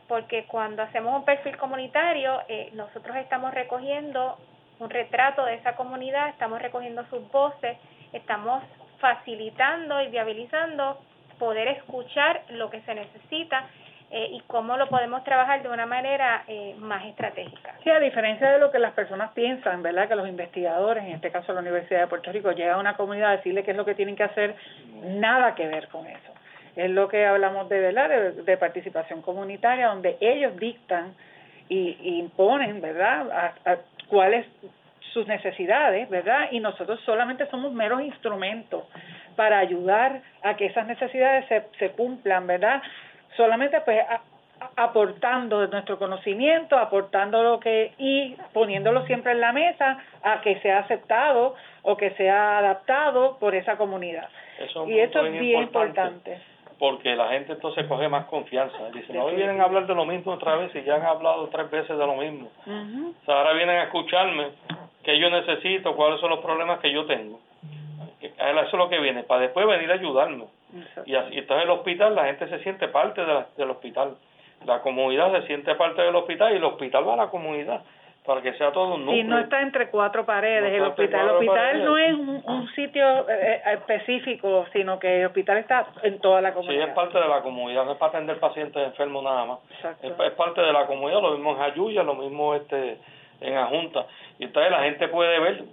Porque 0.09 0.43
cuando 0.43 0.83
hacemos 0.83 1.15
un 1.15 1.23
perfil 1.23 1.55
comunitario, 1.55 2.41
eh, 2.49 2.71
nosotros 2.73 3.15
estamos 3.15 3.53
recogiendo 3.53 4.37
un 4.79 4.89
retrato 4.89 5.45
de 5.45 5.53
esa 5.53 5.77
comunidad, 5.77 6.27
estamos 6.27 6.61
recogiendo 6.61 7.05
sus 7.05 7.25
voces, 7.31 7.77
estamos 8.11 8.61
facilitando 8.99 10.01
y 10.01 10.07
viabilizando 10.07 10.97
poder 11.43 11.67
escuchar 11.67 12.41
lo 12.51 12.69
que 12.69 12.79
se 12.83 12.95
necesita 12.95 13.67
eh, 14.11 14.29
y 14.31 14.39
cómo 14.47 14.77
lo 14.77 14.87
podemos 14.87 15.25
trabajar 15.25 15.61
de 15.61 15.67
una 15.67 15.85
manera 15.85 16.45
eh, 16.47 16.73
más 16.79 17.03
estratégica. 17.03 17.75
Sí, 17.83 17.89
a 17.89 17.99
diferencia 17.99 18.49
de 18.49 18.59
lo 18.59 18.71
que 18.71 18.79
las 18.79 18.93
personas 18.93 19.33
piensan, 19.33 19.83
¿verdad? 19.83 20.07
Que 20.07 20.15
los 20.15 20.29
investigadores, 20.29 21.03
en 21.03 21.11
este 21.11 21.31
caso 21.31 21.51
la 21.51 21.59
Universidad 21.59 21.99
de 21.99 22.07
Puerto 22.07 22.31
Rico, 22.31 22.53
llegan 22.53 22.75
a 22.75 22.79
una 22.79 22.95
comunidad 22.95 23.31
a 23.31 23.37
decirle 23.37 23.63
qué 23.63 23.71
es 23.71 23.77
lo 23.77 23.83
que 23.83 23.93
tienen 23.93 24.15
que 24.15 24.23
hacer, 24.23 24.55
nada 25.03 25.53
que 25.53 25.67
ver 25.67 25.89
con 25.89 26.07
eso. 26.07 26.31
Es 26.77 26.89
lo 26.91 27.09
que 27.09 27.25
hablamos 27.25 27.67
de, 27.67 27.81
¿verdad? 27.81 28.31
De, 28.31 28.57
participación 28.57 29.21
comunitaria, 29.21 29.87
donde 29.87 30.15
ellos 30.21 30.55
dictan 30.57 31.13
y, 31.67 32.19
imponen, 32.19 32.79
¿verdad? 32.79 33.29
A, 33.65 33.77
cuáles 34.07 34.45
sus 35.11 35.27
necesidades, 35.27 36.09
¿verdad? 36.09 36.47
Y 36.51 36.61
nosotros 36.61 37.01
solamente 37.05 37.47
somos 37.47 37.73
meros 37.73 38.01
instrumentos 38.01 38.85
para 39.35 39.59
ayudar 39.59 40.21
a 40.41 40.55
que 40.55 40.65
esas 40.65 40.87
necesidades 40.87 41.45
se, 41.47 41.63
se 41.79 41.91
cumplan, 41.91 42.47
¿verdad? 42.47 42.81
Solamente 43.35 43.81
pues 43.81 43.99
aportando 44.75 45.67
nuestro 45.67 45.97
conocimiento, 45.97 46.77
aportando 46.77 47.43
lo 47.43 47.59
que 47.59 47.93
y 47.97 48.35
poniéndolo 48.53 49.05
siempre 49.05 49.33
en 49.33 49.41
la 49.41 49.51
mesa 49.51 49.99
a 50.23 50.41
que 50.41 50.59
sea 50.59 50.79
aceptado 50.79 51.55
o 51.81 51.97
que 51.97 52.11
sea 52.11 52.59
adaptado 52.59 53.37
por 53.39 53.55
esa 53.55 53.77
comunidad. 53.77 54.29
y 54.87 54.99
esto 54.99 55.25
es 55.25 55.31
bien 55.33 55.63
importante, 55.63 56.39
Porque 56.79 57.15
la 57.15 57.29
gente 57.29 57.53
entonces 57.53 57.85
coge 57.87 58.07
más 58.09 58.25
confianza. 58.25 58.77
Dicen, 58.93 59.17
hoy 59.17 59.35
vienen 59.35 59.61
a 59.61 59.65
hablar 59.65 59.85
de 59.85 59.95
lo 59.95 60.05
mismo 60.05 60.33
otra 60.33 60.55
vez 60.55 60.73
y 60.75 60.83
ya 60.83 60.95
han 60.95 61.03
hablado 61.03 61.47
tres 61.49 61.69
veces 61.69 61.97
de 61.97 62.05
lo 62.05 62.15
mismo. 62.15 62.49
ahora 63.27 63.53
vienen 63.53 63.77
a 63.77 63.83
escucharme 63.83 64.49
qué 65.03 65.19
yo 65.19 65.29
necesito, 65.29 65.95
cuáles 65.95 66.19
son 66.19 66.29
los 66.29 66.39
problemas 66.39 66.79
que 66.79 66.91
yo 66.91 67.05
tengo. 67.05 67.39
Eso 68.37 68.61
es 68.61 68.73
lo 68.73 68.89
que 68.89 68.99
viene, 68.99 69.23
para 69.23 69.41
después 69.41 69.67
venir 69.67 69.91
a 69.91 69.95
ayudarme. 69.95 70.45
Y, 71.05 71.15
así, 71.15 71.37
entonces 71.37 71.65
el 71.65 71.69
hospital, 71.69 72.15
la 72.15 72.25
gente 72.25 72.47
se 72.47 72.59
siente 72.59 72.87
parte 72.87 73.21
del 73.57 73.69
hospital. 73.69 74.15
La 74.65 74.81
comunidad 74.81 75.31
se 75.31 75.47
siente 75.47 75.75
parte 75.75 76.01
del 76.01 76.15
hospital 76.15 76.53
y 76.53 76.57
el 76.57 76.63
hospital 76.63 77.07
va 77.07 77.13
a 77.13 77.17
la 77.17 77.27
comunidad 77.27 77.81
para 78.25 78.41
que 78.41 78.53
sea 78.53 78.71
todo 78.71 78.95
un 78.95 79.05
núcleo. 79.05 79.21
Y 79.21 79.23
no 79.23 79.37
está 79.37 79.61
entre 79.61 79.89
cuatro 79.89 80.25
paredes 80.25 80.73
el 80.73 80.83
hospital. 80.83 81.21
El 81.21 81.35
hospital 81.35 81.83
no 81.83 81.97
es 81.97 82.13
un, 82.13 82.41
un 82.45 82.69
sitio 82.69 83.29
eh, 83.29 83.61
eh, 83.65 83.73
específico, 83.73 84.65
sino 84.71 84.97
que 84.97 85.21
el 85.21 85.25
hospital 85.27 85.57
está 85.57 85.87
en 86.03 86.19
toda 86.19 86.41
la 86.41 86.53
comunidad. 86.53 86.85
Sí, 86.85 86.89
es 86.89 86.95
parte 86.95 87.19
de 87.19 87.27
la 87.27 87.41
comunidad, 87.41 87.85
no 87.85 87.91
es 87.91 87.97
para 87.97 88.13
atender 88.13 88.39
pacientes 88.39 88.81
enfermos 88.81 89.23
nada 89.23 89.45
más. 89.45 89.59
Es, 90.01 90.11
es, 90.11 90.31
parte 90.33 90.61
de 90.61 90.71
la 90.71 90.85
comunidad, 90.85 91.21
lo 91.21 91.31
mismo 91.31 91.55
en 91.55 91.61
Ayuya, 91.61 92.03
lo 92.03 92.15
mismo 92.15 92.55
este 92.55 92.97
en 93.41 93.57
Ajunta. 93.57 94.05
Y 94.39 94.45
entonces 94.45 94.71
la 94.71 94.83
gente 94.83 95.07
puede 95.09 95.39
ver 95.39 95.63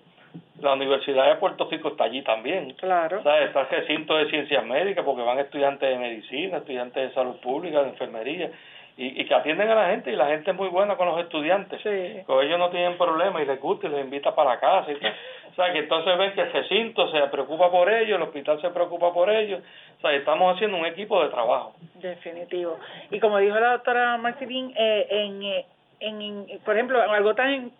la 0.61 0.75
Universidad 0.75 1.29
de 1.29 1.37
Puerto 1.37 1.69
Rico 1.71 1.88
está 1.88 2.05
allí 2.05 2.23
también. 2.23 2.73
Claro. 2.75 3.19
Está 3.19 3.38
el 3.38 3.53
recinto 3.53 4.16
de 4.16 4.29
ciencias 4.31 4.64
médicas 4.64 5.05
porque 5.05 5.23
van 5.23 5.38
estudiantes 5.38 5.88
de 5.88 5.99
medicina, 5.99 6.59
estudiantes 6.59 7.09
de 7.09 7.14
salud 7.14 7.37
pública, 7.40 7.83
de 7.83 7.88
enfermería, 7.90 8.51
y, 8.97 9.21
y 9.21 9.25
que 9.25 9.35
atienden 9.35 9.71
a 9.71 9.75
la 9.75 9.90
gente 9.90 10.12
y 10.12 10.16
la 10.16 10.27
gente 10.27 10.51
es 10.51 10.57
muy 10.57 10.69
buena 10.69 10.97
con 10.97 11.09
los 11.09 11.19
estudiantes. 11.21 11.81
Sí. 11.83 12.23
Con 12.27 12.45
ellos 12.45 12.59
no 12.59 12.69
tienen 12.69 12.99
problema 12.99 13.40
y 13.40 13.47
les 13.47 13.61
gusta 13.61 13.87
y 13.87 13.90
les 13.90 14.05
invita 14.05 14.35
para 14.35 14.61
casa. 14.61 14.93
Y 14.93 14.95
o 14.95 15.55
sea, 15.55 15.73
que 15.73 15.79
entonces 15.81 16.16
ven 16.16 16.33
que 16.33 16.43
el 16.43 16.53
recinto 16.53 17.11
se 17.11 17.21
preocupa 17.29 17.71
por 17.71 17.90
ellos, 17.90 18.16
el 18.16 18.23
hospital 18.23 18.61
se 18.61 18.71
preocupa 18.71 19.12
por 19.12 19.31
ellos. 19.31 19.62
O 19.99 20.01
sea, 20.01 20.12
estamos 20.12 20.55
haciendo 20.55 20.77
un 20.77 20.87
equipo 20.87 21.23
de 21.23 21.31
trabajo. 21.31 21.75
Definitivo. 21.95 22.79
Y 23.11 23.19
como 23.19 23.38
dijo 23.38 23.59
la 23.59 23.73
doctora 23.73 24.16
Maximín, 24.19 24.73
eh, 24.77 25.07
en, 25.11 25.43
eh, 25.43 25.66
en, 26.01 26.47
por 26.64 26.77
ejemplo, 26.77 27.03
algo 27.03 27.35
tan 27.35 27.73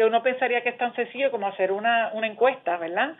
que 0.00 0.06
uno 0.06 0.22
pensaría 0.22 0.62
que 0.62 0.70
es 0.70 0.78
tan 0.78 0.94
sencillo 0.94 1.30
como 1.30 1.46
hacer 1.46 1.70
una, 1.70 2.08
una 2.14 2.26
encuesta, 2.26 2.78
¿verdad? 2.78 3.12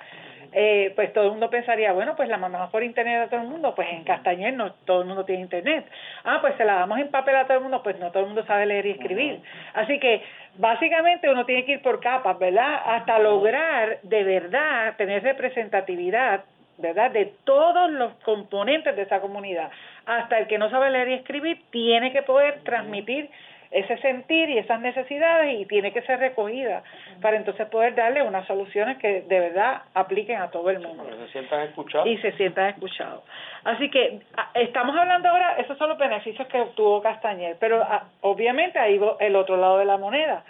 Eh, 0.51 0.95
pues 0.97 1.12
todo 1.12 1.25
el 1.25 1.31
mundo 1.33 1.51
pensaría, 1.51 1.93
bueno, 1.93 2.16
pues 2.16 2.27
la 2.31 2.38
mandamos 2.38 2.71
por 2.71 2.83
internet 2.83 3.25
a 3.25 3.29
todo 3.29 3.43
el 3.43 3.49
mundo, 3.49 3.75
pues 3.75 3.87
en 3.93 4.03
Castañer 4.03 4.55
no 4.55 4.73
todo 4.87 5.03
el 5.03 5.07
mundo 5.07 5.27
tiene 5.27 5.43
internet. 5.43 5.85
Ah, 6.25 6.38
pues 6.40 6.55
se 6.57 6.64
la 6.64 6.77
damos 6.77 6.99
en 6.99 7.11
papel 7.11 7.37
a 7.37 7.45
todo 7.45 7.59
el 7.59 7.64
mundo, 7.64 7.83
pues 7.83 7.99
no 7.99 8.11
todo 8.11 8.21
el 8.21 8.29
mundo 8.29 8.47
sabe 8.47 8.64
leer 8.64 8.87
y 8.87 8.93
escribir. 8.93 9.43
Así 9.75 9.99
que 9.99 10.23
básicamente 10.57 11.29
uno 11.29 11.45
tiene 11.45 11.66
que 11.66 11.73
ir 11.73 11.83
por 11.83 12.01
capas, 12.01 12.38
¿verdad? 12.38 12.81
Hasta 12.87 13.19
lograr 13.19 13.99
de 14.03 14.25
verdad 14.25 14.97
tener 14.97 15.23
representatividad 15.23 16.45
¿verdad? 16.79 17.11
De 17.11 17.35
todos 17.45 17.90
los 17.90 18.14
componentes 18.25 18.97
de 18.97 19.03
esa 19.03 19.21
comunidad. 19.21 19.71
Hasta 20.07 20.38
el 20.38 20.47
que 20.47 20.57
no 20.57 20.71
sabe 20.71 20.88
leer 20.88 21.09
y 21.09 21.14
escribir 21.14 21.61
tiene 21.71 22.11
que 22.11 22.23
poder 22.23 22.61
transmitir 22.64 23.29
ese 23.71 23.97
sentir 23.99 24.51
y 24.51 24.59
esas 24.59 24.81
necesidades 24.81 25.61
y 25.61 25.66
tiene 25.66 25.93
que 25.93 26.03
ser 26.03 26.18
recogida 26.18 26.83
para 27.23 27.37
entonces 27.37 27.68
poder 27.68 27.95
darle 27.95 28.23
unas 28.23 28.47
soluciones 28.47 28.99
que 28.99 29.23
de 29.23 29.41
verdad 29.41 29.83
apliquen 29.95 30.41
a 30.41 30.51
todo 30.51 30.71
el 30.71 30.81
mundo. 30.81 31.05
se 31.27 31.33
sientan 31.33 31.61
escuchados. 31.62 32.09
Y 32.09 32.18
se 32.18 32.33
sientan 32.33 32.71
escuchados. 32.71 33.23
Así 33.64 33.89
que 33.91 34.21
estamos 34.55 34.97
hablando 34.97 35.29
ahora, 35.29 35.57
esos 35.59 35.79
son 35.79 35.91
los 35.91 35.99
beneficios 35.99 36.49
que 36.49 36.61
obtuvo 36.61 37.01
Castañer, 37.01 37.57
pero 37.61 37.87
obviamente 38.23 38.79
ahí 38.79 39.01
el 39.21 39.37
otro 39.37 39.57
lado 39.57 39.79
de 39.79 39.85
la 39.85 39.99
moneda. 39.99 40.43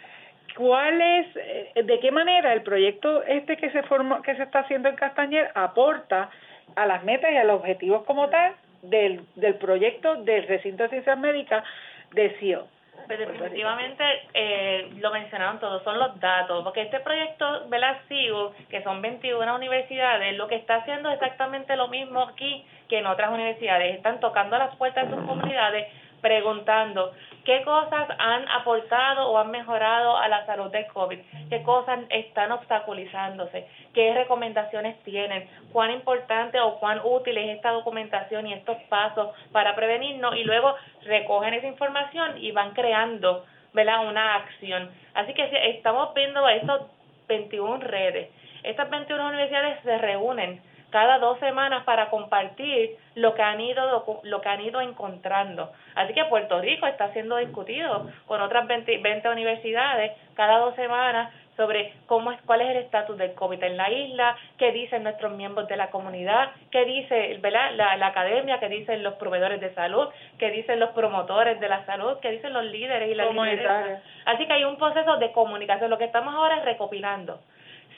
¿Cuál 0.56 1.00
es, 1.00 1.26
eh, 1.36 1.82
de 1.84 2.00
qué 2.00 2.10
manera 2.10 2.52
el 2.52 2.62
proyecto 2.62 3.22
este 3.24 3.56
que 3.56 3.70
se 3.70 3.82
formó, 3.84 4.20
que 4.22 4.34
se 4.34 4.42
está 4.42 4.60
haciendo 4.60 4.88
en 4.88 4.96
Castañer 4.96 5.50
aporta 5.54 6.30
a 6.74 6.86
las 6.86 7.04
metas 7.04 7.30
y 7.32 7.36
a 7.36 7.44
los 7.44 7.60
objetivos 7.60 8.04
como 8.04 8.28
tal 8.30 8.54
del, 8.82 9.20
del 9.36 9.54
proyecto 9.56 10.16
del 10.16 10.46
recinto 10.46 10.84
de 10.84 10.88
ciencias 10.88 11.18
médicas 11.18 11.64
de 12.12 12.30
CIO? 12.40 12.66
Pues 13.06 13.18
definitivamente 13.18 14.04
eh, 14.34 14.90
lo 14.98 15.10
mencionaron 15.10 15.58
todos, 15.58 15.82
son 15.82 15.98
los 15.98 16.18
datos, 16.20 16.62
porque 16.64 16.82
este 16.82 17.00
proyecto, 17.00 17.68
¿verdad? 17.68 17.98
SIGO, 18.08 18.54
que 18.68 18.82
son 18.82 19.02
21 19.02 19.54
universidades, 19.54 20.36
lo 20.36 20.46
que 20.48 20.56
está 20.56 20.76
haciendo 20.76 21.10
es 21.10 21.14
exactamente 21.14 21.76
lo 21.76 21.88
mismo 21.88 22.22
aquí 22.22 22.64
que 22.88 22.98
en 22.98 23.06
otras 23.06 23.30
universidades. 23.30 23.96
Están 23.96 24.20
tocando 24.20 24.58
las 24.58 24.74
puertas 24.76 25.08
de 25.08 25.16
sus 25.16 25.24
comunidades 25.26 25.86
preguntando 26.20 27.12
qué 27.44 27.62
cosas 27.62 28.08
han 28.18 28.48
aportado 28.48 29.30
o 29.30 29.38
han 29.38 29.50
mejorado 29.50 30.16
a 30.16 30.28
la 30.28 30.44
salud 30.46 30.70
del 30.70 30.86
COVID, 30.88 31.18
qué 31.48 31.62
cosas 31.62 32.00
están 32.10 32.52
obstaculizándose, 32.52 33.66
qué 33.94 34.14
recomendaciones 34.14 35.02
tienen, 35.02 35.48
cuán 35.72 35.90
importante 35.90 36.60
o 36.60 36.78
cuán 36.78 37.00
útil 37.04 37.38
es 37.38 37.56
esta 37.56 37.70
documentación 37.70 38.46
y 38.46 38.52
estos 38.52 38.76
pasos 38.88 39.30
para 39.52 39.74
prevenirnos 39.74 40.36
y 40.36 40.44
luego 40.44 40.74
recogen 41.02 41.54
esa 41.54 41.66
información 41.66 42.38
y 42.38 42.52
van 42.52 42.72
creando 42.72 43.44
¿verdad? 43.72 44.06
una 44.06 44.36
acción. 44.36 44.90
Así 45.14 45.34
que 45.34 45.48
estamos 45.70 46.12
viendo 46.14 46.48
estos 46.48 46.82
21 47.28 47.78
redes. 47.78 48.28
Estas 48.62 48.90
21 48.90 49.28
universidades 49.28 49.80
se 49.82 49.96
reúnen 49.98 50.60
cada 50.90 51.18
dos 51.18 51.38
semanas 51.38 51.84
para 51.84 52.10
compartir 52.10 52.96
lo 53.14 53.34
que 53.34 53.42
han 53.42 53.60
ido 53.60 54.20
lo 54.22 54.40
que 54.40 54.48
han 54.48 54.60
ido 54.60 54.80
encontrando. 54.80 55.72
Así 55.94 56.12
que 56.12 56.24
Puerto 56.24 56.60
Rico 56.60 56.86
está 56.86 57.12
siendo 57.12 57.36
discutido 57.36 58.08
con 58.26 58.40
otras 58.40 58.66
20, 58.66 58.98
20 58.98 59.28
universidades 59.28 60.12
cada 60.34 60.58
dos 60.58 60.74
semanas 60.74 61.32
sobre 61.56 61.92
cómo 62.06 62.32
es 62.32 62.40
cuál 62.46 62.62
es 62.62 62.70
el 62.70 62.76
estatus 62.78 63.18
del 63.18 63.34
COVID 63.34 63.62
en 63.62 63.76
la 63.76 63.90
isla, 63.90 64.34
qué 64.56 64.72
dicen 64.72 65.02
nuestros 65.02 65.32
miembros 65.32 65.68
de 65.68 65.76
la 65.76 65.90
comunidad, 65.90 66.52
qué 66.70 66.86
dice 66.86 67.38
¿verdad? 67.42 67.72
La, 67.74 67.98
la 67.98 68.06
academia, 68.06 68.58
qué 68.58 68.70
dicen 68.70 69.02
los 69.02 69.14
proveedores 69.14 69.60
de 69.60 69.74
salud, 69.74 70.08
qué 70.38 70.50
dicen 70.50 70.80
los 70.80 70.90
promotores 70.90 71.60
de 71.60 71.68
la 71.68 71.84
salud, 71.84 72.16
qué 72.22 72.30
dicen 72.30 72.54
los 72.54 72.64
líderes 72.64 73.10
y 73.10 73.14
las 73.14 73.30
lideresas. 73.34 74.02
Así 74.24 74.46
que 74.46 74.52
hay 74.54 74.64
un 74.64 74.78
proceso 74.78 75.18
de 75.18 75.32
comunicación. 75.32 75.90
Lo 75.90 75.98
que 75.98 76.04
estamos 76.04 76.34
ahora 76.34 76.56
es 76.56 76.64
recopilando. 76.64 77.40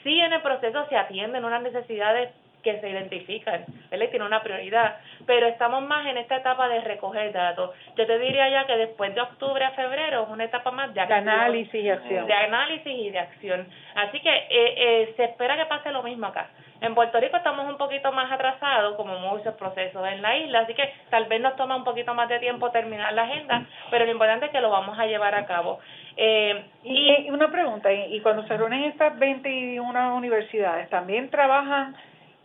Sí, 0.03 0.19
en 0.19 0.33
el 0.33 0.41
proceso 0.41 0.85
se 0.89 0.97
atienden 0.97 1.45
unas 1.45 1.61
necesidades 1.61 2.31
que 2.63 2.79
se 2.79 2.89
identifican, 2.89 3.65
¿verdad? 3.91 4.05
Y 4.05 4.09
tiene 4.09 4.25
una 4.25 4.41
prioridad, 4.41 4.97
pero 5.25 5.47
estamos 5.47 5.83
más 5.83 6.07
en 6.07 6.17
esta 6.17 6.37
etapa 6.37 6.67
de 6.69 6.81
recoger 6.81 7.31
datos. 7.31 7.71
Yo 7.95 8.07
te 8.07 8.17
diría 8.19 8.49
ya 8.49 8.65
que 8.65 8.77
después 8.77 9.13
de 9.13 9.21
octubre 9.21 9.63
a 9.63 9.71
febrero 9.71 10.23
es 10.23 10.29
una 10.29 10.45
etapa 10.45 10.71
más 10.71 10.93
de, 10.93 11.01
análisis 11.01 11.75
y 11.75 11.89
acción. 11.89 12.25
De 12.25 12.33
análisis 12.33 12.87
y 12.87 13.09
de 13.09 13.19
acción. 13.19 13.67
Así 13.95 14.19
que 14.21 14.29
eh, 14.29 14.47
eh, 14.49 15.13
se 15.17 15.25
espera 15.25 15.57
que 15.57 15.65
pase 15.65 15.91
lo 15.91 16.01
mismo 16.01 16.27
acá. 16.27 16.49
En 16.81 16.95
Puerto 16.95 17.17
Rico 17.19 17.37
estamos 17.37 17.65
un 17.69 17.77
poquito 17.77 18.11
más 18.11 18.29
atrasados, 18.29 18.95
como 18.97 19.17
muchos 19.19 19.53
procesos 19.55 20.05
en 20.05 20.21
la 20.21 20.35
isla, 20.35 20.59
así 20.59 20.73
que 20.73 20.93
tal 21.09 21.25
vez 21.27 21.39
nos 21.39 21.55
toma 21.55 21.77
un 21.77 21.85
poquito 21.85 22.13
más 22.13 22.27
de 22.27 22.39
tiempo 22.39 22.71
terminar 22.71 23.13
la 23.13 23.23
agenda, 23.23 23.65
pero 23.89 24.03
lo 24.03 24.11
importante 24.11 24.47
es 24.47 24.51
que 24.51 24.59
lo 24.59 24.69
vamos 24.69 24.99
a 24.99 25.05
llevar 25.05 25.33
a 25.33 25.45
cabo. 25.45 25.79
Eh, 26.17 26.61
y, 26.83 27.25
y 27.25 27.29
una 27.29 27.49
pregunta, 27.49 27.91
y 27.93 28.19
cuando 28.19 28.45
se 28.47 28.57
reúnen 28.57 28.83
estas 28.83 29.17
21 29.17 30.15
universidades, 30.15 30.89
¿también 30.89 31.29
trabajan 31.29 31.95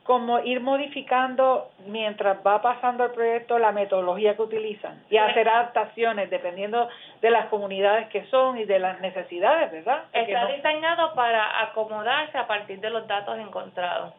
como 0.09 0.39
ir 0.39 0.63
modificando 0.63 1.69
mientras 1.85 2.39
va 2.39 2.63
pasando 2.63 3.05
el 3.05 3.11
proyecto 3.11 3.59
la 3.59 3.73
metodología 3.73 4.35
que 4.37 4.41
utilizan 4.41 5.03
y 5.11 5.19
hacer 5.19 5.47
adaptaciones 5.47 6.31
dependiendo 6.31 6.89
de 7.21 7.31
las 7.31 7.49
comunidades 7.49 8.09
que 8.09 8.25
son 8.31 8.57
y 8.57 8.65
de 8.65 8.79
las 8.79 9.03
necesidades, 9.03 9.71
¿verdad? 9.71 10.05
Está 10.15 10.47
diseñado 10.47 11.13
para 11.13 11.61
acomodarse 11.61 12.39
a 12.39 12.47
partir 12.47 12.81
de 12.81 12.89
los 12.89 13.07
datos 13.07 13.39
encontrados. 13.39 14.15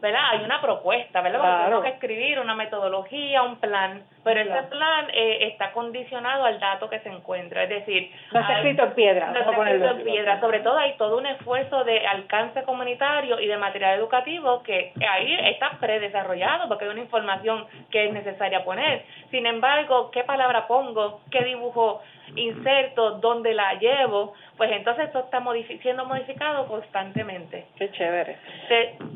¿Verdad? 0.00 0.20
Hay 0.30 0.44
una 0.44 0.60
propuesta, 0.60 1.20
¿verdad? 1.20 1.40
Claro. 1.40 1.64
Tenemos 1.64 1.84
que 1.84 1.90
escribir 1.90 2.40
una 2.40 2.54
metodología, 2.54 3.42
un 3.42 3.56
plan, 3.56 4.02
pero 4.24 4.40
ese 4.40 4.62
plan 4.68 5.06
eh, 5.12 5.48
está 5.52 5.72
condicionado 5.72 6.44
al 6.44 6.60
dato 6.60 6.88
que 6.88 7.00
se 7.00 7.08
encuentra, 7.08 7.64
es 7.64 7.70
decir... 7.70 8.10
No 8.32 8.40
está 8.40 8.56
escrito 8.56 8.84
en 8.84 8.92
piedra. 8.92 9.30
No 9.30 9.40
está 9.40 9.50
escrito 9.52 9.90
en 9.90 10.04
piedra, 10.04 10.40
sobre 10.40 10.60
todo 10.60 10.78
hay 10.78 10.96
todo 10.96 11.18
un 11.18 11.26
esfuerzo 11.26 11.84
de 11.84 12.06
alcance 12.06 12.62
comunitario 12.62 13.40
y 13.40 13.46
de 13.46 13.56
material 13.56 13.98
educativo 13.98 14.62
que 14.62 14.92
ahí 15.08 15.36
está 15.44 15.70
predesarrollado 15.80 16.68
porque 16.68 16.84
hay 16.84 16.90
una 16.90 17.00
información 17.00 17.66
que 17.90 18.06
es 18.06 18.12
necesaria 18.12 18.64
poner. 18.64 19.04
Sin 19.30 19.46
embargo, 19.46 20.10
¿qué 20.10 20.24
palabra 20.24 20.66
pongo? 20.66 21.20
¿Qué 21.30 21.42
dibujo 21.44 22.02
inserto? 22.36 23.12
¿Dónde 23.12 23.54
la 23.54 23.74
llevo? 23.74 24.34
Pues 24.58 24.72
entonces 24.72 25.06
esto 25.06 25.20
está 25.20 25.40
siendo 25.82 26.04
modificado 26.04 26.66
constantemente. 26.66 27.66
Qué 27.76 27.92
chévere. 27.92 28.36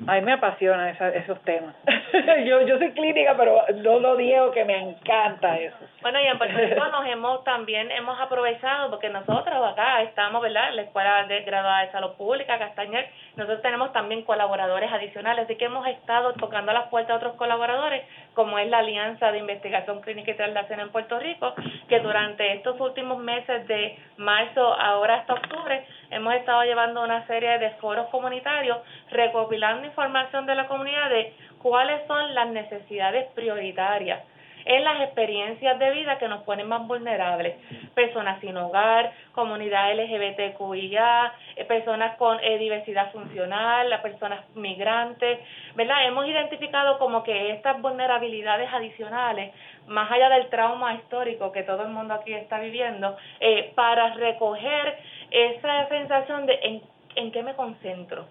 a 0.06 0.14
mí 0.14 0.20
me 0.20 0.32
apasiona 0.34 0.90
esos 0.90 1.42
temas. 1.42 1.74
yo 2.46 2.62
yo 2.62 2.78
soy 2.78 2.92
clínica, 2.92 3.34
pero 3.36 3.60
no 3.74 3.98
lo 3.98 4.16
digo 4.16 4.52
que 4.52 4.64
me 4.64 4.78
encanta 4.78 5.58
eso. 5.58 5.76
Bueno, 6.00 6.20
y 6.20 6.26
en 6.28 6.38
Puerto 6.38 6.56
Rico 6.56 6.86
nos 6.86 7.06
hemos 7.06 7.42
también 7.42 7.90
hemos 7.90 8.20
aprovechado 8.20 8.90
porque 8.90 9.08
nosotros 9.08 9.72
acá 9.72 10.02
estamos, 10.02 10.40
¿verdad? 10.42 10.72
La 10.74 10.82
Escuela 10.82 11.26
de 11.26 11.42
Graduada 11.42 11.86
de 11.86 11.92
Salud 11.92 12.12
Pública, 12.12 12.58
Castañer, 12.58 13.08
nosotros 13.36 13.62
tenemos 13.62 13.92
también 13.92 14.22
colaboradores 14.22 14.92
adicionales, 14.92 15.44
así 15.44 15.56
que 15.56 15.64
hemos 15.64 15.86
estado 15.88 16.34
tocando 16.34 16.72
las 16.72 16.88
puertas 16.88 17.14
a 17.14 17.16
otros 17.16 17.34
colaboradores, 17.34 18.04
como 18.34 18.58
es 18.58 18.68
la 18.68 18.78
Alianza 18.78 19.32
de 19.32 19.38
Investigación 19.38 20.00
Clínica 20.02 20.30
y 20.30 20.36
Traslación 20.36 20.80
en 20.80 20.90
Puerto 20.90 21.18
Rico, 21.18 21.54
que 21.88 21.98
durante 22.00 22.52
estos 22.52 22.78
últimos 22.80 23.18
meses 23.18 23.66
de 23.66 23.98
marzo 24.16 24.74
ahora 24.74 25.16
hasta 25.16 25.31
octubre 25.32 25.86
hemos 26.10 26.34
estado 26.34 26.62
llevando 26.64 27.02
una 27.02 27.26
serie 27.26 27.58
de 27.58 27.70
foros 27.72 28.08
comunitarios 28.08 28.78
recopilando 29.10 29.86
información 29.86 30.46
de 30.46 30.54
la 30.54 30.68
comunidad 30.68 31.10
de 31.10 31.34
cuáles 31.62 32.06
son 32.06 32.34
las 32.34 32.48
necesidades 32.48 33.28
prioritarias 33.34 34.20
en 34.64 34.84
las 34.84 35.00
experiencias 35.02 35.78
de 35.78 35.90
vida 35.90 36.18
que 36.18 36.28
nos 36.28 36.42
ponen 36.42 36.68
más 36.68 36.86
vulnerables. 36.86 37.56
Personas 37.94 38.40
sin 38.40 38.56
hogar, 38.56 39.12
comunidad 39.32 39.92
LGBTQIA, 39.94 41.32
eh, 41.56 41.64
personas 41.64 42.16
con 42.16 42.38
eh, 42.42 42.58
diversidad 42.58 43.12
funcional, 43.12 43.88
las 43.90 44.00
personas 44.00 44.40
migrantes, 44.54 45.40
¿verdad? 45.74 46.06
Hemos 46.06 46.26
identificado 46.26 46.98
como 46.98 47.22
que 47.22 47.52
estas 47.52 47.80
vulnerabilidades 47.80 48.72
adicionales, 48.72 49.52
más 49.86 50.10
allá 50.10 50.28
del 50.28 50.48
trauma 50.48 50.94
histórico 50.94 51.50
que 51.52 51.62
todo 51.62 51.82
el 51.82 51.88
mundo 51.88 52.14
aquí 52.14 52.32
está 52.32 52.60
viviendo, 52.60 53.16
eh, 53.40 53.72
para 53.74 54.14
recoger 54.14 54.98
esa 55.32 55.88
sensación 55.88 56.46
de 56.46 56.58
en, 56.62 56.82
en 57.16 57.32
qué 57.32 57.42
me 57.42 57.54
concentro. 57.54 58.26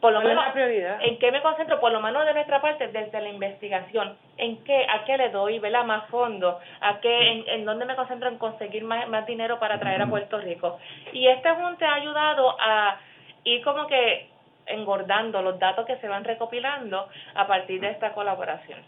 Por 0.00 0.12
lo 0.12 0.20
menos 0.20 0.44
en 0.56 1.18
qué 1.18 1.30
me 1.30 1.40
concentro 1.42 1.78
por 1.78 1.92
lo 1.92 2.00
menos 2.00 2.26
de 2.26 2.34
nuestra 2.34 2.60
parte 2.60 2.88
desde 2.88 3.20
la 3.20 3.28
investigación. 3.28 4.16
En 4.36 4.64
qué 4.64 4.84
a 4.88 5.04
qué 5.04 5.16
le 5.16 5.30
doy 5.30 5.60
más 5.60 6.08
fondo. 6.08 6.58
A 6.80 6.98
qué 6.98 7.30
en, 7.30 7.48
en 7.48 7.64
dónde 7.64 7.84
me 7.84 7.94
concentro 7.94 8.28
en 8.28 8.36
conseguir 8.36 8.82
más, 8.82 9.08
más 9.08 9.24
dinero 9.26 9.60
para 9.60 9.78
traer 9.78 10.02
a 10.02 10.08
Puerto 10.08 10.38
Rico 10.40 10.78
y 11.12 11.28
este 11.28 11.50
junte 11.50 11.84
ha 11.84 11.94
ayudado 11.94 12.56
a 12.60 12.98
ir 13.44 13.62
como 13.62 13.86
que 13.86 14.26
engordando 14.66 15.40
los 15.40 15.58
datos 15.58 15.86
que 15.86 15.96
se 15.96 16.08
van 16.08 16.24
recopilando 16.24 17.08
a 17.34 17.46
partir 17.46 17.80
de 17.80 17.90
esta 17.90 18.12
colaboración 18.12 18.78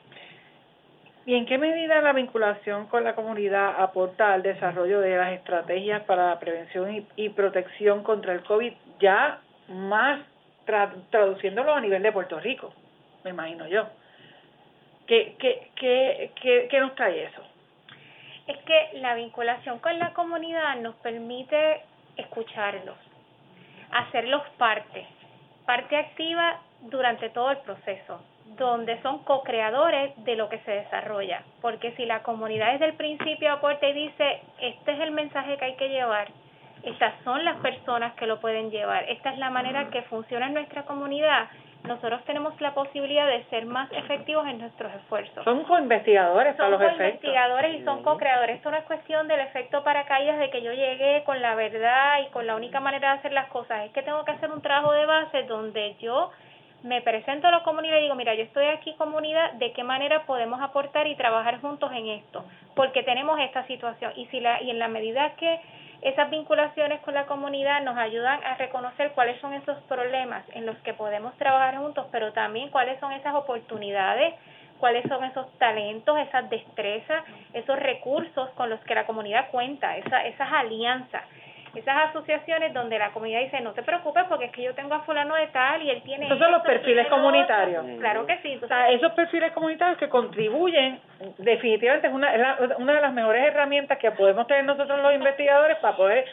¿Y 1.27 1.35
en 1.37 1.47
qué 1.47 1.57
medida 1.57 2.03
la 2.03 2.13
vinculación 2.13 2.87
con 2.87 3.03
la 3.03 3.15
comunidad 3.15 3.81
aporta 3.81 4.35
al 4.35 4.43
desarrollo 4.43 5.01
de 5.01 5.17
las 5.17 5.33
estrategias 5.33 6.03
para 6.03 6.29
la 6.29 6.39
prevención 6.39 6.95
y, 6.95 7.07
y 7.17 7.31
protección 7.31 8.03
contra 8.03 8.35
el 8.35 8.43
COVID 8.43 8.73
ya 9.01 9.41
más 9.69 10.21
traduciéndolo 11.11 11.75
a 11.75 11.81
nivel 11.81 12.03
de 12.03 12.13
Puerto 12.13 12.39
Rico, 12.41 12.73
me 13.23 13.31
imagino 13.31 13.67
yo. 13.69 13.87
¿Qué, 15.07 15.37
qué, 15.39 15.71
qué, 15.77 16.31
qué, 16.41 16.69
qué 16.71 16.81
nos 16.81 16.95
trae 16.95 17.25
eso? 17.25 17.43
Es 18.47 18.57
que 18.59 18.99
la 19.01 19.15
vinculación 19.15 19.79
con 19.79 19.99
la 19.99 20.13
comunidad 20.13 20.77
nos 20.77 20.95
permite 20.97 21.83
escucharlos, 22.17 22.97
hacerlos 23.91 24.43
parte, 24.59 25.07
parte 25.67 25.97
activa 25.97 26.61
durante 26.83 27.31
todo 27.31 27.51
el 27.51 27.59
proceso, 27.59 28.23
donde 28.57 29.01
son 29.03 29.25
co-creadores 29.25 30.13
de 30.25 30.37
lo 30.37 30.49
que 30.49 30.59
se 30.61 30.71
desarrolla. 30.71 31.43
Porque 31.61 31.93
si 31.93 32.05
la 32.07 32.23
comunidad 32.23 32.73
desde 32.73 32.87
el 32.87 32.95
principio 32.95 33.53
aporta 33.53 33.89
y 33.89 33.93
dice, 33.93 34.41
este 34.61 34.93
es 34.93 35.01
el 35.01 35.11
mensaje 35.11 35.57
que 35.57 35.65
hay 35.65 35.77
que 35.77 35.89
llevar, 35.89 36.29
estas 36.83 37.15
son 37.25 37.45
las 37.45 37.59
personas 37.61 38.15
que 38.15 38.27
lo 38.27 38.41
pueden 38.41 38.71
llevar, 38.71 39.05
esta 39.09 39.31
es 39.31 39.39
la 39.39 39.51
manera 39.51 39.89
que 39.91 40.03
funciona 40.03 40.47
en 40.47 40.55
nuestra 40.55 40.83
comunidad, 40.83 41.49
nosotros 41.85 42.25
tenemos 42.25 42.59
la 42.63 42.73
posibilidad 42.73 43.27
de 43.27 43.45
ser 43.45 43.67
más 43.67 43.93
efectivos 43.93 44.47
en 44.47 44.59
nuestros 44.59 44.91
esfuerzos. 44.95 45.45
Son 45.45 45.65
co-investigadores 45.65 46.57
son 46.57 46.71
los 46.71 46.81
co-investigadores 46.81 47.81
y 47.81 47.85
son 47.85 48.03
co-creadores. 48.03 48.57
Esto 48.57 48.71
no 48.71 48.79
es 48.79 48.85
cuestión 48.85 49.29
del 49.29 49.41
efecto 49.41 49.85
paracaídas 49.85 50.39
de 50.39 50.49
que 50.49 50.63
yo 50.63 50.73
llegué 50.73 51.23
con 51.25 51.43
la 51.43 51.55
verdad 51.55 52.21
y 52.27 52.31
con 52.31 52.47
la 52.47 52.57
única 52.57 52.81
manera 52.81 53.13
de 53.13 53.19
hacer 53.19 53.33
las 53.35 53.49
cosas. 53.49 53.85
Es 53.85 53.93
que 53.93 54.03
tengo 54.03 54.25
que 54.25 54.33
hacer 54.33 54.51
un 54.51 54.63
trabajo 54.63 54.93
de 54.93 55.05
base 55.05 55.43
donde 55.43 55.95
yo 56.01 56.31
me 56.85 57.01
presento 57.01 57.49
a 57.49 57.51
la 57.51 57.63
comunidad 57.63 57.97
y 57.97 58.03
digo, 58.03 58.15
mira, 58.15 58.35
yo 58.35 58.43
estoy 58.43 58.67
aquí 58.67 58.93
comunidad, 58.95 59.55
¿de 59.55 59.73
qué 59.73 59.83
manera 59.83 60.27
podemos 60.27 60.61
aportar 60.61 61.07
y 61.07 61.17
trabajar 61.17 61.59
juntos 61.63 61.91
en 61.93 62.09
esto? 62.09 62.45
Porque 62.77 63.03
tenemos 63.03 63.41
esta 63.41 63.67
situación 63.67 64.13
y 64.17 64.27
si 64.27 64.39
la 64.39 64.63
y 64.63 64.71
en 64.71 64.79
la 64.79 64.89
medida 64.89 65.35
que 65.37 65.61
esas 66.03 66.29
vinculaciones 66.29 67.01
con 67.01 67.15
la 67.15 67.25
comunidad 67.25 67.83
nos 67.83 67.97
ayudan 67.97 68.39
a 68.45 68.57
reconocer 68.57 69.13
cuáles 69.13 69.41
son 69.41 69.55
esos 69.55 69.79
problemas 69.85 70.45
en 70.53 70.67
los 70.67 70.77
que 70.79 70.93
podemos 70.93 71.35
trabajar 71.39 71.79
juntos, 71.79 72.07
pero 72.13 72.35
también 72.35 72.69
cuáles 72.69 73.01
son 73.01 73.13
esas 73.13 73.35
oportunidades 73.35 74.35
cuáles 74.79 75.09
son 75.09 75.25
esos 75.25 75.51
talentos, 75.57 76.19
esas 76.19 76.51
destrezas, 76.51 77.25
esos 77.55 77.79
recursos 77.79 78.51
con 78.51 78.69
los 78.69 78.81
que 78.81 78.95
la 78.95 79.07
comunidad 79.07 79.49
cuenta, 79.51 79.97
esa, 79.97 80.27
esas 80.27 80.53
alianzas 80.53 81.23
esas 81.77 82.11
asociaciones 82.11 82.73
donde 82.73 82.99
la 82.99 83.11
comunidad 83.11 83.41
dice, 83.41 83.61
no 83.61 83.73
te 83.73 83.83
preocupes 83.83 84.25
porque 84.29 84.47
es 84.47 84.53
que 84.53 84.63
yo 84.63 84.75
tengo 84.75 84.95
a 84.95 85.01
fulano 85.01 85.35
de 85.35 85.47
tal 85.49 85.83
y 85.83 85.91
él 85.91 86.03
tiene... 86.03 86.27
Esos 86.27 86.39
son 86.39 86.53
los 86.53 86.63
perfiles 86.63 87.07
comunitarios. 87.09 87.85
Claro 88.01 88.27
que 88.27 88.39
sí. 88.39 88.59
o 88.63 88.67
sea, 88.67 88.91
esos 88.91 89.13
perfiles 89.13 89.53
comunitarios 89.53 89.99
que 89.99 90.09
contribuyen, 90.09 91.01
definitivamente 91.39 92.09
es 92.09 92.13
una, 92.15 92.35
es 92.35 92.79
una 92.79 92.95
de 92.95 93.01
las 93.01 93.13
mejores 93.13 93.45
herramientas 93.45 93.99
que 93.99 94.11
podemos 94.13 94.47
tener 94.47 94.65
nosotros 94.65 95.01
los 95.01 95.15
investigadores 95.15 95.77
para 95.79 95.97
poder 95.97 96.25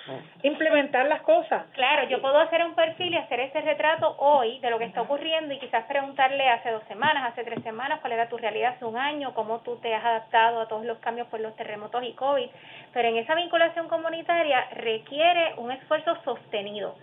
implementar 0.44 1.06
las 1.08 1.22
cosas. 1.22 1.66
Claro, 1.74 2.08
yo 2.08 2.22
puedo 2.22 2.39
hacer 2.39 2.64
un 2.64 2.76
perfil 2.76 3.14
y 3.14 3.18
hacer 3.18 3.39
ese 3.39 3.62
retrato 3.62 4.16
hoy 4.18 4.60
de 4.60 4.70
lo 4.70 4.78
que 4.78 4.86
está 4.86 5.02
ocurriendo 5.02 5.54
y 5.54 5.60
quizás 5.60 5.86
preguntarle 5.86 6.48
hace 6.50 6.72
dos 6.72 6.84
semanas, 6.88 7.32
hace 7.32 7.44
tres 7.44 7.62
semanas, 7.64 8.00
cuál 8.02 8.14
era 8.14 8.28
tu 8.28 8.38
realidad 8.38 8.74
hace 8.76 8.86
un 8.86 8.98
año, 8.98 9.34
cómo 9.34 9.60
tú 9.60 9.78
te 9.78 9.94
has 9.94 10.04
adaptado 10.04 10.62
a 10.62 10.68
todos 10.68 10.86
los 10.86 10.98
cambios 11.00 11.28
por 11.28 11.39
los 11.39 11.56
terremotos 11.56 12.04
y 12.04 12.14
COVID. 12.14 12.50
Pero 12.94 13.08
en 13.08 13.18
esa 13.18 13.36
vinculación 13.36 13.88
comunitaria 13.88 14.68
requiere 14.76 15.54
un 15.58 15.72
esfuerzo 15.72 16.16
sostenido 16.24 16.96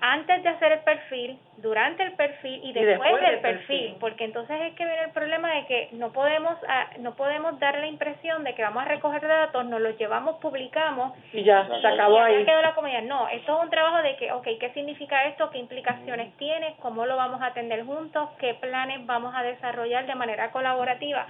antes 0.00 0.42
de 0.42 0.48
hacer 0.48 0.72
el 0.72 0.78
perfil, 0.80 1.38
durante 1.58 2.02
el 2.02 2.12
perfil 2.12 2.60
y 2.64 2.72
después, 2.72 3.20
del, 3.20 3.40
perfil, 3.40 3.96
porque 4.00 4.24
entonces 4.24 4.58
es 4.62 4.74
que 4.74 4.84
viene 4.84 5.04
el 5.04 5.10
problema 5.10 5.54
de 5.54 5.66
que 5.66 5.88
no 5.92 6.10
podemos 6.10 6.56
ah, 6.68 6.88
no 7.00 7.14
podemos 7.14 7.58
dar 7.60 7.78
la 7.78 7.86
impresión 7.86 8.42
de 8.44 8.54
que 8.54 8.62
vamos 8.62 8.82
a 8.82 8.86
recoger 8.86 9.26
datos, 9.26 9.64
nos 9.66 9.80
los 9.80 9.98
llevamos, 9.98 10.36
publicamos 10.36 11.12
y 11.32 11.44
ya 11.44 11.66
se 11.66 11.86
acabó 11.86 12.20
ahí. 12.20 12.44
Quedó 12.44 12.62
la 12.62 12.74
comunidad. 12.74 13.02
No, 13.02 13.28
esto 13.28 13.58
es 13.58 13.64
un 13.64 13.70
trabajo 13.70 14.02
de 14.02 14.16
que, 14.16 14.32
ok, 14.32 14.46
¿qué 14.58 14.70
significa 14.72 15.24
esto? 15.24 15.50
¿Qué 15.50 15.58
implicaciones 15.58 16.34
tiene? 16.38 16.76
¿Cómo 16.80 17.04
lo 17.04 17.16
vamos 17.16 17.42
a 17.42 17.46
atender 17.46 17.84
juntos? 17.84 18.30
¿Qué 18.38 18.54
planes 18.54 19.04
vamos 19.06 19.34
a 19.36 19.42
desarrollar 19.42 20.06
de 20.06 20.14
manera 20.14 20.50
colaborativa? 20.50 21.26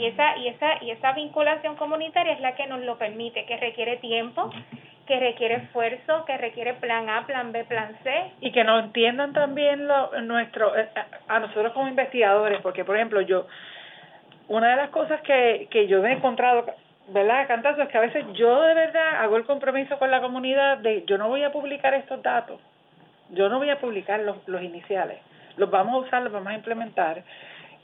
Y 0.00 0.06
esa 0.06 0.34
y 0.38 0.48
esa 0.48 0.82
y 0.82 0.90
esa 0.92 1.12
vinculación 1.12 1.76
comunitaria 1.76 2.32
es 2.32 2.40
la 2.40 2.54
que 2.54 2.66
nos 2.66 2.80
lo 2.80 2.96
permite, 2.96 3.44
que 3.44 3.58
requiere 3.58 3.98
tiempo, 3.98 4.50
que 5.06 5.20
requiere 5.20 5.56
esfuerzo, 5.56 6.24
que 6.24 6.38
requiere 6.38 6.72
plan 6.72 7.10
A, 7.10 7.26
plan 7.26 7.52
B, 7.52 7.64
plan 7.64 7.98
C. 8.02 8.10
Y 8.40 8.50
que 8.50 8.64
nos 8.64 8.82
entiendan 8.82 9.34
también 9.34 9.86
lo, 9.86 10.18
nuestro, 10.22 10.74
eh, 10.74 10.88
a 11.28 11.38
nosotros 11.40 11.74
como 11.74 11.88
investigadores, 11.88 12.62
porque 12.62 12.82
por 12.82 12.96
ejemplo 12.96 13.20
yo, 13.20 13.46
una 14.48 14.70
de 14.70 14.76
las 14.76 14.88
cosas 14.88 15.20
que, 15.20 15.68
que 15.70 15.86
yo 15.86 16.02
he 16.02 16.12
encontrado, 16.12 16.64
¿verdad, 17.08 17.46
Cantazo? 17.46 17.82
Es 17.82 17.90
que 17.90 17.98
a 17.98 18.00
veces 18.00 18.24
yo 18.32 18.62
de 18.62 18.72
verdad 18.72 19.20
hago 19.20 19.36
el 19.36 19.44
compromiso 19.44 19.98
con 19.98 20.10
la 20.10 20.22
comunidad 20.22 20.78
de 20.78 21.04
yo 21.04 21.18
no 21.18 21.28
voy 21.28 21.44
a 21.44 21.52
publicar 21.52 21.92
estos 21.92 22.22
datos, 22.22 22.58
yo 23.32 23.50
no 23.50 23.58
voy 23.58 23.68
a 23.68 23.78
publicar 23.78 24.20
los, 24.20 24.48
los 24.48 24.62
iniciales, 24.62 25.18
los 25.58 25.70
vamos 25.70 25.92
a 25.92 26.06
usar, 26.06 26.22
los 26.22 26.32
vamos 26.32 26.52
a 26.52 26.54
implementar 26.54 27.22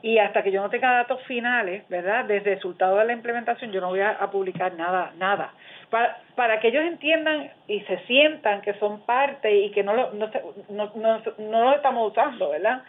y 0.07 0.21
hasta 0.21 0.45
que 0.45 0.53
yo 0.53 0.63
no 0.63 0.71
tenga 0.71 0.93
datos 0.93 1.21
finales, 1.25 1.83
¿verdad? 1.89 2.27
De 2.27 2.39
resultado 2.39 2.97
de 2.99 3.07
la 3.07 3.13
implementación, 3.13 3.73
yo 3.73 3.81
no 3.81 3.89
voy 3.89 4.03
a, 4.03 4.17
publicar 4.31 4.73
nada, 4.75 5.11
nada. 5.19 5.53
Para, 5.91 6.19
para 6.37 6.61
que 6.61 6.69
ellos 6.69 6.85
entiendan 6.85 7.51
y 7.67 7.81
se 7.81 7.99
sientan 8.07 8.61
que 8.63 8.75
son 8.75 9.01
parte 9.01 9.53
y 9.53 9.73
que 9.73 9.83
no 9.83 9.95
lo, 9.95 10.13
no, 10.13 10.31
no, 10.69 10.93
no, 10.95 11.23
no 11.39 11.61
lo 11.61 11.75
estamos 11.75 12.13
usando, 12.13 12.51
¿verdad? 12.51 12.85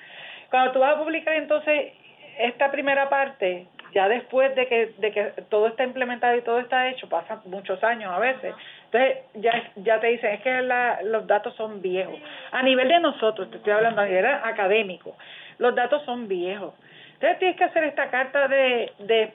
Cuando 0.52 0.74
tú 0.74 0.80
vas 0.80 0.96
a 0.96 1.00
publicar 1.00 1.34
entonces 1.34 1.94
esta 2.38 2.70
primera 2.70 3.10
parte, 3.10 3.66
ya 3.96 4.08
después 4.08 4.54
de 4.54 4.68
que, 4.68 4.94
de 5.00 5.12
que 5.12 5.24
todo 5.50 5.70
está 5.70 5.86
implementado 5.86 6.36
y 6.36 6.44
todo 6.44 6.60
está 6.60 6.88
hecho, 6.88 7.10
pasan 7.10 7.42
muchos 7.46 7.84
años 7.84 8.14
a 8.14 8.20
veces, 8.20 8.54
entonces 8.92 9.18
ya, 9.34 9.72
ya 9.78 10.00
te 10.00 10.06
dicen, 10.06 10.36
es 10.36 10.42
que 10.42 10.62
la, 10.62 11.02
los 11.02 11.26
datos 11.26 11.56
son 11.56 11.82
viejos. 11.82 12.20
A 12.52 12.62
nivel 12.62 12.88
de 12.90 13.00
nosotros, 13.00 13.50
te 13.50 13.58
estoy 13.58 13.74
hablando 13.74 14.02
a 14.02 14.06
nivel 14.06 14.28
académico, 14.28 15.18
los 15.58 15.74
datos 15.74 16.04
son 16.06 16.28
viejos. 16.28 16.76
Entonces 17.18 17.40
tienes 17.40 17.58
que 17.58 17.64
hacer 17.64 17.84
esta 17.86 18.12
carta 18.12 18.48
de, 18.48 18.92
de 19.00 19.34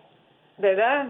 ¿verdad? 0.59 1.07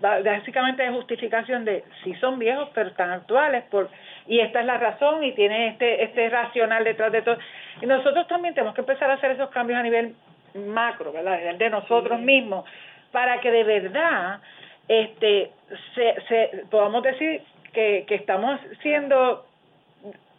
Básicamente 0.00 0.82
de 0.82 0.90
justificación 0.90 1.64
de 1.64 1.84
si 2.04 2.14
son 2.16 2.38
viejos 2.38 2.68
pero 2.74 2.90
están 2.90 3.10
actuales 3.10 3.64
por 3.70 3.88
y 4.26 4.40
esta 4.40 4.60
es 4.60 4.66
la 4.66 4.76
razón 4.76 5.24
y 5.24 5.32
tiene 5.32 5.68
este 5.68 6.04
este 6.04 6.28
racional 6.28 6.84
detrás 6.84 7.12
de 7.12 7.22
todo. 7.22 7.38
Y 7.80 7.86
nosotros 7.86 8.26
también 8.26 8.52
tenemos 8.52 8.74
que 8.74 8.82
empezar 8.82 9.10
a 9.10 9.14
hacer 9.14 9.30
esos 9.30 9.48
cambios 9.50 9.78
a 9.78 9.82
nivel 9.82 10.14
macro, 10.54 11.12
¿verdad? 11.12 11.34
A 11.34 11.38
nivel 11.38 11.58
de 11.58 11.70
nosotros 11.70 12.20
mismos 12.20 12.66
para 13.10 13.40
que 13.40 13.50
de 13.50 13.64
verdad 13.64 14.40
este 14.88 15.50
se, 15.94 16.14
se 16.28 16.64
podamos 16.70 17.02
decir 17.04 17.42
que, 17.72 18.04
que 18.06 18.16
estamos 18.16 18.60
siendo 18.82 19.46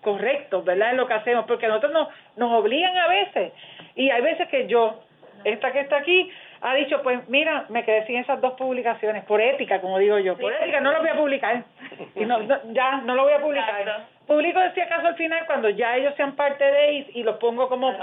correctos, 0.02 0.64
¿verdad? 0.66 0.92
En 0.92 0.98
lo 0.98 1.08
que 1.08 1.14
hacemos, 1.14 1.46
porque 1.46 1.68
nosotros 1.68 1.94
nos, 1.94 2.10
nos 2.36 2.52
obligan 2.60 2.96
a 2.96 3.08
veces 3.08 3.54
y 3.96 4.12
hay 4.12 4.22
veces 4.22 4.48
que 4.50 4.68
yo 4.68 5.00
esta 5.44 5.72
que 5.72 5.82
está 5.82 5.98
aquí, 5.98 6.32
ha 6.62 6.74
dicho, 6.76 7.02
pues 7.02 7.28
mira, 7.30 7.66
me 7.70 7.84
quedé 7.84 8.06
sin 8.06 8.18
esas 8.18 8.40
dos 8.42 8.54
publicaciones, 8.54 9.24
por 9.26 9.42
ética, 9.42 9.82
como 9.82 10.00
digo 10.00 10.18
yo, 10.20 10.38
por 10.38 10.54
ética 10.54 10.80
no 10.80 10.92
lo 10.92 11.00
voy 11.00 11.10
a 11.10 11.18
publicar, 11.18 11.64
y 12.16 12.26
no, 12.26 12.40
ya 12.74 12.98
no 12.98 13.16
lo 13.16 13.24
voy 13.24 13.34
a 13.34 13.42
publicar. 13.42 14.06
Publico 14.28 14.60
si 14.74 14.82
acaso 14.82 15.08
al 15.08 15.16
final 15.16 15.46
cuando 15.46 15.70
ya 15.70 15.98
ellos 15.98 16.14
sean 16.16 16.36
parte 16.36 16.64
de 16.64 16.94
y, 16.94 17.08
y 17.16 17.24
los 17.24 17.38
pongo 17.38 17.68
como 17.68 17.94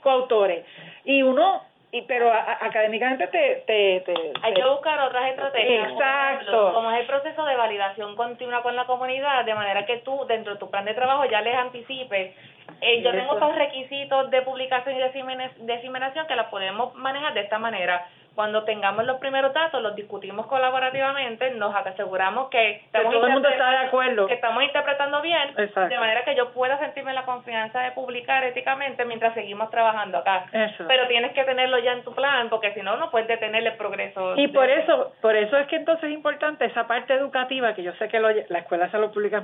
coautores. 0.00 0.64
Y 1.04 1.22
uno 1.22 1.62
y 1.92 2.02
pero 2.02 2.32
académicamente 2.32 3.26
te, 3.28 3.64
te, 3.66 4.00
te 4.00 4.32
hay 4.42 4.54
que 4.54 4.64
buscar 4.64 5.00
otras 5.00 5.30
estrategias. 5.30 5.92
Exacto. 5.92 6.72
Como, 6.74 6.90
es 6.90 7.00
el 7.00 7.06
proceso 7.06 7.44
de 7.44 7.56
validación 7.56 8.16
continua 8.16 8.62
con 8.62 8.76
la 8.76 8.84
comunidad 8.84 9.44
de 9.44 9.54
manera 9.54 9.86
que 9.86 9.98
tú 9.98 10.26
dentro 10.26 10.54
de 10.54 10.58
tu 10.58 10.68
plan 10.68 10.84
de 10.84 10.94
trabajo 10.94 11.24
ya 11.26 11.40
les 11.40 11.54
anticipes 11.54 12.34
eh, 12.80 13.02
yo 13.02 13.10
tengo 13.10 13.34
estos 13.34 13.54
requisitos 13.54 14.30
de 14.30 14.42
publicación 14.42 14.96
y 14.96 14.98
de 14.98 15.74
diseminación 15.74 16.26
que 16.26 16.36
la 16.36 16.50
podemos 16.50 16.94
manejar 16.94 17.34
de 17.34 17.40
esta 17.40 17.58
manera 17.58 18.06
cuando 18.36 18.62
tengamos 18.64 19.04
los 19.06 19.18
primeros 19.18 19.52
datos, 19.52 19.82
los 19.82 19.96
discutimos 19.96 20.46
colaborativamente, 20.46 21.50
nos 21.52 21.74
aseguramos 21.74 22.50
que 22.50 22.82
estamos, 22.84 23.12
todo 23.12 23.26
el 23.26 23.32
mundo 23.32 23.48
está 23.48 23.70
de 23.70 23.86
acuerdo. 23.88 24.26
que 24.26 24.34
estamos 24.34 24.62
interpretando 24.62 25.22
bien, 25.22 25.54
de 25.56 25.98
manera 25.98 26.22
que 26.22 26.36
yo 26.36 26.52
pueda 26.52 26.78
sentirme 26.78 27.14
la 27.14 27.24
confianza 27.24 27.80
de 27.80 27.92
publicar 27.92 28.44
éticamente 28.44 29.04
mientras 29.06 29.34
seguimos 29.34 29.70
trabajando 29.70 30.18
acá. 30.18 30.46
Pero 30.86 31.08
tienes 31.08 31.32
que 31.32 31.44
tenerlo 31.44 31.78
ya 31.78 31.92
en 31.92 32.04
tu 32.04 32.14
plan, 32.14 32.48
porque 32.50 32.74
si 32.74 32.82
no, 32.82 32.96
no 32.98 33.10
puedes 33.10 33.26
detener 33.26 33.66
el 33.66 33.72
progreso. 33.76 34.36
Y 34.36 34.48
por 34.48 34.68
eso 34.68 35.12
por 35.20 35.34
eso 35.34 35.56
es 35.56 35.66
que 35.68 35.76
entonces 35.76 36.04
es 36.04 36.14
importante 36.14 36.66
esa 36.66 36.86
parte 36.86 37.14
educativa, 37.14 37.74
que 37.74 37.82
yo 37.82 37.92
sé 37.94 38.08
que 38.08 38.20
la 38.20 38.58
Escuela 38.58 38.84
de 38.84 38.90
Salud 38.90 39.10
Pública 39.10 39.42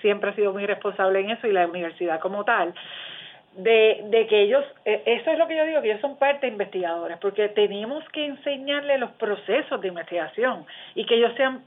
siempre 0.00 0.30
ha 0.30 0.34
sido 0.34 0.52
muy 0.52 0.66
responsable 0.66 1.20
en 1.20 1.30
eso 1.30 1.46
y 1.48 1.52
la 1.52 1.66
universidad 1.66 2.20
como 2.20 2.44
tal, 2.44 2.72
de, 3.52 4.02
de 4.04 4.26
que 4.26 4.42
ellos, 4.42 4.64
eh, 4.84 5.02
eso 5.06 5.30
es 5.30 5.38
lo 5.38 5.48
que 5.48 5.56
yo 5.56 5.64
digo, 5.64 5.82
que 5.82 5.90
ellos 5.90 6.00
son 6.00 6.16
parte 6.16 6.46
investigadores, 6.46 7.18
porque 7.18 7.48
tenemos 7.48 8.08
que 8.10 8.26
enseñarles 8.26 9.00
los 9.00 9.10
procesos 9.12 9.80
de 9.80 9.88
investigación 9.88 10.66
y 10.94 11.04
que 11.04 11.16
ellos 11.16 11.32
sean 11.36 11.62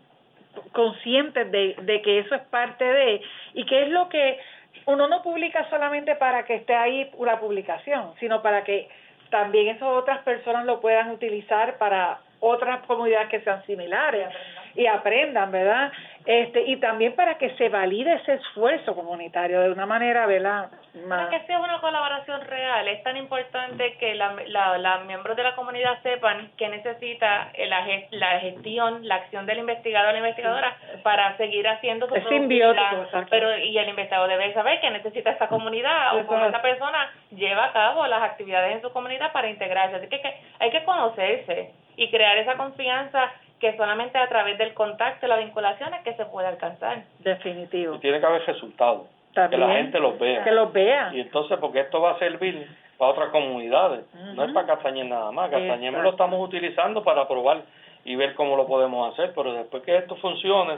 conscientes 0.72 1.52
de, 1.52 1.76
de 1.82 2.02
que 2.02 2.20
eso 2.20 2.36
es 2.36 2.42
parte 2.44 2.86
de, 2.86 3.22
y 3.54 3.66
que 3.66 3.84
es 3.84 3.90
lo 3.90 4.08
que 4.10 4.40
uno 4.86 5.08
no 5.08 5.22
publica 5.24 5.70
solamente 5.70 6.16
para 6.16 6.46
que 6.46 6.56
esté 6.56 6.76
ahí 6.76 7.10
una 7.18 7.40
publicación, 7.40 8.14
sino 8.20 8.42
para 8.42 8.64
que 8.64 8.90
también 9.30 9.70
esas 9.70 9.90
otras 9.90 10.20
personas 10.20 10.66
lo 10.66 10.80
puedan 10.80 11.10
utilizar 11.10 11.78
para 11.78 12.20
otras 12.44 12.86
comunidades 12.86 13.30
que 13.30 13.40
sean 13.40 13.66
similares 13.66 14.28
y 14.76 14.86
aprendan, 14.86 15.52
¿verdad? 15.52 15.92
Este, 16.26 16.62
y 16.62 16.78
también 16.78 17.16
para 17.16 17.38
que 17.38 17.50
se 17.56 17.70
valide 17.70 18.14
ese 18.14 18.34
esfuerzo 18.34 18.96
comunitario 18.96 19.62
de 19.62 19.70
una 19.72 19.86
manera, 19.86 20.26
¿verdad? 20.26 20.72
Más... 21.06 21.30
que 21.30 21.40
sea 21.48 21.60
una 21.60 21.80
colaboración 21.80 22.42
real, 22.42 22.88
es 22.88 23.04
tan 23.04 23.18
importante 23.18 23.98
que 23.98 24.16
la, 24.16 24.36
la, 24.48 24.78
la 24.78 25.00
miembros 25.00 25.36
de 25.36 25.44
la 25.44 25.56
comunidad 25.56 26.02
sepan 26.02 26.52
que 26.58 26.70
necesita 26.70 27.52
la, 27.68 27.86
la 28.12 28.40
gestión, 28.40 29.08
la 29.08 29.16
acción 29.16 29.46
del 29.46 29.60
investigador 29.60 30.10
o 30.10 30.12
la 30.14 30.20
investigadora 30.20 30.78
para 31.04 31.36
seguir 31.38 31.68
haciendo 31.68 32.08
su 32.08 32.16
es 32.16 32.28
simbiótico, 32.28 33.08
pero 33.30 33.58
y 33.58 33.78
el 33.78 33.90
investigador 33.90 34.30
debe 34.30 34.54
saber 34.54 34.80
que 34.82 34.90
necesita 34.92 35.32
esta 35.32 35.48
comunidad 35.48 36.18
o 36.18 36.26
cómo 36.26 36.46
esta 36.46 36.62
persona 36.62 37.12
lleva 37.32 37.66
a 37.66 37.74
cabo 37.74 38.08
las 38.08 38.24
actividades 38.24 38.76
en 38.76 38.82
su 38.82 38.92
comunidad 38.92 39.32
para 39.32 39.50
integrarse, 39.50 39.96
así 39.96 40.08
que, 40.08 40.22
que 40.22 40.34
hay 40.60 40.72
que 40.72 40.84
conocerse 40.84 41.74
y 41.96 42.10
crear 42.10 42.38
esa 42.38 42.56
confianza 42.56 43.32
que 43.60 43.76
solamente 43.78 44.18
a 44.18 44.28
través 44.28 44.58
del 44.58 44.74
contacto 44.74 45.26
y 45.26 45.30
la 45.30 45.38
vinculación 45.38 45.94
es 45.94 46.02
que 46.02 46.14
se 46.16 46.26
puede 46.26 46.48
alcanzar. 46.48 47.04
Definitivo. 47.20 47.96
Y 47.96 48.00
tiene 48.00 48.20
que 48.20 48.26
haber 48.26 48.46
resultados. 48.46 49.08
que 49.34 49.58
la 49.58 49.74
gente 49.76 50.00
los 50.00 50.20
vea. 50.20 50.44
Que 50.44 50.52
los 50.52 50.74
vea. 50.74 51.12
Y 51.14 51.22
entonces, 51.22 51.58
porque 51.60 51.80
esto 51.80 52.02
va 52.02 52.12
a 52.12 52.20
servir 52.20 52.68
para 52.98 53.12
otras 53.12 53.30
comunidades, 53.30 54.06
no 54.36 54.44
es 54.44 54.52
para 54.52 54.68
Castañer 54.68 55.06
nada 55.06 55.32
más. 55.32 55.50
Castañer 55.50 55.94
lo 55.94 56.10
estamos 56.12 56.40
utilizando 56.46 57.04
para 57.04 57.28
probar 57.28 57.62
y 58.06 58.16
ver 58.16 58.36
cómo 58.36 58.56
lo 58.58 58.68
podemos 58.68 59.14
hacer, 59.14 59.32
pero 59.36 59.54
después 59.54 59.84
que 59.84 59.96
esto 59.96 60.16
funcione 60.18 60.78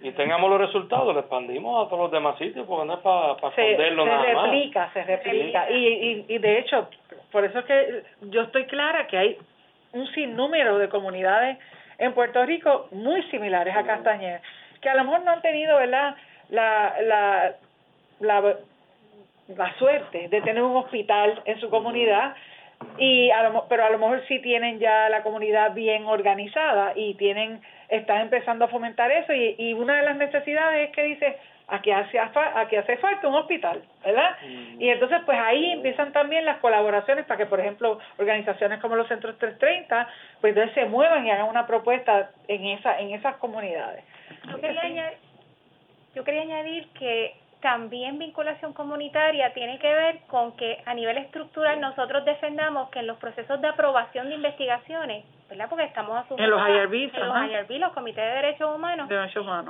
y 0.00 0.10
tengamos 0.10 0.50
los 0.50 0.60
resultados, 0.60 1.14
lo 1.14 1.20
expandimos 1.20 1.86
a 1.86 1.88
todos 1.88 2.02
los 2.02 2.10
demás 2.10 2.36
sitios, 2.36 2.66
porque 2.66 2.86
no 2.86 2.94
es 2.94 3.00
para, 3.00 3.36
para 3.36 3.54
esconderlo 3.54 4.04
nada 4.04 4.18
más. 4.18 4.26
Se 4.26 4.34
replica, 4.34 4.90
se 4.92 5.04
replica. 5.04 5.70
Y, 5.70 5.86
y, 5.86 6.24
y 6.28 6.38
de 6.38 6.58
hecho, 6.58 6.88
por 7.30 7.44
eso 7.44 7.60
es 7.60 7.64
que 7.64 8.02
yo 8.22 8.42
estoy 8.42 8.66
clara 8.66 9.06
que 9.06 9.16
hay 9.16 9.38
un 9.94 10.06
sinnúmero 10.12 10.78
de 10.78 10.88
comunidades 10.88 11.58
en 11.98 12.12
Puerto 12.12 12.44
Rico 12.44 12.88
muy 12.90 13.22
similares 13.30 13.74
a 13.74 13.84
Castañer, 13.84 14.40
que 14.80 14.90
a 14.90 14.94
lo 14.94 15.04
mejor 15.04 15.22
no 15.22 15.32
han 15.32 15.42
tenido 15.42 15.78
¿verdad? 15.78 16.14
La, 16.50 16.94
la, 17.02 17.54
la, 18.20 18.54
la 19.56 19.78
suerte 19.78 20.28
de 20.28 20.40
tener 20.42 20.62
un 20.62 20.76
hospital 20.76 21.40
en 21.44 21.58
su 21.60 21.70
comunidad, 21.70 22.34
y 22.98 23.30
a 23.30 23.48
lo, 23.48 23.66
pero 23.68 23.84
a 23.84 23.90
lo 23.90 23.98
mejor 23.98 24.22
sí 24.26 24.40
tienen 24.40 24.78
ya 24.78 25.08
la 25.08 25.22
comunidad 25.22 25.72
bien 25.72 26.06
organizada 26.06 26.92
y 26.94 27.14
tienen 27.14 27.60
están 27.88 28.22
empezando 28.22 28.64
a 28.64 28.68
fomentar 28.68 29.10
eso 29.10 29.32
y, 29.32 29.54
y 29.58 29.72
una 29.74 29.96
de 29.96 30.02
las 30.02 30.16
necesidades 30.16 30.88
es 30.88 30.94
que 30.94 31.02
dice 31.04 31.36
aquí 31.68 31.90
hace, 31.90 32.18
aquí 32.18 32.76
hace 32.76 32.96
falta 32.98 33.28
un 33.28 33.34
hospital, 33.34 33.82
¿verdad? 34.04 34.36
Mm. 34.42 34.80
Y 34.82 34.90
entonces 34.90 35.20
pues 35.24 35.38
ahí 35.38 35.72
empiezan 35.72 36.12
también 36.12 36.44
las 36.44 36.58
colaboraciones 36.58 37.24
para 37.26 37.38
que 37.38 37.46
por 37.46 37.60
ejemplo 37.60 37.98
organizaciones 38.18 38.80
como 38.80 38.96
los 38.96 39.08
Centros 39.08 39.38
330 39.38 40.08
pues 40.40 40.54
entonces 40.54 40.74
se 40.74 40.84
muevan 40.86 41.26
y 41.26 41.30
hagan 41.30 41.48
una 41.48 41.66
propuesta 41.66 42.30
en 42.48 42.66
esa 42.66 42.98
en 42.98 43.10
esas 43.12 43.36
comunidades. 43.36 44.04
Yo 44.50 44.60
quería, 44.60 44.82
añadir, 44.82 45.18
yo 46.14 46.24
quería 46.24 46.42
añadir 46.42 46.88
que 46.98 47.34
también 47.64 48.18
vinculación 48.18 48.74
comunitaria 48.74 49.54
tiene 49.54 49.78
que 49.78 49.90
ver 49.90 50.18
con 50.26 50.52
que 50.52 50.82
a 50.84 50.92
nivel 50.92 51.16
estructural 51.16 51.80
nosotros 51.80 52.22
defendamos 52.26 52.90
que 52.90 52.98
en 52.98 53.06
los 53.06 53.16
procesos 53.16 53.58
de 53.62 53.68
aprobación 53.68 54.28
de 54.28 54.34
investigaciones, 54.34 55.24
¿verdad? 55.48 55.70
Porque 55.70 55.84
estamos 55.84 56.14
asumiendo 56.22 56.58
en 56.58 56.62
los 56.62 56.68
IRBs, 56.68 57.14
en 57.14 57.26
los 57.26 57.50
IRB, 57.50 57.78
los 57.78 57.92
comités 57.94 58.22
de 58.22 58.34
derechos 58.34 58.76
humanos, 58.76 59.08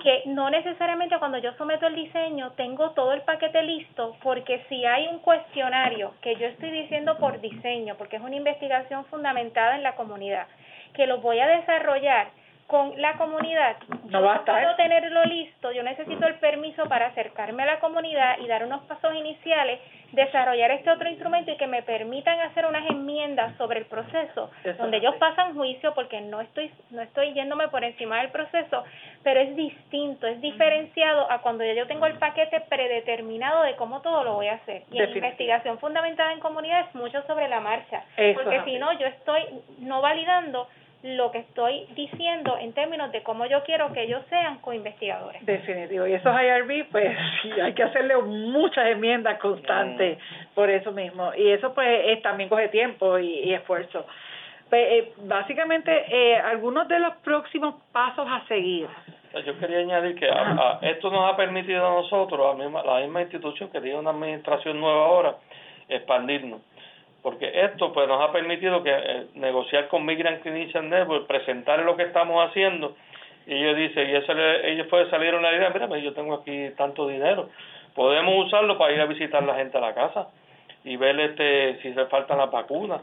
que 0.03 0.23
no 0.27 0.51
necesariamente 0.51 1.17
cuando 1.21 1.39
yo 1.39 1.53
someto 1.53 1.87
el 1.87 1.95
diseño 1.95 2.51
tengo 2.57 2.91
todo 2.91 3.13
el 3.13 3.21
paquete 3.23 3.63
listo, 3.63 4.17
porque 4.25 4.65
si 4.69 4.85
hay 4.85 5.07
un 5.07 5.21
cuestionario 5.21 6.15
que 6.21 6.35
yo 6.35 6.49
estoy 6.49 6.73
diciendo 6.73 7.17
por 7.19 7.41
diseño, 7.41 7.95
porque 7.97 8.17
es 8.17 8.23
una 8.23 8.35
investigación 8.35 9.05
fundamentada 9.05 9.77
en 9.77 9.85
la 9.85 9.95
comunidad, 9.95 10.49
que 10.95 11.07
lo 11.07 11.19
voy 11.19 11.39
a 11.39 11.47
desarrollar 11.47 12.27
con 12.67 13.01
la 13.01 13.15
comunidad. 13.19 13.77
No 14.07 14.23
va 14.23 14.37
a 14.37 14.45
puedo 14.45 14.75
tenerlo 14.77 15.25
listo, 15.25 15.71
yo 15.73 15.83
necesito 15.83 16.27
el 16.27 16.35
permiso 16.37 16.87
para 16.87 17.07
acercarme 17.07 17.62
a 17.62 17.67
la 17.67 17.81
comunidad 17.81 18.39
y 18.39 18.47
dar 18.47 18.65
unos 18.65 18.83
pasos 18.85 19.15
iniciales, 19.15 19.81
desarrollar 20.12 20.71
este 20.71 20.91
otro 20.91 21.09
instrumento 21.09 21.51
y 21.51 21.57
que 21.57 21.67
me 21.67 21.83
permitan 21.83 22.41
hacer 22.41 22.65
unas 22.67 22.89
enmiendas 22.89 23.57
sobre 23.59 23.81
el 23.81 23.87
proceso, 23.87 24.51
donde 24.79 24.99
ellos 24.99 25.15
pasan 25.17 25.55
juicio 25.55 25.93
porque 25.95 26.21
no 26.21 26.41
estoy 26.41 26.71
no 26.91 27.03
estoy 27.03 27.35
yéndome 27.35 27.69
por 27.69 27.85
encima 27.85 28.19
del 28.21 28.31
proceso, 28.31 28.85
pero 29.23 29.41
es 29.41 29.55
distinto, 29.57 30.27
es 30.27 30.41
diferenciado 30.41 31.31
a 31.31 31.43
cuando 31.43 31.65
yo 31.65 31.87
tengo 31.87 32.07
el 32.07 32.15
paquete 32.19 32.61
predeterminado 32.62 33.62
de 33.62 33.77
cómo 33.77 34.01
todo 34.01 34.25
lo 34.25 34.35
voy 34.35 34.49
a 34.49 34.55
hacer. 34.55 34.85
Y 34.91 35.01
en 35.01 35.11
investigación 35.11 35.79
fundamentada 35.79 36.33
en 36.33 36.41
comunidad 36.41 36.87
es 36.89 36.95
mucho 36.95 37.23
sobre 37.27 37.49
la 37.49 37.61
marcha, 37.61 38.05
porque 38.35 38.62
si 38.65 38.79
no 38.79 38.93
yo 38.99 39.07
estoy 39.07 39.43
no 39.79 40.01
validando 40.01 40.69
lo 41.05 41.31
que 41.31 41.41
estoy 41.41 41.87
diciendo 41.95 42.57
en 42.59 42.73
términos 42.73 43.13
de 43.13 43.23
cómo 43.23 43.45
yo 43.45 43.63
quiero 43.65 43.93
que 43.93 44.05
ellos 44.05 44.23
sean 44.31 44.57
co-investigadores. 44.61 45.45
Definitivo. 45.45 46.07
Y 46.07 46.15
esos 46.15 46.35
IRB, 46.35 46.87
pues 46.91 47.15
sí, 47.43 47.51
hay 47.61 47.75
que 47.75 47.83
hacerle 47.83 48.17
muchas 48.17 48.87
enmiendas 48.87 49.39
constantes 49.39 50.19
por 50.55 50.71
eso 50.71 50.93
mismo. 50.93 51.31
Y 51.37 51.51
eso 51.51 51.75
pues 51.75 52.23
también 52.23 52.49
coge 52.49 52.69
tiempo 52.69 53.19
y, 53.19 53.53
esfuerzo. 53.53 54.07
Pues, 54.71 54.83
eh, 54.83 55.13
básicamente, 55.25 55.93
eh, 56.09 56.37
algunos 56.37 56.89
de 56.89 56.99
los 56.99 57.17
próximos 57.17 57.75
pasos 57.93 58.27
a 58.27 58.43
seguir. 58.49 58.89
Yo 59.45 59.59
quería 59.59 59.81
añadir 59.81 60.17
que 60.17 60.27
esto 60.89 61.11
nos 61.11 61.31
ha 61.31 61.37
permitido 61.37 61.87
a 61.87 62.01
nosotros, 62.01 62.41
a 62.41 62.57
la 62.57 62.65
misma, 62.65 62.83
la 62.83 63.01
misma 63.01 63.21
institución 63.21 63.69
que 63.69 63.81
tiene 63.83 63.99
una 63.99 64.11
administración 64.11 64.81
nueva 64.81 65.05
ahora, 65.05 65.35
expandirnos 65.87 66.63
porque 67.25 67.51
esto 67.55 67.91
pues 67.95 68.07
nos 68.07 68.20
ha 68.20 68.31
permitido 68.33 68.83
que 68.83 68.93
eh, 68.95 69.27
negociar 69.33 69.89
con 69.89 70.05
Migrant 70.05 70.43
Clinician 70.43 70.91
Network, 70.91 71.27
presentar 71.27 71.79
lo 71.81 71.97
que 71.97 72.03
estamos 72.03 72.47
haciendo, 72.47 72.95
y 73.47 73.55
ellos 73.55 73.79
dicen, 73.79 74.11
y 74.11 74.14
eso 74.14 74.33
ellos 74.62 74.87
pueden 74.89 75.09
salir 75.09 75.35
una 75.35 75.51
idea, 75.51 75.70
mira, 75.70 75.89
pues, 75.89 76.05
yo 76.05 76.12
tengo 76.12 76.35
aquí 76.35 76.68
tanto 76.77 77.09
dinero, 77.09 77.49
podemos 77.95 78.45
usarlo 78.45 78.77
para 78.77 78.93
ir 78.93 79.01
a 79.01 79.07
visitar 79.07 79.43
a 79.43 79.47
la 79.47 79.55
gente 79.55 79.79
a 79.79 79.81
la 79.81 79.95
casa 79.95 80.29
y 80.85 80.99
ver 80.99 81.18
este 81.18 81.81
si 81.81 81.95
le 81.95 82.05
faltan 82.07 82.37
las 82.37 82.51
vacunas, 82.51 83.01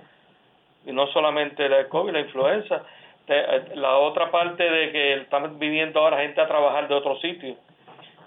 y 0.86 0.92
no 0.92 1.08
solamente 1.08 1.68
la 1.68 1.90
COVID, 1.90 2.14
la 2.14 2.20
influenza, 2.20 2.84
eh, 3.28 3.72
la 3.74 3.98
otra 3.98 4.30
parte 4.30 4.70
de 4.70 4.92
que 4.92 5.14
estamos 5.14 5.58
viviendo 5.58 6.00
ahora 6.00 6.20
gente 6.20 6.40
a 6.42 6.48
trabajar 6.48 6.88
de 6.88 6.94
otro 6.94 7.18
sitio, 7.22 7.56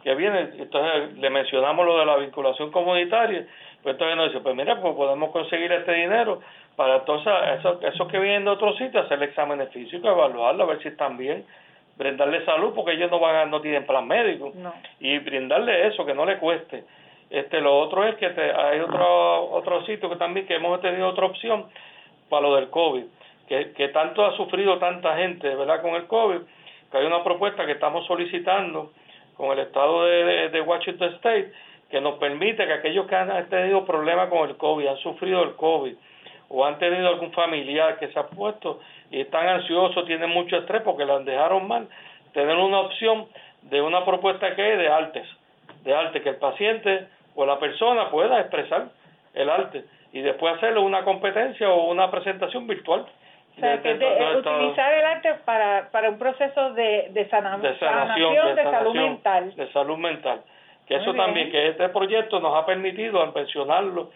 que 0.02 0.12
viene, 0.16 0.50
entonces 0.58 1.16
le 1.18 1.30
mencionamos 1.30 1.86
lo 1.86 2.00
de 2.00 2.04
la 2.04 2.16
vinculación 2.16 2.72
comunitaria, 2.72 3.46
pues 3.84 3.96
entonces 3.96 4.16
nos 4.16 4.28
dice, 4.28 4.40
pues 4.40 4.56
mira, 4.56 4.80
pues 4.80 4.94
podemos 4.96 5.30
conseguir 5.30 5.70
este 5.70 5.92
dinero 5.92 6.40
para 6.74 6.96
entonces 6.96 7.30
esos, 7.58 7.82
esos 7.84 8.08
que 8.08 8.18
vienen 8.18 8.46
de 8.46 8.50
otro 8.50 8.72
sitio 8.78 9.00
hacer 9.00 9.18
el 9.18 9.28
examen 9.28 9.68
físico, 9.68 10.08
evaluarlo, 10.08 10.64
a 10.64 10.66
ver 10.68 10.82
si 10.82 10.88
están 10.88 11.18
bien, 11.18 11.44
brindarle 11.98 12.46
salud, 12.46 12.72
porque 12.74 12.92
ellos 12.92 13.10
no 13.10 13.20
van 13.20 13.50
no 13.50 13.60
tienen 13.60 13.84
plan 13.84 14.08
médico, 14.08 14.54
y 15.00 15.18
brindarle 15.18 15.86
eso, 15.88 16.06
que 16.06 16.14
no 16.14 16.24
le 16.24 16.38
cueste. 16.38 16.84
Este, 17.28 17.60
lo 17.60 17.78
otro 17.78 18.06
es 18.06 18.14
que 18.16 18.26
hay 18.26 18.80
otro, 18.80 19.50
otro 19.50 19.84
sitio 19.84 20.08
que 20.08 20.16
también 20.16 20.46
que 20.46 20.54
hemos 20.54 20.80
tenido 20.80 21.08
otra 21.08 21.26
opción 21.26 21.66
para 22.30 22.40
lo 22.40 22.56
del 22.56 22.70
COVID, 22.70 23.04
que, 23.48 23.72
que 23.72 23.88
tanto 23.88 24.24
ha 24.24 24.34
sufrido 24.34 24.78
tanta 24.78 25.14
gente, 25.18 25.54
¿verdad? 25.54 25.82
Con 25.82 25.94
el 25.94 26.06
COVID, 26.06 26.40
que 26.90 26.96
hay 26.96 27.04
una 27.04 27.22
propuesta 27.22 27.66
que 27.66 27.72
estamos 27.72 28.06
solicitando 28.06 28.92
con 29.36 29.52
el 29.52 29.58
estado 29.58 30.04
de, 30.06 30.48
de 30.48 30.60
Washington 30.62 31.12
State, 31.16 31.52
que 31.94 32.00
nos 32.00 32.18
permite 32.18 32.66
que 32.66 32.72
aquellos 32.72 33.06
que 33.06 33.14
han 33.14 33.48
tenido 33.48 33.84
problemas 33.84 34.28
con 34.28 34.48
el 34.48 34.56
COVID, 34.56 34.84
han 34.84 34.96
sufrido 34.96 35.44
el 35.44 35.54
COVID 35.54 35.94
o 36.48 36.66
han 36.66 36.76
tenido 36.80 37.06
algún 37.06 37.30
familiar 37.30 38.00
que 38.00 38.08
se 38.08 38.18
ha 38.18 38.26
puesto 38.26 38.80
y 39.12 39.20
están 39.20 39.46
ansiosos, 39.46 40.04
tienen 40.04 40.28
mucho 40.30 40.56
estrés 40.56 40.82
porque 40.82 41.04
lo 41.04 41.20
dejaron 41.20 41.68
mal, 41.68 41.86
tener 42.32 42.56
una 42.56 42.80
opción 42.80 43.28
de 43.62 43.80
una 43.80 44.04
propuesta 44.04 44.56
que 44.56 44.72
es 44.72 44.78
de 44.78 44.88
artes, 44.88 45.24
de 45.84 45.94
arte, 45.94 46.20
que 46.20 46.30
el 46.30 46.36
paciente 46.38 47.06
o 47.36 47.46
la 47.46 47.60
persona 47.60 48.10
pueda 48.10 48.40
expresar 48.40 48.88
el 49.32 49.48
arte 49.48 49.84
y 50.12 50.20
después 50.20 50.56
hacerlo 50.56 50.82
una 50.82 51.04
competencia 51.04 51.70
o 51.70 51.92
una 51.92 52.10
presentación 52.10 52.66
virtual. 52.66 53.06
O 53.56 53.60
sea, 53.60 53.80
que 53.80 53.92
utilizar 53.92 54.94
el 54.94 55.04
arte 55.04 55.34
para, 55.44 55.90
para 55.92 56.10
un 56.10 56.18
proceso 56.18 56.72
de, 56.72 57.10
de, 57.10 57.28
sanación, 57.28 57.62
de, 57.62 58.64
salud 58.64 58.94
mental. 58.96 59.54
De 59.54 59.72
salud 59.72 59.96
mental. 59.96 60.40
Que 60.86 60.96
eso 60.96 61.14
también, 61.14 61.50
que 61.50 61.68
este 61.68 61.88
proyecto 61.88 62.40
nos 62.40 62.54
ha 62.54 62.66
permitido 62.66 63.32
pensionarlo, 63.32 64.10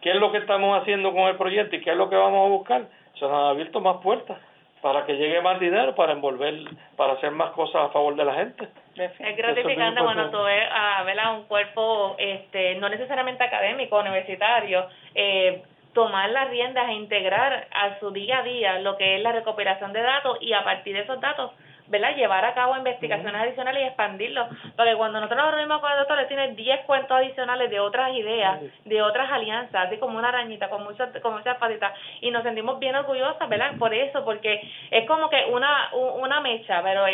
qué 0.00 0.10
es 0.10 0.16
lo 0.16 0.32
que 0.32 0.38
estamos 0.38 0.80
haciendo 0.80 1.12
con 1.12 1.22
el 1.22 1.36
proyecto 1.36 1.76
y 1.76 1.80
qué 1.80 1.90
es 1.90 1.96
lo 1.96 2.10
que 2.10 2.16
vamos 2.16 2.46
a 2.46 2.48
buscar. 2.48 2.82
Se 3.14 3.24
nos 3.24 3.32
ha 3.32 3.50
abierto 3.50 3.80
más 3.80 3.98
puertas 3.98 4.38
para 4.80 5.04
que 5.04 5.14
llegue 5.14 5.40
más 5.42 5.60
dinero, 5.60 5.94
para 5.94 6.12
envolver, 6.12 6.54
para 6.96 7.12
hacer 7.12 7.30
más 7.30 7.50
cosas 7.50 7.82
a 7.82 7.88
favor 7.90 8.16
de 8.16 8.24
la 8.24 8.34
gente. 8.34 8.68
Es 8.96 9.36
gratificante 9.36 10.00
cuando 10.00 10.30
tú 10.30 10.42
ves 10.42 10.68
a, 10.70 11.00
a 11.00 11.32
un 11.32 11.44
cuerpo 11.44 12.16
este 12.18 12.76
no 12.76 12.88
necesariamente 12.88 13.44
académico, 13.44 13.98
universitario, 14.00 14.86
eh, 15.14 15.62
tomar 15.92 16.30
las 16.30 16.48
riendas 16.50 16.88
e 16.88 16.94
integrar 16.94 17.66
a 17.72 17.98
su 17.98 18.10
día 18.10 18.38
a 18.38 18.42
día 18.42 18.78
lo 18.80 18.96
que 18.96 19.16
es 19.16 19.22
la 19.22 19.32
recopilación 19.32 19.92
de 19.92 20.02
datos 20.02 20.38
y 20.40 20.52
a 20.52 20.64
partir 20.64 20.94
de 20.94 21.02
esos 21.02 21.20
datos 21.20 21.52
¿verdad? 21.90 22.14
Llevar 22.14 22.44
a 22.44 22.54
cabo 22.54 22.76
investigaciones 22.76 23.34
adicionales 23.34 23.82
y 23.82 23.86
expandirlo. 23.86 24.48
Porque 24.76 24.94
cuando 24.94 25.20
nosotros 25.20 25.44
nos 25.44 25.54
reunimos 25.54 25.80
con 25.80 25.90
el 25.90 25.98
doctor, 25.98 26.18
le 26.18 26.26
tiene 26.26 26.48
10 26.54 26.80
cuentos 26.86 27.10
adicionales 27.10 27.68
de 27.68 27.80
otras 27.80 28.14
ideas, 28.14 28.60
de 28.84 29.02
otras 29.02 29.30
alianzas, 29.30 29.88
así 29.88 29.98
como 29.98 30.16
una 30.16 30.28
arañita, 30.28 30.70
con 30.70 30.84
muchas, 30.84 31.10
con 31.20 31.34
muchas 31.34 31.58
patitas. 31.58 31.92
Y 32.20 32.30
nos 32.30 32.44
sentimos 32.44 32.78
bien 32.78 32.94
orgullosas, 32.94 33.48
¿verdad? 33.48 33.76
Por 33.78 33.92
eso, 33.92 34.24
porque 34.24 34.60
es 34.90 35.06
como 35.06 35.28
que 35.28 35.44
una, 35.50 35.90
una 35.94 36.40
mecha, 36.40 36.80
pero 36.82 37.04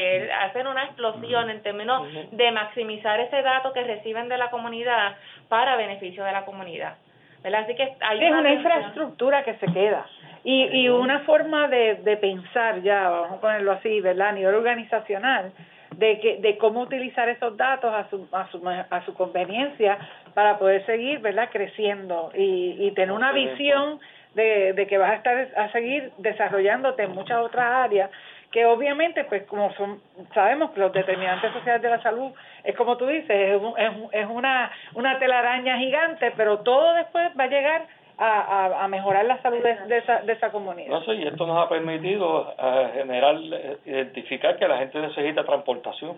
hacer 0.43 0.67
una 0.67 0.85
explosión 0.85 1.51
en 1.51 1.63
términos 1.63 2.07
de 2.31 2.51
maximizar 2.53 3.19
ese 3.21 3.43
dato 3.43 3.73
que 3.73 3.83
reciben 3.83 4.29
de 4.29 4.37
la 4.37 4.51
comunidad 4.51 5.17
para 5.49 5.77
beneficio 5.77 6.23
de 6.23 6.33
la 6.33 6.45
comunidad. 6.45 6.97
¿verdad? 7.43 7.63
Así 7.63 7.75
que 7.77 7.95
hay 8.01 8.25
es 8.25 8.33
una 8.33 8.53
infraestructura 8.53 9.45
que 9.45 9.55
se 9.55 9.67
queda. 9.73 10.05
Y, 10.49 10.63
y 10.63 10.89
una 10.89 11.19
forma 11.25 11.67
de, 11.67 11.97
de 12.05 12.17
pensar 12.19 12.81
ya, 12.81 13.09
vamos 13.09 13.33
a 13.33 13.41
ponerlo 13.41 13.73
así, 13.73 14.01
¿verdad? 14.01 14.29
A 14.29 14.33
nivel 14.33 14.55
organizacional, 14.55 15.51
de, 15.97 16.21
que, 16.21 16.37
de 16.37 16.57
cómo 16.57 16.83
utilizar 16.83 17.29
esos 17.29 17.57
datos 17.57 17.93
a 17.93 18.09
su, 18.11 18.29
a 18.31 18.49
su, 18.53 18.63
a 18.69 19.05
su 19.05 19.15
conveniencia 19.15 19.99
para 20.35 20.57
poder 20.57 20.87
seguir, 20.87 21.19
¿verdad? 21.19 21.49
Creciendo 21.51 22.31
y, 22.33 22.77
y 22.79 22.93
tener 22.93 23.11
una 23.11 23.33
visión 23.33 23.99
de, 24.37 24.73
de 24.75 24.87
que 24.87 24.99
vas 24.99 25.11
a 25.11 25.15
estar 25.17 25.49
a 25.57 25.73
seguir 25.73 26.13
desarrollándote 26.19 27.03
en 27.03 27.11
muchas 27.11 27.39
otras 27.39 27.67
áreas 27.67 28.09
que 28.53 28.65
obviamente 28.67 29.25
pues 29.25 29.43
como 29.45 29.73
son 29.75 30.01
sabemos 30.33 30.71
que 30.71 30.81
los 30.81 30.93
determinantes 30.93 31.53
sociales 31.53 31.83
de 31.83 31.91
la 31.91 32.01
salud 32.03 32.31
es 32.63 32.77
como 32.77 32.97
tú 32.97 33.07
dices 33.07 33.31
es, 33.31 33.61
es, 33.79 33.93
es 34.13 34.27
una 34.27 34.71
una 34.95 35.19
telaraña 35.19 35.77
gigante 35.79 36.33
pero 36.37 36.59
todo 36.61 36.95
después 36.95 37.31
va 37.39 37.45
a 37.45 37.49
llegar 37.49 37.87
a, 38.19 38.85
a, 38.85 38.89
mejorar 38.89 39.27
la 39.27 39.41
salud 39.43 39.63
de, 39.63 39.99
esa, 39.99 40.21
de 40.21 40.33
esa 40.33 40.51
comunidad. 40.51 40.89
No 40.89 41.03
sé, 41.03 41.15
y 41.15 41.27
esto 41.27 41.47
nos 41.47 41.59
ha 41.59 41.69
permitido 41.69 42.43
uh, 42.43 42.93
generar, 42.95 43.37
eh, 43.37 43.79
identificar 43.85 44.57
que 44.57 44.67
la 44.67 44.79
gente 44.79 44.99
necesita 44.99 45.45
transportación. 45.45 46.17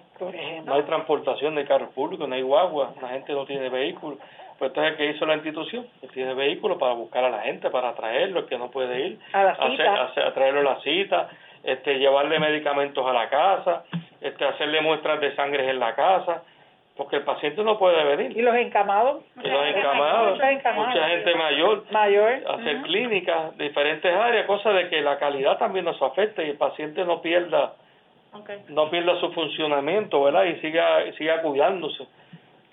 No 0.64 0.74
hay 0.74 0.82
transportación 0.82 1.56
de 1.56 1.64
carros 1.64 1.90
públicos, 1.90 2.28
no 2.28 2.34
hay 2.34 2.42
guagua, 2.42 2.94
la 3.02 3.08
gente 3.08 3.32
no 3.32 3.46
tiene 3.46 3.68
vehículo. 3.68 4.18
Pues 4.58 4.70
entonces, 4.70 4.96
¿qué 4.96 5.06
hizo 5.10 5.26
la 5.26 5.34
institución? 5.34 5.86
Que 6.00 6.08
tiene 6.08 6.34
vehículo 6.34 6.78
para 6.78 6.94
buscar 6.94 7.24
a 7.24 7.30
la 7.30 7.40
gente, 7.42 7.70
para 7.70 7.94
traerlo, 7.94 8.40
el 8.40 8.46
que 8.46 8.58
no 8.58 8.70
puede 8.70 9.06
ir, 9.06 9.18
a, 9.32 9.44
la 9.44 9.54
cita. 9.54 10.04
Hacer, 10.04 10.24
a 10.24 10.34
traerlo 10.34 10.60
a 10.60 10.74
la 10.74 10.80
cita, 10.80 11.28
este, 11.62 11.98
llevarle 11.98 12.38
medicamentos 12.38 13.04
a 13.06 13.12
la 13.12 13.28
casa, 13.28 13.84
este, 14.20 14.44
hacerle 14.44 14.80
muestras 14.80 15.20
de 15.20 15.34
sangre 15.34 15.68
en 15.68 15.78
la 15.78 15.94
casa 15.94 16.42
porque 16.98 17.14
el 17.14 17.22
paciente 17.22 17.62
no 17.62 17.78
puede 17.78 18.02
venir. 18.16 18.36
Y 18.36 18.42
los 18.42 18.56
encamados. 18.56 19.22
Y 19.36 19.48
los 19.48 19.66
encamados, 19.68 20.32
mucha 20.32 21.08
gente 21.08 21.34
mayor, 21.36 21.84
mayor. 21.92 22.42
hacer 22.48 22.82
clínicas, 22.82 23.56
diferentes 23.56 24.12
áreas, 24.12 24.46
cosa 24.46 24.70
de 24.72 24.88
que 24.88 25.00
la 25.00 25.16
calidad 25.16 25.58
también 25.58 25.84
nos 25.84 26.02
afecte 26.02 26.44
y 26.44 26.50
el 26.50 26.56
paciente 26.56 27.04
no 27.04 27.22
pierda 27.22 27.74
no 28.68 28.90
pierda 28.90 29.18
su 29.20 29.32
funcionamiento, 29.32 30.22
¿verdad? 30.22 30.44
Y 30.44 30.56
siga, 30.56 31.10
siga 31.16 31.40
cuidándose 31.40 32.04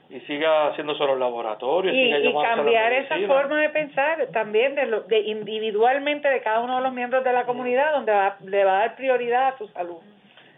y 0.09 0.19
siga 0.21 0.67
haciéndose 0.67 1.05
los 1.05 1.19
laboratorios. 1.19 1.95
Y, 1.95 2.13
y 2.13 2.33
cambiar 2.33 2.93
esa 2.93 3.17
forma 3.27 3.61
de 3.61 3.69
pensar 3.69 4.27
también 4.33 4.73
de, 4.75 4.87
lo, 4.87 5.01
de 5.01 5.19
individualmente 5.19 6.27
de 6.27 6.41
cada 6.41 6.59
uno 6.61 6.77
de 6.77 6.81
los 6.81 6.93
miembros 6.93 7.23
de 7.23 7.31
la 7.31 7.45
comunidad, 7.45 7.93
donde 7.93 8.11
le 8.49 8.65
va 8.65 8.77
a 8.77 8.79
dar 8.79 8.95
prioridad 8.95 9.49
a 9.49 9.57
su 9.57 9.67
salud. 9.67 9.97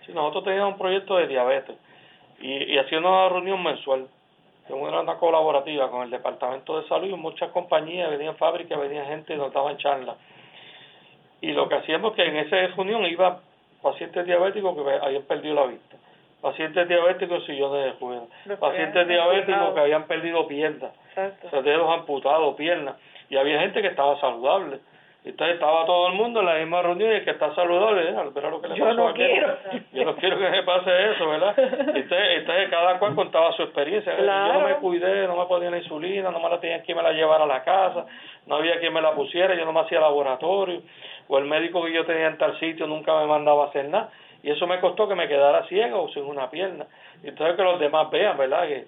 Sí, 0.05 0.13
nosotros 0.13 0.45
teníamos 0.45 0.73
un 0.73 0.79
proyecto 0.79 1.17
de 1.17 1.27
diabetes 1.27 1.75
y, 2.39 2.73
y 2.73 2.77
hacíamos 2.77 3.09
una 3.09 3.29
reunión 3.29 3.61
mensual, 3.63 4.07
una, 4.69 4.99
una 5.01 5.15
colaborativa 5.15 5.89
con 5.89 6.03
el 6.03 6.09
Departamento 6.09 6.79
de 6.79 6.87
Salud 6.87 7.07
y 7.07 7.13
muchas 7.13 7.51
compañías, 7.51 8.09
venían 8.09 8.35
fábricas, 8.35 8.79
venían 8.79 9.07
gente 9.07 9.33
y 9.33 9.37
nos 9.37 9.53
daban 9.53 9.77
charlas. 9.77 10.17
Y 11.41 11.51
lo 11.51 11.69
que 11.69 11.75
hacíamos 11.75 12.13
que 12.13 12.23
en 12.25 12.37
esa 12.37 12.55
reunión 12.75 13.05
iba 13.05 13.41
pacientes 13.81 14.25
diabéticos 14.25 14.75
que 14.75 15.05
habían 15.05 15.23
perdido 15.23 15.55
la 15.55 15.65
vista, 15.67 15.97
pacientes 16.41 16.87
diabéticos 16.87 17.45
sillones 17.45 17.85
de 17.85 17.99
ruedas, 17.99 18.27
pacientes 18.59 19.07
diabéticos 19.07 19.73
que 19.73 19.79
habían 19.79 20.03
perdido 20.05 20.47
piernas, 20.47 20.91
dedos 21.63 21.89
amputados, 21.91 22.55
piernas, 22.55 22.95
y 23.29 23.37
había 23.37 23.59
gente 23.59 23.81
que 23.81 23.87
estaba 23.87 24.19
saludable. 24.19 24.79
Entonces 25.29 25.55
estaba 25.55 25.85
todo 25.85 26.07
el 26.07 26.13
mundo 26.13 26.39
en 26.39 26.45
la 26.45 26.55
misma 26.55 26.81
reunión 26.81 27.11
y 27.11 27.15
el 27.15 27.23
que 27.23 27.31
está 27.31 27.53
saludable, 27.53 28.09
¿eh? 28.09 28.13
lo 28.13 28.61
que 28.61 28.67
le 28.69 28.75
yo 28.75 28.93
no 28.93 29.13
quiero. 29.13 29.57
Yo 29.91 30.05
no 30.05 30.15
quiero 30.15 30.39
que 30.39 30.49
me 30.49 30.63
pase 30.63 31.11
eso, 31.11 31.27
¿verdad? 31.27 31.53
Entonces, 31.59 32.39
entonces 32.39 32.69
cada 32.69 32.97
cual 32.99 33.15
contaba 33.15 33.51
su 33.53 33.63
experiencia. 33.63 34.17
Yo 34.17 34.53
no 34.53 34.61
me 34.61 34.75
cuidé, 34.75 35.27
no 35.27 35.35
me 35.35 35.45
ponía 35.45 35.69
la 35.69 35.77
insulina, 35.77 36.31
no 36.31 36.39
me 36.39 36.49
la 36.49 36.59
tenía 36.59 36.81
quien 36.81 36.97
me 36.97 37.03
la 37.03 37.11
llevara 37.11 37.43
a 37.43 37.47
la 37.47 37.63
casa, 37.63 38.05
no 38.45 38.55
había 38.55 38.79
quien 38.79 38.93
me 38.93 39.01
la 39.01 39.13
pusiera, 39.13 39.53
yo 39.55 39.65
no 39.65 39.73
me 39.73 39.81
hacía 39.81 39.99
laboratorio 39.99 40.81
o 41.27 41.37
el 41.37 41.45
médico 41.45 41.83
que 41.83 41.93
yo 41.93 42.05
tenía 42.05 42.27
en 42.27 42.37
tal 42.37 42.57
sitio 42.59 42.87
nunca 42.87 43.13
me 43.19 43.27
mandaba 43.27 43.65
a 43.65 43.67
hacer 43.67 43.89
nada. 43.89 44.09
Y 44.43 44.51
eso 44.51 44.65
me 44.67 44.79
costó 44.79 45.07
que 45.07 45.15
me 45.15 45.27
quedara 45.27 45.67
ciego 45.67 46.03
o 46.03 46.09
sin 46.09 46.23
una 46.23 46.49
pierna. 46.49 46.85
Y 47.23 47.27
entonces 47.27 47.55
que 47.55 47.63
los 47.63 47.79
demás 47.79 48.09
vean, 48.11 48.37
¿verdad? 48.37 48.67
Que 48.67 48.87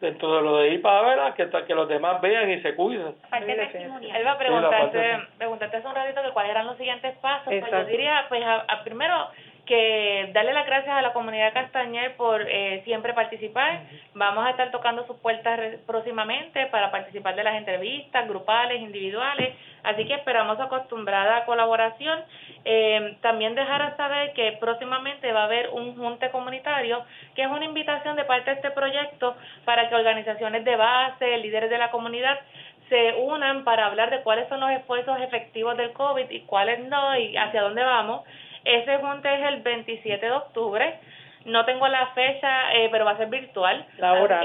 dentro 0.00 0.36
de 0.36 0.42
lo 0.42 0.56
de 0.58 0.68
ir 0.68 0.82
para 0.82 1.02
ver, 1.02 1.34
que, 1.34 1.48
que 1.66 1.74
los 1.74 1.88
demás 1.88 2.20
vean 2.20 2.50
y 2.50 2.60
se 2.62 2.74
cuiden. 2.74 3.14
Él 3.32 4.26
va 4.26 4.32
a 4.32 4.38
preguntarte, 4.38 5.18
preguntarte 5.36 5.76
hace 5.76 5.86
un 5.86 5.94
ratito 5.94 6.22
que 6.22 6.30
cuáles 6.30 6.50
eran 6.52 6.66
los 6.66 6.76
siguientes 6.76 7.16
pasos. 7.18 7.44
Pues 7.46 7.70
yo 7.70 7.84
diría, 7.84 8.24
pues 8.28 8.42
a 8.44 8.82
primero 8.82 9.28
que 9.70 10.30
darle 10.34 10.52
las 10.52 10.66
gracias 10.66 10.96
a 10.96 11.00
la 11.00 11.12
comunidad 11.12 11.52
Castañer 11.52 12.16
por 12.16 12.42
eh, 12.42 12.82
siempre 12.84 13.14
participar. 13.14 13.82
Vamos 14.14 14.44
a 14.44 14.50
estar 14.50 14.72
tocando 14.72 15.06
sus 15.06 15.16
puertas 15.18 15.60
próximamente 15.86 16.66
para 16.66 16.90
participar 16.90 17.36
de 17.36 17.44
las 17.44 17.54
entrevistas 17.54 18.26
grupales, 18.26 18.82
individuales, 18.82 19.54
así 19.84 20.04
que 20.06 20.14
esperamos 20.14 20.58
acostumbrada 20.58 21.44
colaboración. 21.44 22.18
Eh, 22.64 23.16
también 23.20 23.54
dejar 23.54 23.80
a 23.80 23.96
saber 23.96 24.32
que 24.32 24.56
próximamente 24.58 25.30
va 25.30 25.42
a 25.42 25.44
haber 25.44 25.68
un 25.70 25.96
junte 25.96 26.32
comunitario, 26.32 27.04
que 27.36 27.42
es 27.42 27.48
una 27.48 27.64
invitación 27.64 28.16
de 28.16 28.24
parte 28.24 28.50
de 28.50 28.56
este 28.56 28.72
proyecto 28.72 29.36
para 29.64 29.88
que 29.88 29.94
organizaciones 29.94 30.64
de 30.64 30.74
base, 30.74 31.38
líderes 31.38 31.70
de 31.70 31.78
la 31.78 31.92
comunidad, 31.92 32.40
se 32.88 33.14
unan 33.20 33.62
para 33.62 33.86
hablar 33.86 34.10
de 34.10 34.22
cuáles 34.22 34.48
son 34.48 34.58
los 34.58 34.70
esfuerzos 34.72 35.20
efectivos 35.20 35.76
del 35.76 35.92
COVID 35.92 36.28
y 36.28 36.40
cuáles 36.40 36.80
no 36.88 37.16
y 37.16 37.36
hacia 37.36 37.62
dónde 37.62 37.84
vamos. 37.84 38.22
Ese 38.64 38.98
junte 38.98 39.32
es 39.32 39.48
el 39.48 39.62
27 39.62 40.24
de 40.24 40.32
octubre. 40.32 40.98
No 41.46 41.64
tengo 41.64 41.88
la 41.88 42.08
fecha, 42.08 42.74
eh, 42.74 42.88
pero 42.90 43.04
va 43.04 43.12
a 43.12 43.16
ser 43.16 43.28
virtual. 43.28 43.86
La 43.96 44.12
hora, 44.14 44.42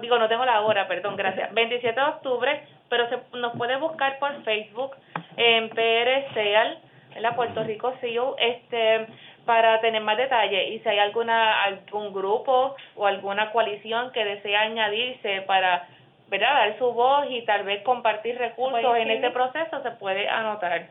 digo, 0.00 0.18
no 0.18 0.28
tengo 0.28 0.44
la 0.44 0.60
hora, 0.60 0.86
perdón, 0.86 1.16
gracias. 1.16 1.52
27 1.54 2.00
de 2.00 2.06
octubre, 2.06 2.64
pero 2.88 3.08
se, 3.08 3.18
nos 3.36 3.56
puede 3.56 3.76
buscar 3.76 4.18
por 4.18 4.42
Facebook 4.44 4.96
en 5.36 5.68
PRCEAL, 5.70 6.78
en 7.16 7.22
la 7.22 7.34
Puerto 7.34 7.64
Rico 7.64 7.94
CEO, 8.00 8.36
este 8.38 9.06
para 9.44 9.80
tener 9.80 10.00
más 10.02 10.16
detalle 10.16 10.68
y 10.68 10.78
si 10.80 10.88
hay 10.88 10.98
alguna 11.00 11.64
algún 11.64 12.12
grupo 12.12 12.76
o 12.94 13.06
alguna 13.06 13.50
coalición 13.50 14.12
que 14.12 14.24
desea 14.24 14.62
añadirse 14.62 15.42
para 15.42 15.88
¿verdad? 16.32 16.54
dar 16.54 16.78
su 16.78 16.92
voz 16.92 17.26
y 17.28 17.42
tal 17.42 17.64
vez 17.64 17.82
compartir 17.82 18.38
recursos 18.38 18.96
en 18.96 19.10
este 19.10 19.30
proceso 19.30 19.82
se 19.82 19.90
puede 19.92 20.28
anotar. 20.28 20.86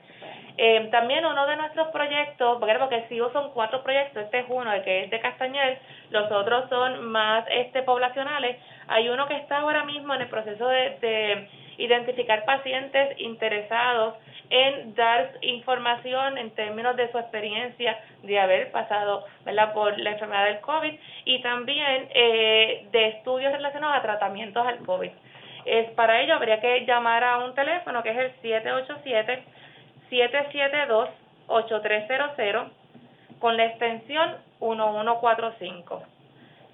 Eh, 0.58 0.88
también 0.92 1.26
uno 1.26 1.48
de 1.48 1.56
nuestros 1.56 1.88
proyectos, 1.88 2.60
porque 2.60 3.06
si 3.10 3.18
son 3.18 3.52
cuatro 3.52 3.82
proyectos, 3.82 4.24
este 4.24 4.40
es 4.42 4.46
uno, 4.50 4.72
el 4.72 4.84
que 4.84 5.06
es 5.06 5.10
de 5.10 5.20
Castañer, 5.20 5.80
los 6.12 6.32
otros 6.32 6.70
son 6.70 7.12
más 7.12 7.44
este 7.50 7.82
poblacionales. 7.82 8.58
Hay 8.88 9.10
uno 9.10 9.28
que 9.28 9.38
está 9.38 9.60
ahora 9.60 9.84
mismo 9.84 10.14
en 10.14 10.22
el 10.22 10.28
proceso 10.28 10.68
de, 10.68 10.98
de 11.02 11.50
identificar 11.78 12.46
pacientes 12.46 13.20
interesados 13.20 14.14
en 14.52 14.94
dar 14.96 15.32
información 15.42 16.38
en 16.38 16.52
términos 16.52 16.96
de 16.98 17.10
su 17.12 17.18
experiencia 17.18 17.98
de 18.22 18.38
haber 18.38 18.72
pasado 18.72 19.26
¿verdad? 19.46 19.74
por 19.74 19.98
la 19.98 20.12
enfermedad 20.12 20.46
del 20.46 20.60
COVID 20.60 20.94
y 21.24 21.42
también 21.42 22.10
eh, 22.14 22.86
de 22.92 23.08
estudios 23.08 23.54
relacionados 23.54 23.98
a 23.98 24.02
tratamientos 24.02 24.68
al 24.68 24.80
COVID. 24.80 25.12
Es, 25.66 25.90
para 25.92 26.22
ello 26.22 26.36
habría 26.36 26.60
que 26.60 26.86
llamar 26.86 27.24
a 27.24 27.40
un 27.40 27.54
teléfono 27.54 28.04
que 28.04 28.12
es 28.12 28.18
el 28.18 28.32
787 28.42 29.44
772-8300 30.12 32.70
con 33.40 33.58
la 33.58 33.66
extensión 33.66 34.38
1145. 34.60 36.04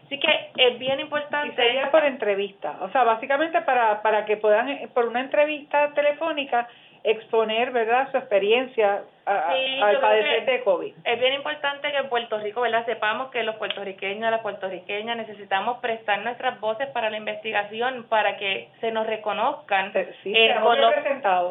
Así 0.06 0.18
que 0.18 0.50
es 0.56 0.78
bien 0.78 1.00
importante. 1.00 1.52
Y 1.52 1.56
sería 1.56 1.90
por 1.90 2.02
entrevista, 2.04 2.78
o 2.80 2.88
sea, 2.90 3.04
básicamente 3.04 3.60
para, 3.62 4.00
para 4.02 4.24
que 4.24 4.38
puedan, 4.38 4.88
por 4.92 5.06
una 5.06 5.20
entrevista 5.20 5.92
telefónica, 5.94 6.68
exponer, 7.04 7.70
¿verdad?, 7.70 8.10
su 8.10 8.18
experiencia 8.18 9.02
al 9.24 10.00
padecer 10.00 10.44
de 10.44 10.62
COVID. 10.64 10.94
Es 11.04 11.20
bien 11.20 11.34
importante 11.34 11.90
que 11.90 11.96
en 11.96 12.08
Puerto 12.08 12.38
Rico, 12.38 12.60
¿verdad?, 12.62 12.84
sepamos 12.84 13.30
que 13.30 13.42
los 13.42 13.56
puertorriqueños, 13.56 14.30
las 14.30 14.40
puertorriqueñas 14.40 15.16
necesitamos 15.16 15.78
prestar 15.78 16.20
nuestras 16.20 16.58
voces 16.60 16.88
para 16.88 17.10
la 17.10 17.16
investigación, 17.16 18.06
para 18.08 18.36
que 18.36 18.68
se 18.80 18.90
nos 18.90 19.06
reconozcan 19.06 19.92
eh, 19.94 20.56
con, 20.62 20.80
los, 20.80 20.94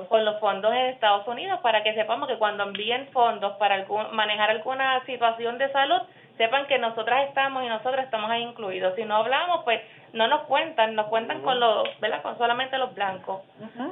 con 0.08 0.26
los 0.26 0.40
fondos 0.40 0.74
en 0.74 0.88
Estados 0.88 1.28
Unidos, 1.28 1.60
para 1.62 1.84
que 1.84 1.94
sepamos 1.94 2.28
que 2.28 2.38
cuando 2.38 2.64
envíen 2.64 3.08
fondos 3.08 3.56
para 3.58 3.76
algún, 3.76 4.14
manejar 4.14 4.50
alguna 4.50 5.04
situación 5.06 5.58
de 5.58 5.72
salud, 5.72 6.02
sepan 6.40 6.68
que 6.68 6.80
nosotras 6.80 7.28
estamos 7.28 7.66
y 7.66 7.68
nosotros 7.68 8.02
estamos 8.02 8.32
ahí 8.32 8.44
incluidos. 8.44 8.96
Si 8.96 9.04
no 9.04 9.18
hablamos, 9.18 9.66
pues 9.66 9.82
no 10.14 10.26
nos 10.30 10.44
cuentan, 10.44 10.96
nos 10.96 11.08
cuentan 11.08 11.42
con 11.42 11.60
los, 11.60 12.00
¿verdad? 12.00 12.22
Con 12.22 12.38
solamente 12.38 12.78
los 12.78 12.96
blancos. 12.96 13.42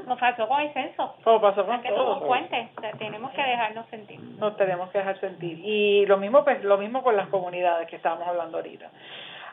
Nos 0.07 0.17
pasó 0.17 0.47
con 0.47 0.61
el 0.61 0.71
censo. 0.71 1.13
Como 1.25 1.41
pasó 1.41 1.65
con 1.65 1.81
que 1.81 1.89
todo. 1.89 2.25
nos 2.25 2.97
tenemos 2.97 3.31
que 3.31 3.43
dejarnos 3.43 3.85
sentir. 3.87 4.21
Nos 4.39 4.55
tenemos 4.55 4.89
que 4.91 4.99
dejar 4.99 5.19
sentir. 5.19 5.59
Y 5.61 6.05
lo 6.05 6.15
mismo, 6.15 6.45
pues, 6.45 6.63
lo 6.63 6.77
mismo 6.77 7.03
con 7.03 7.17
las 7.17 7.27
comunidades 7.27 7.85
que 7.89 7.97
estábamos 7.97 8.25
hablando 8.25 8.59
ahorita. 8.59 8.91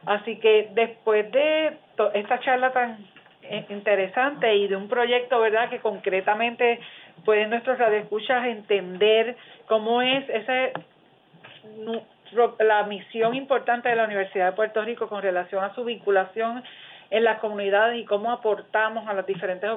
Así 0.06 0.38
que 0.38 0.68
después 0.72 1.32
de 1.32 1.76
esta 2.14 2.38
charla 2.40 2.72
tan 2.72 2.98
eh, 3.42 3.66
interesante 3.70 4.54
y 4.54 4.68
de 4.68 4.76
un 4.76 4.86
proyecto, 4.86 5.40
¿verdad?, 5.40 5.68
que 5.68 5.80
concretamente 5.80 6.78
pueden 7.24 7.50
nuestros 7.50 7.76
radioescuchas 7.76 8.46
entender 8.46 9.36
cómo 9.66 10.00
es 10.00 10.28
ese 10.28 10.72
la 12.60 12.82
misión 12.84 13.34
importante 13.34 13.88
de 13.88 13.96
la 13.96 14.04
Universidad 14.04 14.46
de 14.46 14.52
Puerto 14.56 14.82
Rico 14.82 15.08
con 15.08 15.22
relación 15.22 15.62
a 15.64 15.74
su 15.74 15.84
vinculación 15.84 16.62
en 17.10 17.24
las 17.24 17.38
comunidades 17.38 18.00
y 18.00 18.04
cómo 18.04 18.32
aportamos 18.32 19.06
a 19.06 19.12
las 19.12 19.26
diferentes 19.26 19.70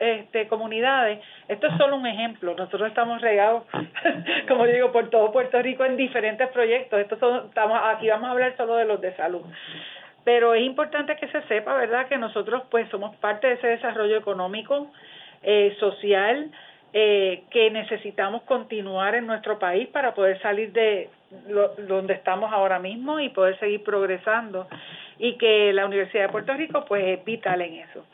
este, 0.00 0.48
comunidades. 0.48 1.20
Esto 1.46 1.68
es 1.68 1.76
solo 1.76 1.96
un 1.96 2.06
ejemplo. 2.06 2.54
Nosotros 2.56 2.88
estamos 2.88 3.20
regados, 3.20 3.64
como 4.48 4.66
digo, 4.66 4.90
por 4.90 5.08
todo 5.10 5.30
Puerto 5.30 5.60
Rico 5.62 5.84
en 5.84 5.96
diferentes 5.96 6.48
proyectos. 6.48 6.98
Esto 6.98 7.16
son, 7.18 7.46
estamos, 7.46 7.78
aquí 7.84 8.08
vamos 8.08 8.28
a 8.28 8.32
hablar 8.32 8.56
solo 8.56 8.76
de 8.76 8.86
los 8.86 9.00
de 9.00 9.14
salud. 9.14 9.42
Pero 10.24 10.54
es 10.54 10.62
importante 10.62 11.16
que 11.16 11.28
se 11.28 11.42
sepa, 11.42 11.74
¿verdad?, 11.74 12.08
que 12.08 12.18
nosotros 12.18 12.64
pues 12.70 12.88
somos 12.90 13.14
parte 13.16 13.46
de 13.46 13.54
ese 13.54 13.68
desarrollo 13.68 14.16
económico, 14.16 14.90
eh, 15.42 15.76
social, 15.78 16.50
eh, 16.92 17.42
que 17.50 17.70
necesitamos 17.70 18.42
continuar 18.42 19.14
en 19.14 19.26
nuestro 19.26 19.58
país 19.58 19.88
para 19.88 20.14
poder 20.14 20.40
salir 20.40 20.72
de 20.72 21.10
lo, 21.48 21.68
donde 21.86 22.14
estamos 22.14 22.52
ahora 22.52 22.78
mismo 22.78 23.20
y 23.20 23.28
poder 23.28 23.58
seguir 23.58 23.82
progresando 23.84 24.66
y 25.18 25.36
que 25.36 25.72
la 25.72 25.84
Universidad 25.84 26.24
de 26.24 26.28
Puerto 26.30 26.54
Rico 26.54 26.84
pues 26.86 27.04
es 27.04 27.24
vital 27.24 27.60
en 27.60 27.74
eso. 27.74 28.04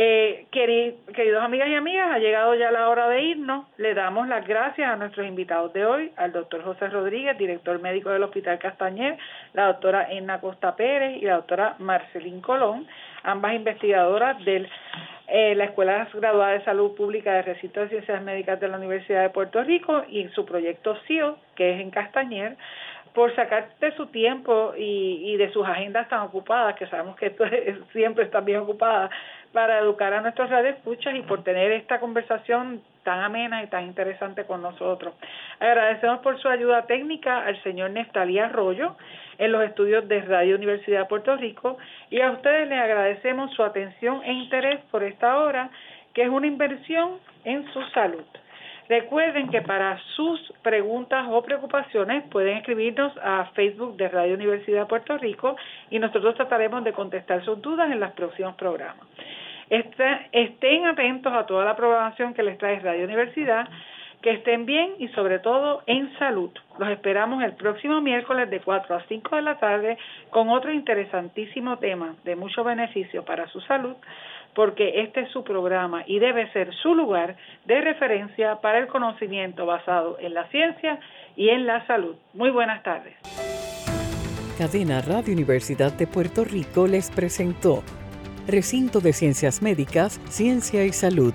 Eh, 0.00 0.46
queridos 0.52 1.42
amigas 1.42 1.68
y 1.68 1.74
amigas, 1.74 2.08
ha 2.12 2.20
llegado 2.20 2.54
ya 2.54 2.70
la 2.70 2.88
hora 2.88 3.08
de 3.08 3.20
irnos. 3.20 3.66
Le 3.78 3.94
damos 3.94 4.28
las 4.28 4.46
gracias 4.46 4.88
a 4.88 4.94
nuestros 4.94 5.26
invitados 5.26 5.72
de 5.72 5.84
hoy, 5.84 6.12
al 6.14 6.30
doctor 6.30 6.62
José 6.62 6.86
Rodríguez, 6.86 7.36
director 7.36 7.80
médico 7.80 8.10
del 8.10 8.22
Hospital 8.22 8.60
Castañer, 8.60 9.18
la 9.54 9.66
doctora 9.66 10.06
Enna 10.12 10.40
Costa 10.40 10.76
Pérez 10.76 11.20
y 11.20 11.24
la 11.24 11.34
doctora 11.34 11.74
Marcelín 11.80 12.40
Colón, 12.40 12.86
ambas 13.24 13.54
investigadoras 13.54 14.38
del 14.44 14.68
eh, 15.26 15.56
la 15.56 15.64
Escuela 15.64 16.08
Graduada 16.14 16.52
de 16.52 16.64
Salud 16.64 16.94
Pública 16.94 17.34
de 17.34 17.42
Recinto 17.42 17.80
de 17.80 17.88
Ciencias 17.88 18.22
Médicas 18.22 18.60
de 18.60 18.68
la 18.68 18.76
Universidad 18.76 19.22
de 19.22 19.30
Puerto 19.30 19.64
Rico 19.64 20.04
y 20.08 20.28
su 20.28 20.46
proyecto 20.46 20.96
CIO, 21.08 21.38
que 21.56 21.74
es 21.74 21.80
en 21.80 21.90
Castañer, 21.90 22.56
por 23.18 23.34
sacar 23.34 23.70
de 23.80 23.90
su 23.96 24.06
tiempo 24.06 24.74
y, 24.76 25.36
de 25.36 25.50
sus 25.52 25.66
agendas 25.66 26.08
tan 26.08 26.20
ocupadas, 26.20 26.76
que 26.76 26.86
sabemos 26.86 27.16
que 27.16 27.26
esto 27.26 27.44
siempre 27.92 28.24
está 28.24 28.40
bien 28.40 28.60
ocupada, 28.60 29.10
para 29.52 29.78
educar 29.78 30.12
a 30.12 30.20
nuestros 30.20 30.50
radioescuchas 30.50 31.14
y 31.14 31.22
por 31.22 31.42
tener 31.42 31.72
esta 31.72 32.00
conversación 32.00 32.82
tan 33.02 33.20
amena 33.20 33.62
y 33.62 33.68
tan 33.68 33.84
interesante 33.84 34.44
con 34.44 34.60
nosotros. 34.60 35.14
Agradecemos 35.60 36.20
por 36.20 36.38
su 36.40 36.48
ayuda 36.48 36.86
técnica 36.86 37.44
al 37.46 37.62
señor 37.62 37.90
Neftalí 37.90 38.38
Arroyo 38.38 38.96
en 39.38 39.52
los 39.52 39.62
estudios 39.64 40.06
de 40.08 40.20
Radio 40.22 40.56
Universidad 40.56 41.00
de 41.00 41.06
Puerto 41.06 41.36
Rico 41.36 41.78
y 42.10 42.20
a 42.20 42.30
ustedes 42.32 42.68
les 42.68 42.78
agradecemos 42.78 43.52
su 43.54 43.62
atención 43.62 44.22
e 44.24 44.32
interés 44.32 44.80
por 44.90 45.02
esta 45.02 45.38
hora, 45.38 45.70
que 46.12 46.22
es 46.22 46.28
una 46.28 46.46
inversión 46.46 47.18
en 47.44 47.66
su 47.72 47.82
salud. 47.94 48.24
Recuerden 48.88 49.50
que 49.50 49.60
para 49.60 49.98
sus 50.16 50.40
preguntas 50.62 51.26
o 51.30 51.42
preocupaciones 51.42 52.24
pueden 52.30 52.56
escribirnos 52.56 53.12
a 53.22 53.44
Facebook 53.54 53.96
de 53.96 54.08
Radio 54.08 54.34
Universidad 54.34 54.88
Puerto 54.88 55.18
Rico 55.18 55.56
y 55.90 55.98
nosotros 55.98 56.34
trataremos 56.36 56.82
de 56.84 56.94
contestar 56.94 57.44
sus 57.44 57.60
dudas 57.60 57.90
en 57.90 58.00
los 58.00 58.12
próximos 58.12 58.54
programas. 58.56 59.06
estén 59.68 60.86
atentos 60.86 61.32
a 61.34 61.44
toda 61.44 61.66
la 61.66 61.76
programación 61.76 62.32
que 62.32 62.42
les 62.42 62.56
trae 62.56 62.80
Radio 62.80 63.04
Universidad, 63.04 63.68
que 64.22 64.30
estén 64.30 64.64
bien 64.64 64.94
y 64.98 65.08
sobre 65.08 65.38
todo 65.38 65.82
en 65.86 66.10
salud. 66.18 66.50
Los 66.78 66.88
esperamos 66.88 67.44
el 67.44 67.52
próximo 67.52 68.00
miércoles 68.00 68.48
de 68.48 68.60
4 68.60 68.96
a 68.96 69.02
5 69.02 69.36
de 69.36 69.42
la 69.42 69.58
tarde 69.58 69.98
con 70.30 70.48
otro 70.48 70.72
interesantísimo 70.72 71.78
tema 71.78 72.16
de 72.24 72.36
mucho 72.36 72.64
beneficio 72.64 73.22
para 73.22 73.46
su 73.48 73.60
salud 73.60 73.96
porque 74.58 75.02
este 75.02 75.20
es 75.20 75.30
su 75.30 75.44
programa 75.44 76.02
y 76.04 76.18
debe 76.18 76.50
ser 76.52 76.74
su 76.82 76.92
lugar 76.92 77.36
de 77.66 77.80
referencia 77.80 78.56
para 78.56 78.80
el 78.80 78.88
conocimiento 78.88 79.66
basado 79.66 80.18
en 80.18 80.34
la 80.34 80.48
ciencia 80.48 80.98
y 81.36 81.50
en 81.50 81.64
la 81.64 81.86
salud. 81.86 82.16
Muy 82.34 82.50
buenas 82.50 82.82
tardes. 82.82 83.14
Cadena 84.58 85.00
Radio 85.00 85.32
Universidad 85.32 85.92
de 85.92 86.08
Puerto 86.08 86.42
Rico 86.42 86.88
les 86.88 87.08
presentó 87.08 87.84
Recinto 88.48 88.98
de 88.98 89.12
Ciencias 89.12 89.62
Médicas, 89.62 90.20
Ciencia 90.28 90.84
y 90.84 90.92
Salud. 90.92 91.34